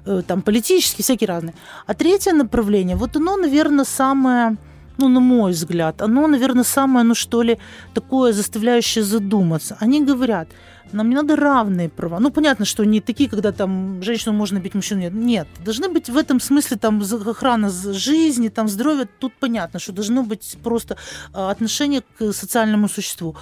э, 0.07 0.23
там 0.27 0.43
политические, 0.43 1.03
всякие 1.03 1.29
разные. 1.29 1.55
А 1.87 1.95
третье 1.95 2.33
направление, 2.33 2.97
вот 2.97 3.17
оно, 3.17 3.37
наверное, 3.37 3.85
самое, 3.85 4.57
ну, 4.99 5.09
на 5.09 5.21
мой 5.21 5.53
взгляд, 5.53 6.03
оно, 6.03 6.27
наверное, 6.27 6.65
самое, 6.65 7.05
ну, 7.05 7.15
что 7.15 7.43
ли, 7.43 7.59
такое 7.95 8.33
заставляющее 8.33 9.05
задуматься. 9.05 9.77
Они 9.81 10.03
говорят, 10.03 10.49
нам 10.93 11.09
не 11.09 11.15
надо 11.15 11.37
равные 11.37 11.89
права. 11.89 12.21
Ну, 12.21 12.31
понятно, 12.31 12.65
что 12.65 12.85
не 12.85 13.01
такие, 13.01 13.29
когда 13.29 13.53
там 13.53 14.03
женщину 14.03 14.35
можно 14.35 14.59
бить, 14.59 14.75
мужчину 14.75 15.01
нет. 15.01 15.13
Нет, 15.13 15.49
должны 15.65 15.89
быть 15.89 16.09
в 16.09 16.17
этом 16.17 16.41
смысле 16.41 16.77
там 16.77 17.03
охрана 17.03 17.71
жизни, 17.71 18.49
там 18.49 18.69
здоровья. 18.69 19.09
Тут 19.19 19.33
понятно, 19.41 19.81
что 19.81 19.93
должно 19.93 20.23
быть 20.23 20.57
просто 20.63 20.97
а, 21.33 21.51
отношение 21.51 22.03
к 22.19 22.33
социальному 22.33 22.89
существу. 22.89 23.37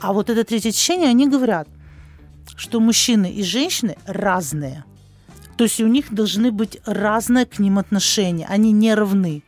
А 0.00 0.12
вот 0.12 0.30
это 0.30 0.44
третье 0.44 0.70
течение, 0.70 1.08
они 1.08 1.28
говорят, 1.28 1.68
что 2.56 2.80
мужчины 2.80 3.30
и 3.30 3.42
женщины 3.42 3.96
разные. 4.06 4.84
То 5.56 5.64
есть 5.64 5.80
у 5.80 5.86
них 5.86 6.12
должны 6.12 6.52
быть 6.52 6.78
разное 6.84 7.46
к 7.46 7.58
ним 7.58 7.78
отношение. 7.78 8.46
Они 8.46 8.72
не 8.72 8.94
равны. 8.94 9.42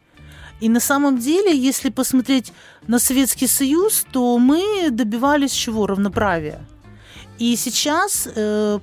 И 0.60 0.68
на 0.68 0.80
самом 0.80 1.18
деле, 1.18 1.56
если 1.56 1.90
посмотреть 1.90 2.52
на 2.86 2.98
Советский 2.98 3.46
Союз, 3.46 4.04
то 4.10 4.38
мы 4.38 4.88
добивались 4.90 5.52
чего? 5.52 5.86
Равноправия. 5.86 6.60
И 7.38 7.56
сейчас 7.56 8.28
э, 8.34 8.78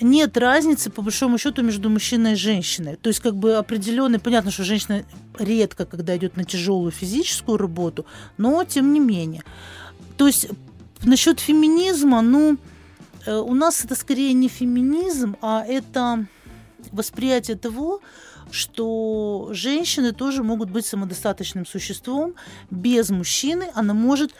нет 0.00 0.36
разницы, 0.36 0.90
по 0.90 1.02
большому 1.02 1.38
счету, 1.38 1.62
между 1.62 1.88
мужчиной 1.90 2.32
и 2.32 2.36
женщиной. 2.36 2.96
То 2.96 3.08
есть, 3.08 3.20
как 3.20 3.36
бы 3.36 3.54
определенный, 3.54 4.18
понятно, 4.18 4.50
что 4.50 4.64
женщина 4.64 5.04
редко, 5.38 5.86
когда 5.86 6.16
идет 6.16 6.36
на 6.36 6.44
тяжелую 6.44 6.90
физическую 6.90 7.58
работу, 7.58 8.04
но 8.38 8.64
тем 8.64 8.92
не 8.92 9.00
менее. 9.00 9.44
То 10.16 10.26
есть, 10.26 10.48
насчет 11.04 11.40
феминизма, 11.40 12.22
ну, 12.22 12.58
э, 13.26 13.36
у 13.36 13.54
нас 13.54 13.84
это 13.84 13.94
скорее 13.94 14.32
не 14.32 14.48
феминизм, 14.48 15.36
а 15.40 15.64
это 15.66 16.26
восприятие 16.90 17.56
того, 17.56 18.00
что 18.50 19.48
женщины 19.52 20.12
тоже 20.12 20.42
могут 20.42 20.70
быть 20.70 20.84
самодостаточным 20.84 21.64
существом. 21.66 22.34
Без 22.70 23.10
мужчины 23.10 23.68
она 23.74 23.94
может 23.94 24.34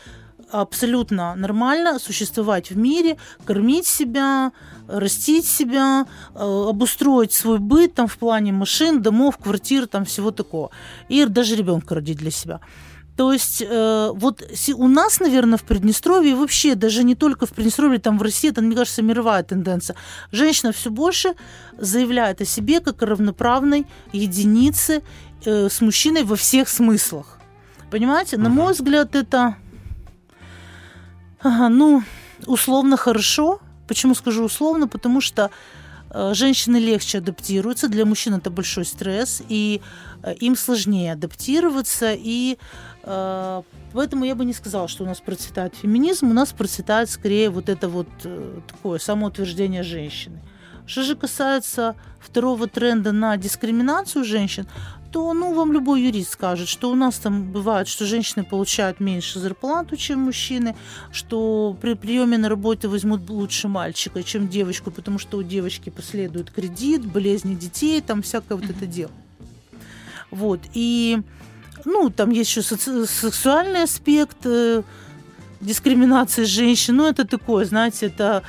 абсолютно 0.53 1.35
нормально 1.35 1.99
существовать 1.99 2.71
в 2.71 2.77
мире, 2.77 3.17
кормить 3.45 3.87
себя, 3.87 4.53
растить 4.89 5.47
себя, 5.47 6.07
э, 6.35 6.67
обустроить 6.69 7.33
свой 7.33 7.59
быт 7.59 7.95
там 7.95 8.07
в 8.07 8.17
плане 8.19 8.53
машин, 8.53 9.03
домов, 9.03 9.39
квартир, 9.39 9.87
там 9.87 10.05
всего 10.05 10.31
такого. 10.31 10.71
И 11.09 11.25
даже 11.27 11.57
ребенка 11.57 11.95
родить 11.95 12.19
для 12.19 12.31
себя. 12.31 12.61
То 13.17 13.33
есть 13.33 13.63
э, 13.63 14.11
вот 14.15 14.43
у 14.75 14.89
нас, 14.89 15.21
наверное, 15.21 15.59
в 15.59 15.63
Приднестровье, 15.65 16.33
и 16.33 16.35
вообще 16.35 16.75
даже 16.75 17.05
не 17.05 17.15
только 17.15 17.45
в 17.47 17.51
Приднестровье, 17.51 17.99
там 17.99 18.19
в 18.19 18.23
России, 18.23 18.51
это, 18.51 18.63
мне 18.63 18.75
кажется, 18.75 19.03
мировая 19.03 19.43
тенденция. 19.43 19.97
Женщина 20.33 20.73
все 20.73 20.91
больше 20.91 21.35
заявляет 21.79 22.41
о 22.41 22.45
себе 22.47 22.81
как 22.81 23.03
о 23.03 23.07
равноправной 23.07 23.87
единице 24.15 25.03
э, 25.45 25.69
с 25.69 25.81
мужчиной 25.83 26.25
во 26.25 26.37
всех 26.37 26.69
смыслах. 26.69 27.39
Понимаете? 27.91 28.39
На 28.39 28.49
Мгм. 28.49 28.59
мой 28.59 28.73
взгляд, 28.73 29.15
это, 29.15 29.57
ага, 31.43 31.69
ну, 31.69 32.03
условно 32.47 32.97
хорошо. 32.97 33.61
Почему 33.87 34.15
скажу 34.15 34.45
условно? 34.45 34.89
Потому 34.89 35.21
что 35.21 35.51
э, 36.11 36.35
женщины 36.35 36.77
легче 36.77 37.19
адаптируются, 37.19 37.89
для 37.89 38.05
мужчин 38.05 38.35
это 38.35 38.51
большой 38.51 38.85
стресс, 38.85 39.43
и 39.49 39.81
э, 40.23 40.35
им 40.35 40.57
сложнее 40.57 41.13
адаптироваться, 41.13 42.13
и 42.15 42.59
э, 43.03 43.63
поэтому 43.93 44.25
я 44.25 44.35
бы 44.35 44.45
не 44.45 44.55
сказала, 44.55 44.89
что 44.89 45.05
у 45.05 45.07
нас 45.07 45.21
процветает 45.21 45.75
феминизм, 45.75 46.31
у 46.31 46.35
нас 46.35 46.53
процветает 46.53 47.11
скорее 47.11 47.51
вот 47.51 47.69
это 47.69 47.89
вот 47.89 48.09
э, 48.25 48.61
такое 48.67 48.99
самоутверждение 48.99 49.83
женщины. 49.83 50.41
Что 50.87 51.03
же 51.03 51.17
касается 51.17 51.95
второго 52.21 52.67
тренда 52.67 53.13
на 53.13 53.37
дискриминацию 53.37 54.25
женщин, 54.25 54.67
то 55.13 55.35
ну, 55.35 55.53
вам 55.55 55.73
любой 55.73 56.03
юрист 56.03 56.33
скажет, 56.33 56.69
что 56.69 56.91
у 56.91 56.95
нас 56.95 57.19
там 57.19 57.53
бывает, 57.53 57.87
что 57.87 58.07
женщины 58.07 58.45
получают 58.45 58.99
меньше 58.99 59.39
зарплату, 59.39 59.97
чем 59.97 60.21
мужчины, 60.21 60.75
что 61.13 61.77
при 61.81 61.95
приеме 61.95 62.39
на 62.39 62.49
работе 62.49 62.89
возьмут 62.89 63.29
лучше 63.29 63.69
мальчика, 63.69 64.23
чем 64.23 64.49
девочку, 64.49 64.91
потому 64.91 65.19
что 65.19 65.37
у 65.37 65.43
девочки 65.43 65.91
последует 65.91 66.51
кредит, 66.51 67.05
болезни 67.05 67.55
детей, 67.55 68.01
там 68.01 68.23
всякое 68.23 68.57
вот 68.57 68.71
это 68.71 68.87
дело. 68.87 69.13
Вот, 70.31 70.61
и, 70.73 71.21
ну, 71.85 72.09
там 72.09 72.31
есть 72.31 72.57
еще 72.57 72.63
сексуальный 72.63 73.83
аспект 73.83 74.39
э, 74.47 74.83
дискриминации 75.61 76.45
женщин, 76.45 76.97
ну, 76.97 77.07
это 77.07 77.27
такое, 77.27 77.67
знаете, 77.67 78.07
это 78.07 78.43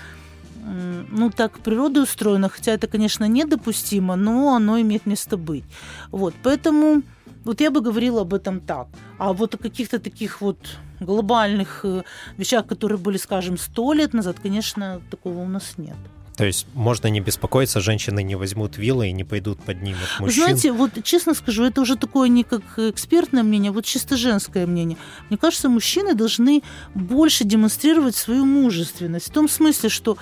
ну, 1.10 1.30
так 1.30 1.60
природа 1.60 2.02
устроена, 2.02 2.50
хотя 2.50 2.72
это, 2.72 2.88
конечно, 2.88 3.26
недопустимо, 3.28 4.16
но 4.16 4.56
оно 4.56 4.80
имеет 4.80 5.06
место 5.06 5.38
быть. 5.38 5.64
Вот, 6.12 6.34
поэтому 6.44 7.04
вот 7.44 7.62
я 7.62 7.72
бы 7.72 7.82
говорила 7.82 8.22
об 8.22 8.34
этом 8.34 8.60
так. 8.60 8.88
А 9.18 9.34
вот 9.34 9.56
о 9.56 9.58
каких-то 9.58 10.00
таких 10.00 10.42
вот 10.42 10.58
глобальных 11.00 11.82
э, 11.84 12.04
вещах, 12.38 12.66
которые 12.66 12.98
были, 12.98 13.18
скажем, 13.18 13.58
сто 13.58 13.94
лет 13.94 14.14
назад, 14.14 14.38
конечно, 14.42 15.02
такого 15.10 15.40
у 15.40 15.48
нас 15.48 15.74
нет. 15.78 15.98
То 16.36 16.46
есть 16.46 16.66
можно 16.74 17.08
не 17.08 17.22
беспокоиться, 17.22 17.80
женщины 17.80 18.24
не 18.24 18.36
возьмут 18.36 18.78
вилы 18.78 19.10
и 19.10 19.12
не 19.12 19.24
пойдут 19.24 19.60
поднимут 19.60 20.00
Вы 20.20 20.26
мужчин. 20.26 20.44
знаете, 20.44 20.72
вот 20.72 20.92
честно 21.04 21.36
скажу, 21.36 21.64
это 21.64 21.82
уже 21.82 21.96
такое 21.96 22.28
не 22.28 22.44
как 22.44 22.64
экспертное 22.78 23.44
мнение, 23.44 23.70
а 23.70 23.74
вот 23.74 23.86
чисто 23.86 24.18
женское 24.18 24.66
мнение. 24.66 24.98
Мне 25.30 25.38
кажется, 25.38 25.70
мужчины 25.70 26.16
должны 26.16 26.64
больше 26.96 27.44
демонстрировать 27.44 28.16
свою 28.16 28.46
мужественность. 28.46 29.28
В 29.28 29.32
том 29.32 29.48
смысле, 29.48 29.90
что 29.90 30.18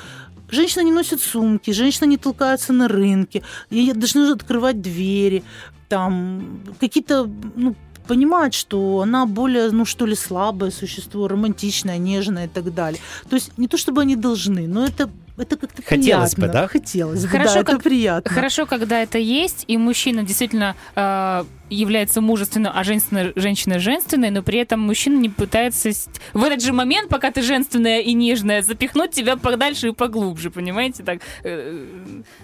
женщина 0.51 0.83
не 0.83 0.91
носит 0.91 1.21
сумки, 1.21 1.71
женщина 1.71 2.05
не 2.05 2.17
толкается 2.17 2.73
на 2.73 2.87
рынке, 2.87 3.41
ей 3.69 3.93
должны 3.93 4.31
открывать 4.31 4.81
двери, 4.81 5.43
там 5.89 6.61
какие-то 6.79 7.29
ну, 7.55 7.75
понимать, 8.07 8.53
что 8.53 9.01
она 9.01 9.25
более, 9.25 9.71
ну 9.71 9.85
что 9.85 10.05
ли, 10.05 10.15
слабое 10.15 10.71
существо, 10.71 11.27
романтичное, 11.27 11.97
нежное 11.97 12.45
и 12.45 12.49
так 12.49 12.73
далее. 12.73 13.01
То 13.29 13.35
есть 13.35 13.57
не 13.57 13.67
то 13.67 13.77
чтобы 13.77 14.01
они 14.01 14.15
должны, 14.15 14.67
но 14.67 14.85
это 14.85 15.09
это 15.37 15.55
как-то 15.57 15.81
Хотелось 15.81 16.35
приятно. 16.35 16.47
бы, 16.47 16.53
да? 16.53 16.67
Хотелось 16.67 17.21
бы, 17.23 17.27
Хорошо, 17.29 17.53
да, 17.53 17.59
это 17.61 17.71
как- 17.73 17.83
приятно. 17.83 18.31
Хорошо, 18.31 18.65
когда 18.65 19.01
это 19.01 19.17
есть, 19.17 19.63
и 19.67 19.77
мужчина 19.77 20.23
действительно 20.23 20.75
э, 20.95 21.43
является 21.75 22.21
мужественным, 22.21 22.71
а 22.75 22.83
женщина, 22.83 23.31
женщина 23.35 23.79
женственной, 23.79 24.29
но 24.29 24.43
при 24.43 24.59
этом 24.59 24.79
мужчина 24.81 25.17
не 25.17 25.29
пытается 25.29 25.89
в 26.33 26.43
этот 26.43 26.61
же 26.61 26.73
момент, 26.73 27.09
пока 27.09 27.31
ты 27.31 27.41
женственная 27.41 27.99
и 28.01 28.13
нежная, 28.13 28.61
запихнуть 28.61 29.11
тебя 29.11 29.37
подальше 29.37 29.89
и 29.89 29.93
поглубже, 29.93 30.51
понимаете? 30.51 31.03
Так, 31.03 31.19
э, 31.43 31.85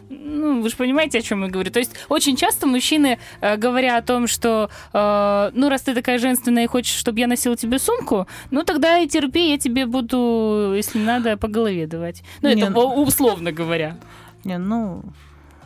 ну, 0.09 0.61
вы 0.61 0.69
же 0.69 0.75
понимаете, 0.75 1.19
о 1.19 1.21
чем 1.21 1.43
я 1.43 1.49
говорю. 1.49 1.71
То 1.71 1.80
есть 1.80 1.91
очень 2.09 2.36
часто 2.36 2.67
мужчины, 2.67 3.19
э, 3.41 3.57
говоря 3.57 3.97
о 3.97 4.01
том, 4.01 4.28
что, 4.28 4.69
э, 4.93 5.51
ну, 5.53 5.69
раз 5.69 5.82
ты 5.82 5.93
такая 5.93 6.17
женственная 6.19 6.63
и 6.63 6.67
хочешь, 6.67 6.95
чтобы 6.95 7.19
я 7.19 7.28
носила 7.28 7.57
тебе 7.57 7.80
сумку, 7.80 8.28
ну, 8.51 8.63
тогда 8.63 8.99
и 8.99 9.07
терпи, 9.07 9.51
я 9.51 9.57
тебе 9.57 9.86
буду, 9.86 10.73
если 10.75 10.99
надо, 10.99 11.38
по 11.38 11.47
голове 11.47 11.86
давать. 11.88 12.23
Ну, 12.41 12.49
Не, 12.49 12.61
это 12.61 12.69
ну- 12.69 13.03
условно 13.03 13.51
говоря. 13.51 13.97
Не, 14.43 14.57
ну, 14.57 15.03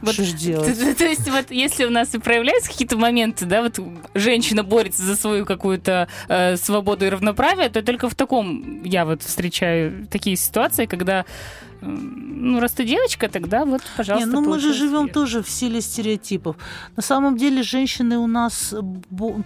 Вот 0.01 0.13
что 0.13 0.23
ж 0.23 0.33
делать? 0.33 0.77
То, 0.79 0.95
то- 0.95 1.05
есть 1.05 1.29
вот 1.29 1.51
если 1.51 1.85
у 1.85 1.89
нас 1.89 2.13
и 2.13 2.19
проявляются 2.19 2.69
какие-то 2.71 2.97
моменты, 2.97 3.45
да, 3.45 3.61
вот 3.61 3.79
женщина 4.13 4.63
борется 4.63 5.03
за 5.03 5.15
свою 5.15 5.45
какую-то 5.45 6.07
э, 6.27 6.57
свободу 6.57 7.05
и 7.05 7.09
равноправие, 7.09 7.69
то 7.69 7.81
только 7.81 8.09
в 8.09 8.15
таком 8.15 8.83
я 8.83 9.05
вот 9.05 9.21
встречаю 9.23 10.07
такие 10.07 10.35
ситуации, 10.35 10.85
когда 10.85 11.25
ну 11.81 12.59
раз 12.59 12.73
ты 12.73 12.85
девочка, 12.85 13.27
тогда 13.27 13.65
вот, 13.65 13.81
пожалуйста. 13.97 14.27
Не, 14.27 14.33
ну 14.33 14.41
мы 14.41 14.59
же 14.59 14.73
живем 14.73 15.03
свет. 15.03 15.13
тоже 15.13 15.43
в 15.43 15.49
силе 15.49 15.81
стереотипов. 15.81 16.55
На 16.95 17.01
самом 17.01 17.37
деле 17.37 17.63
женщины 17.63 18.17
у 18.17 18.27
нас, 18.27 18.73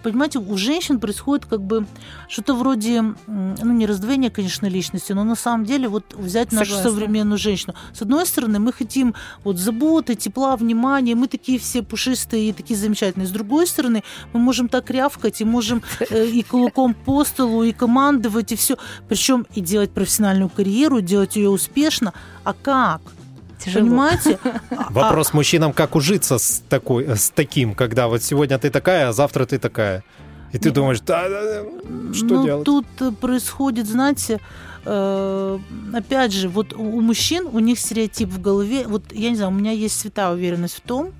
понимаете, 0.04 0.40
у 0.40 0.58
женщин 0.58 1.00
происходит 1.00 1.46
как 1.46 1.62
бы 1.62 1.86
что-то 2.30 2.54
вроде, 2.56 3.02
ну 3.28 3.74
не 3.74 3.86
раздвоение, 3.86 4.32
конечно, 4.32 4.66
личности, 4.66 5.14
но 5.14 5.24
на 5.24 5.36
самом 5.36 5.66
деле 5.66 5.88
вот 5.88 6.14
взять 6.14 6.52
нашу 6.52 6.72
Согласна. 6.72 6.92
современную 6.92 7.38
женщину. 7.38 7.74
С 7.94 8.02
одной 8.02 8.26
стороны, 8.26 8.60
мы 8.60 8.74
хотим 8.74 9.16
вот 9.44 9.58
заботы, 9.58 10.16
тепла, 10.16 10.56
внимания, 10.56 11.16
мы 11.16 11.28
такие 11.28 11.58
все 11.60 11.84
пушистые 11.84 12.50
и 12.50 12.54
такие 12.54 12.78
замечательные. 12.78 13.28
С 13.28 13.32
другой 13.32 13.68
стороны, 13.68 14.04
мы 14.34 14.40
можем 14.40 14.68
так 14.68 14.90
рявкать 14.90 15.42
и 15.42 15.46
можем 15.46 15.82
э, 16.10 16.26
и 16.28 16.44
кулаком 16.44 16.94
по 16.94 17.24
столу, 17.24 17.64
и 17.64 17.72
командовать, 17.72 18.52
и 18.52 18.56
все. 18.56 18.78
Причем 19.08 19.46
и 19.56 19.62
делать 19.62 19.92
профессиональную 19.92 20.50
карьеру, 20.50 21.02
делать 21.02 21.36
ее 21.36 21.50
успешно. 21.50 22.14
А 22.44 22.54
как? 22.54 23.02
Тяжело. 23.64 23.86
Понимаете? 23.86 24.40
А- 24.70 24.92
Вопрос 24.92 25.34
мужчинам, 25.34 25.74
как 25.74 25.96
ужиться 25.96 26.38
с, 26.38 26.62
такой, 26.70 27.08
с 27.16 27.30
таким, 27.30 27.74
когда 27.74 28.08
вот 28.08 28.22
сегодня 28.24 28.58
ты 28.60 28.70
такая, 28.70 29.10
а 29.10 29.14
завтра 29.14 29.46
ты 29.46 29.58
такая. 29.60 30.04
И 30.54 30.58
ты 30.58 30.70
Не- 30.70 30.76
думаешь, 30.76 31.00
да, 31.02 31.28
да, 31.30 31.42
да, 31.44 32.14
что 32.14 32.26
ну, 32.36 32.46
делать? 32.46 32.66
тут 32.66 32.86
э, 33.02 33.12
происходит, 33.12 33.88
знаете, 33.88 34.40
э, 34.86 35.60
опять 35.94 36.32
же, 36.34 36.48
вот 36.50 36.74
у 36.74 36.98
у 36.98 37.02
мужчин, 37.02 37.48
у 37.52 37.60
них 37.60 37.80
стереотип 37.80 38.30
в 38.30 38.40
голове, 38.42 38.86
вот 38.88 39.12
я 39.12 39.30
не 39.32 39.36
знаю, 39.36 39.52
у 39.52 39.56
меня 39.56 39.72
есть 39.72 40.00
святая 40.00 40.32
уверенность 40.32 40.76
в 40.78 40.82
том, 40.82 41.12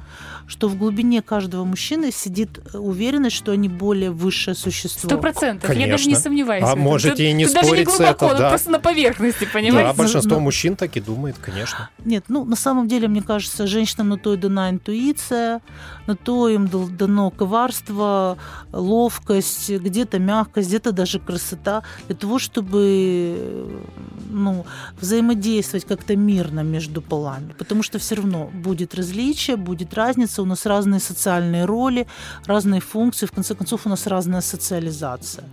что 0.48 0.68
в 0.68 0.78
глубине 0.78 1.22
каждого 1.22 1.64
мужчины 1.64 2.12
сидит 2.12 2.60
э, 2.74 2.78
уверенность, 2.78 3.36
что 3.36 3.52
они 3.52 3.68
более 3.68 4.12
высшее 4.12 4.56
существо. 4.56 5.10
Сто 5.10 5.18
процентов. 5.18 5.74
Я 5.76 5.88
даже 5.88 6.08
не 6.08 6.16
сомневаюсь. 6.16 6.64
А 6.64 6.68
в 6.68 6.70
этом. 6.72 6.84
можете 6.84 7.30
и 7.30 7.34
не 7.34 7.46
даже 7.46 7.66
спорить 7.68 7.90
с 7.90 7.98
глубоко, 7.98 8.28
вот 8.28 8.38
да. 8.38 8.50
просто 8.50 8.72
на 8.72 8.80
поверхности, 8.80 9.46
Да, 9.46 9.50
понимаете? 9.54 9.98
большинство 9.98 10.36
но- 10.36 10.42
мужчин 10.42 10.76
так 10.76 10.96
и 10.98 11.02
думает, 11.02 11.36
конечно. 11.42 11.90
Нет, 12.04 12.26
ну 12.28 12.46
на 12.46 12.56
самом 12.56 12.88
деле, 12.88 13.08
мне 13.08 13.22
кажется, 13.22 13.68
женщинам 13.68 14.10
на 14.10 14.18
то 14.18 14.34
и 14.34 14.38
дана 14.38 14.70
интуиция, 14.70 15.62
на 16.08 16.16
то 16.16 16.50
им 16.50 16.68
дано 16.68 17.32
коварство, 17.32 18.38
ловкость, 18.72 19.70
где-то 19.70 20.20
мягкость, 20.20 20.68
где-то 20.68 20.92
даже 20.92 21.20
красота, 21.20 21.84
для 22.08 22.16
того, 22.16 22.40
чтобы 22.40 23.36
э, 23.38 23.84
ну, 24.30 24.66
взаимодействовать 25.00 25.86
как-то 25.86 26.16
мирно 26.16 26.62
между 26.62 27.02
полами. 27.02 27.54
Потому 27.58 27.84
что 27.84 28.00
все 28.00 28.16
равно 28.16 28.50
будет 28.54 28.96
различие, 28.96 29.58
будет 29.58 29.94
разница, 29.94 30.35
у 30.42 30.46
нас 30.46 30.66
разные 30.66 31.00
социальные 31.00 31.66
роли, 31.66 32.08
разные 32.46 32.82
функции, 32.82 33.26
в 33.26 33.32
конце 33.32 33.56
концов 33.56 33.86
у 33.86 33.90
нас 33.90 34.08
разная 34.08 34.42
социализация. 34.42 35.46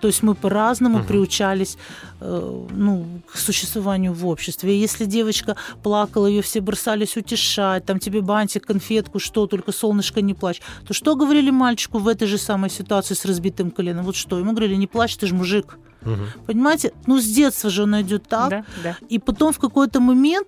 То 0.00 0.06
есть 0.06 0.22
мы 0.22 0.34
по-разному 0.34 0.98
Мгм. 0.98 1.06
приучались 1.06 1.76
э, 2.20 2.66
ну, 2.70 3.04
к 3.32 3.36
существованию 3.36 4.12
в 4.12 4.26
обществе. 4.26 4.76
И 4.76 4.80
если 4.80 5.06
девочка 5.06 5.56
плакала, 5.82 6.26
ее 6.26 6.40
все 6.40 6.60
бросались 6.60 7.16
утешать, 7.16 7.84
там 7.84 7.98
тебе 7.98 8.20
бантик, 8.20 8.64
конфетку, 8.66 9.18
что, 9.18 9.46
только 9.46 9.72
солнышко 9.72 10.20
не 10.20 10.34
плачь, 10.34 10.62
то 10.86 10.94
что 10.94 11.16
говорили 11.16 11.50
мальчику 11.50 11.98
в 11.98 12.06
этой 12.06 12.28
же 12.28 12.38
самой 12.38 12.70
ситуации 12.70 13.14
с 13.14 13.24
разбитым 13.24 13.70
коленом? 13.72 14.04
Вот 14.04 14.14
что? 14.14 14.38
Ему 14.38 14.52
говорили, 14.52 14.76
не 14.76 14.86
плачь, 14.86 15.16
ты 15.16 15.26
же 15.26 15.34
мужик. 15.34 15.78
Мгм. 16.02 16.26
Понимаете? 16.46 16.92
Ну, 17.06 17.18
с 17.20 17.24
детства 17.24 17.68
же 17.68 17.82
он 17.82 18.00
идет 18.00 18.28
так. 18.28 18.50
Да, 18.50 18.64
да. 18.84 18.96
И 19.08 19.18
потом 19.18 19.52
в 19.52 19.58
какой-то 19.58 19.98
момент 19.98 20.46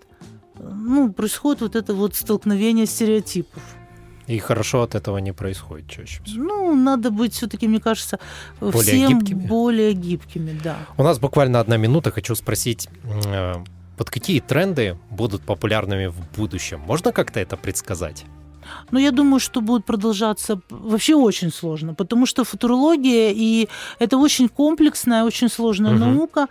э, 0.54 0.70
ну, 0.72 1.12
происходит 1.12 1.60
вот 1.62 1.74
это 1.74 1.92
вот 1.92 2.14
столкновение 2.14 2.86
стереотипов. 2.86 3.62
И 4.30 4.38
хорошо 4.38 4.82
от 4.82 4.94
этого 4.94 5.18
не 5.18 5.32
происходит 5.32 5.88
чаще 5.88 6.22
всего. 6.24 6.44
Ну, 6.44 6.74
надо 6.76 7.10
быть 7.10 7.32
все-таки, 7.34 7.68
мне 7.68 7.80
кажется, 7.80 8.18
Более 8.60 8.80
всем 8.82 9.18
гибкими? 9.18 9.46
более 9.48 9.92
гибкими, 9.92 10.58
да. 10.64 10.76
У 10.98 11.02
нас 11.02 11.18
буквально 11.18 11.58
одна 11.60 11.76
минута. 11.78 12.10
Хочу 12.12 12.34
спросить, 12.36 12.88
э, 13.04 13.54
вот 13.98 14.10
какие 14.10 14.40
тренды 14.40 14.96
будут 15.10 15.42
популярными 15.42 16.06
в 16.06 16.16
будущем? 16.36 16.80
Можно 16.86 17.12
как-то 17.12 17.40
это 17.40 17.56
предсказать? 17.56 18.24
Но 18.92 19.00
я 19.00 19.10
думаю, 19.10 19.40
что 19.40 19.60
будет 19.60 19.84
продолжаться 19.84 20.60
вообще 20.70 21.14
очень 21.14 21.50
сложно, 21.50 21.94
потому 21.94 22.26
что 22.26 22.44
футурология 22.44 23.32
и 23.34 23.68
это 23.98 24.16
очень 24.16 24.48
комплексная, 24.48 25.24
очень 25.24 25.48
сложная 25.48 25.92
Мгм. 25.92 26.00
наука. 26.00 26.46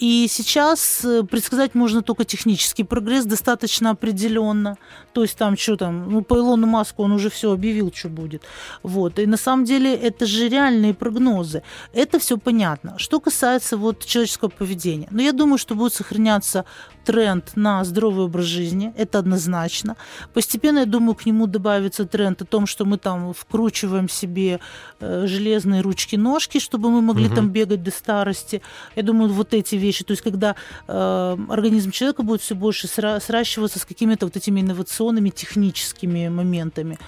И 0.00 0.28
сейчас 0.30 1.04
э, 1.04 1.22
предсказать 1.24 1.74
можно 1.74 2.00
только 2.02 2.24
технический 2.24 2.84
прогресс 2.84 3.26
достаточно 3.26 3.90
определенно. 3.90 4.76
То 5.12 5.22
есть 5.22 5.36
там 5.36 5.58
что 5.58 5.76
там, 5.76 6.10
ну 6.10 6.22
по 6.22 6.36
Илону 6.36 6.66
Маску 6.66 7.02
он 7.02 7.12
уже 7.12 7.28
все 7.28 7.52
объявил, 7.52 7.92
что 7.94 8.08
будет. 8.08 8.42
Вот. 8.82 9.18
И 9.18 9.26
на 9.26 9.36
самом 9.36 9.64
деле 9.66 9.94
это 9.94 10.24
же 10.24 10.48
реальные 10.48 10.94
прогнозы. 10.94 11.62
Это 11.92 12.18
все 12.18 12.38
понятно. 12.38 12.94
Что 12.98 13.20
касается 13.20 13.76
вот 13.76 14.06
человеческого 14.06 14.48
поведения. 14.48 15.08
Ну 15.10 15.20
я 15.20 15.32
думаю, 15.32 15.58
что 15.58 15.74
будет 15.74 15.92
сохраняться 15.92 16.64
тренд 17.04 17.56
на 17.56 17.84
здоровый 17.84 18.24
образ 18.24 18.46
жизни. 18.46 18.92
Это 18.96 19.18
однозначно. 19.18 19.96
Постепенно, 20.32 20.80
я 20.80 20.86
думаю, 20.86 21.14
к 21.14 21.26
нему 21.26 21.46
добавится 21.46 22.06
тренд 22.06 22.40
о 22.42 22.44
том, 22.44 22.66
что 22.66 22.84
мы 22.84 22.96
там 22.96 23.32
вкручиваем 23.34 24.08
себе 24.08 24.60
э, 25.00 25.26
железные 25.26 25.82
ручки-ножки, 25.82 26.58
чтобы 26.58 26.90
мы 26.90 27.02
могли 27.02 27.26
Мгм. 27.26 27.34
там 27.34 27.48
бегать 27.50 27.82
до 27.82 27.90
старости. 27.90 28.62
Я 28.96 29.02
думаю, 29.02 29.30
вот 29.32 29.52
эти 29.52 29.76
вещи. 29.76 29.89
То 30.04 30.12
есть, 30.12 30.22
когда 30.22 30.54
э, 30.88 31.36
организм 31.48 31.90
человека 31.90 32.22
будет 32.22 32.40
все 32.40 32.54
больше 32.54 32.86
сра- 32.86 33.20
сращиваться 33.20 33.78
с 33.78 33.84
какими-то 33.84 34.26
вот 34.26 34.36
этими 34.36 34.60
инновационными 34.60 35.30
техническими 35.30 36.28
моментами. 36.28 36.98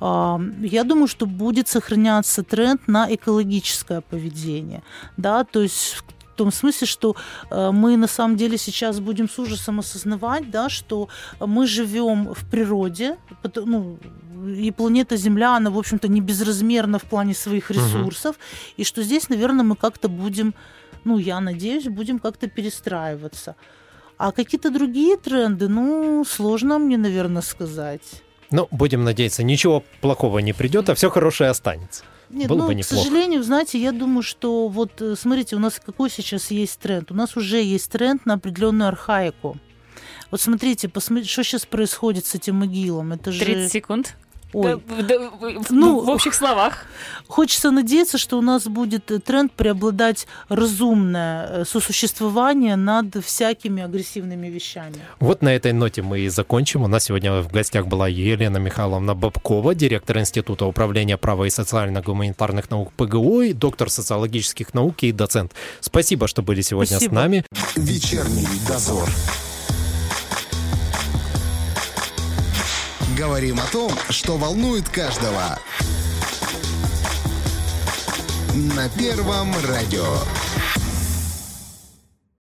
А, 0.00 0.40
Я 0.60 0.84
думаю, 0.84 1.08
что 1.08 1.26
будет 1.26 1.68
сохраняться 1.68 2.42
тренд 2.42 2.88
на 2.88 3.06
экологическое 3.14 4.00
поведение. 4.00 4.82
Да, 5.16 5.44
то 5.44 5.62
есть 5.62 5.94
в 5.94 6.04
том 6.34 6.50
смысле, 6.50 6.86
что 6.86 7.14
э, 7.50 7.70
мы 7.72 7.96
на 7.96 8.08
самом 8.08 8.36
деле 8.36 8.58
сейчас 8.58 9.00
будем 9.00 9.28
с 9.28 9.38
ужасом 9.38 9.78
осознавать, 9.78 10.50
да, 10.50 10.68
что 10.68 11.08
мы 11.40 11.66
живем 11.66 12.32
в 12.34 12.50
природе, 12.50 13.16
ну, 13.54 13.98
и 14.48 14.72
планета 14.72 15.16
Земля, 15.16 15.56
она, 15.56 15.70
в 15.70 15.78
общем-то, 15.78 16.08
не 16.08 16.20
безразмерна 16.20 16.98
в 16.98 17.02
плане 17.02 17.34
своих 17.34 17.70
ресурсов, 17.70 18.36
и 18.76 18.84
что 18.84 19.02
здесь, 19.02 19.28
наверное, 19.28 19.64
мы 19.64 19.76
как-то 19.76 20.08
будем, 20.08 20.54
ну, 21.04 21.18
я 21.18 21.40
надеюсь, 21.40 21.84
будем 21.84 22.18
как-то 22.18 22.48
перестраиваться. 22.48 23.56
А 24.18 24.32
какие-то 24.32 24.70
другие 24.70 25.16
тренды, 25.16 25.68
ну, 25.68 26.24
сложно 26.24 26.78
мне, 26.78 26.96
наверное, 26.96 27.42
сказать. 27.42 28.22
Ну, 28.50 28.68
будем 28.70 29.02
надеяться, 29.04 29.42
ничего 29.42 29.82
плохого 30.00 30.38
не 30.40 30.52
придет, 30.52 30.88
а 30.90 30.94
все 30.94 31.10
хорошее 31.10 31.50
останется. 31.50 32.04
Нет, 32.30 32.48
Было 32.48 32.58
ну, 32.58 32.66
бы 32.68 32.72
к 32.72 32.76
неплохо. 32.76 33.04
сожалению, 33.04 33.42
знаете, 33.42 33.78
я 33.78 33.92
думаю, 33.92 34.22
что 34.22 34.68
вот 34.68 35.02
э, 35.02 35.16
смотрите, 35.16 35.56
у 35.56 35.58
нас 35.58 35.80
какой 35.84 36.08
сейчас 36.08 36.50
есть 36.50 36.78
тренд? 36.80 37.10
У 37.10 37.14
нас 37.14 37.36
уже 37.36 37.62
есть 37.62 37.90
тренд 37.90 38.24
на 38.24 38.34
определенную 38.34 38.88
архаику. 38.88 39.58
Вот 40.30 40.40
смотрите, 40.40 40.88
посмотрите, 40.88 41.30
что 41.30 41.44
сейчас 41.44 41.66
происходит 41.66 42.24
с 42.24 42.34
этим 42.34 42.56
могилом. 42.56 43.12
Это 43.12 43.32
же 43.32 43.44
30 43.44 43.72
секунд. 43.72 44.16
Ой. 44.52 44.80
Да, 44.88 45.02
да, 45.02 45.18
в- 45.30 45.70
Ну, 45.70 46.00
в 46.00 46.08
общих 46.10 46.34
словах. 46.34 46.84
Хочется 47.28 47.70
надеяться, 47.70 48.18
что 48.18 48.38
у 48.38 48.42
нас 48.42 48.64
будет 48.66 49.10
э, 49.10 49.18
тренд 49.18 49.52
преобладать 49.52 50.26
разумное 50.48 51.46
э, 51.48 51.64
сосуществование 51.64 52.76
над 52.76 53.24
всякими 53.24 53.82
агрессивными 53.82 54.48
вещами. 54.48 54.96
Вот 55.20 55.42
на 55.42 55.48
этой 55.54 55.72
ноте 55.72 56.02
мы 56.02 56.20
и 56.20 56.28
закончим. 56.28 56.82
У 56.82 56.88
нас 56.88 57.04
сегодня 57.04 57.40
в 57.40 57.48
гостях 57.50 57.86
была 57.86 58.08
Елена 58.08 58.58
Михайловна 58.58 59.14
Бабкова, 59.14 59.74
директор 59.74 60.18
Института 60.18 60.66
управления 60.66 61.16
права 61.16 61.44
и 61.44 61.50
социально-гуманитарных 61.50 62.70
наук 62.70 62.92
ПГУ, 62.96 63.40
и 63.42 63.52
доктор 63.54 63.88
социологических 63.90 64.74
наук 64.74 65.02
и 65.02 65.12
доцент. 65.12 65.52
Спасибо, 65.80 66.28
что 66.28 66.42
были 66.42 66.60
сегодня 66.60 66.96
Спасибо. 66.96 67.12
с 67.12 67.14
нами. 67.14 67.44
Вечерний 67.76 68.46
дозор. 68.68 69.08
Говорим 73.16 73.60
о 73.60 73.66
том, 73.66 73.92
что 74.08 74.38
волнует 74.38 74.88
каждого. 74.88 75.58
На 78.54 78.88
Первом 78.88 79.52
радио. 79.66 80.16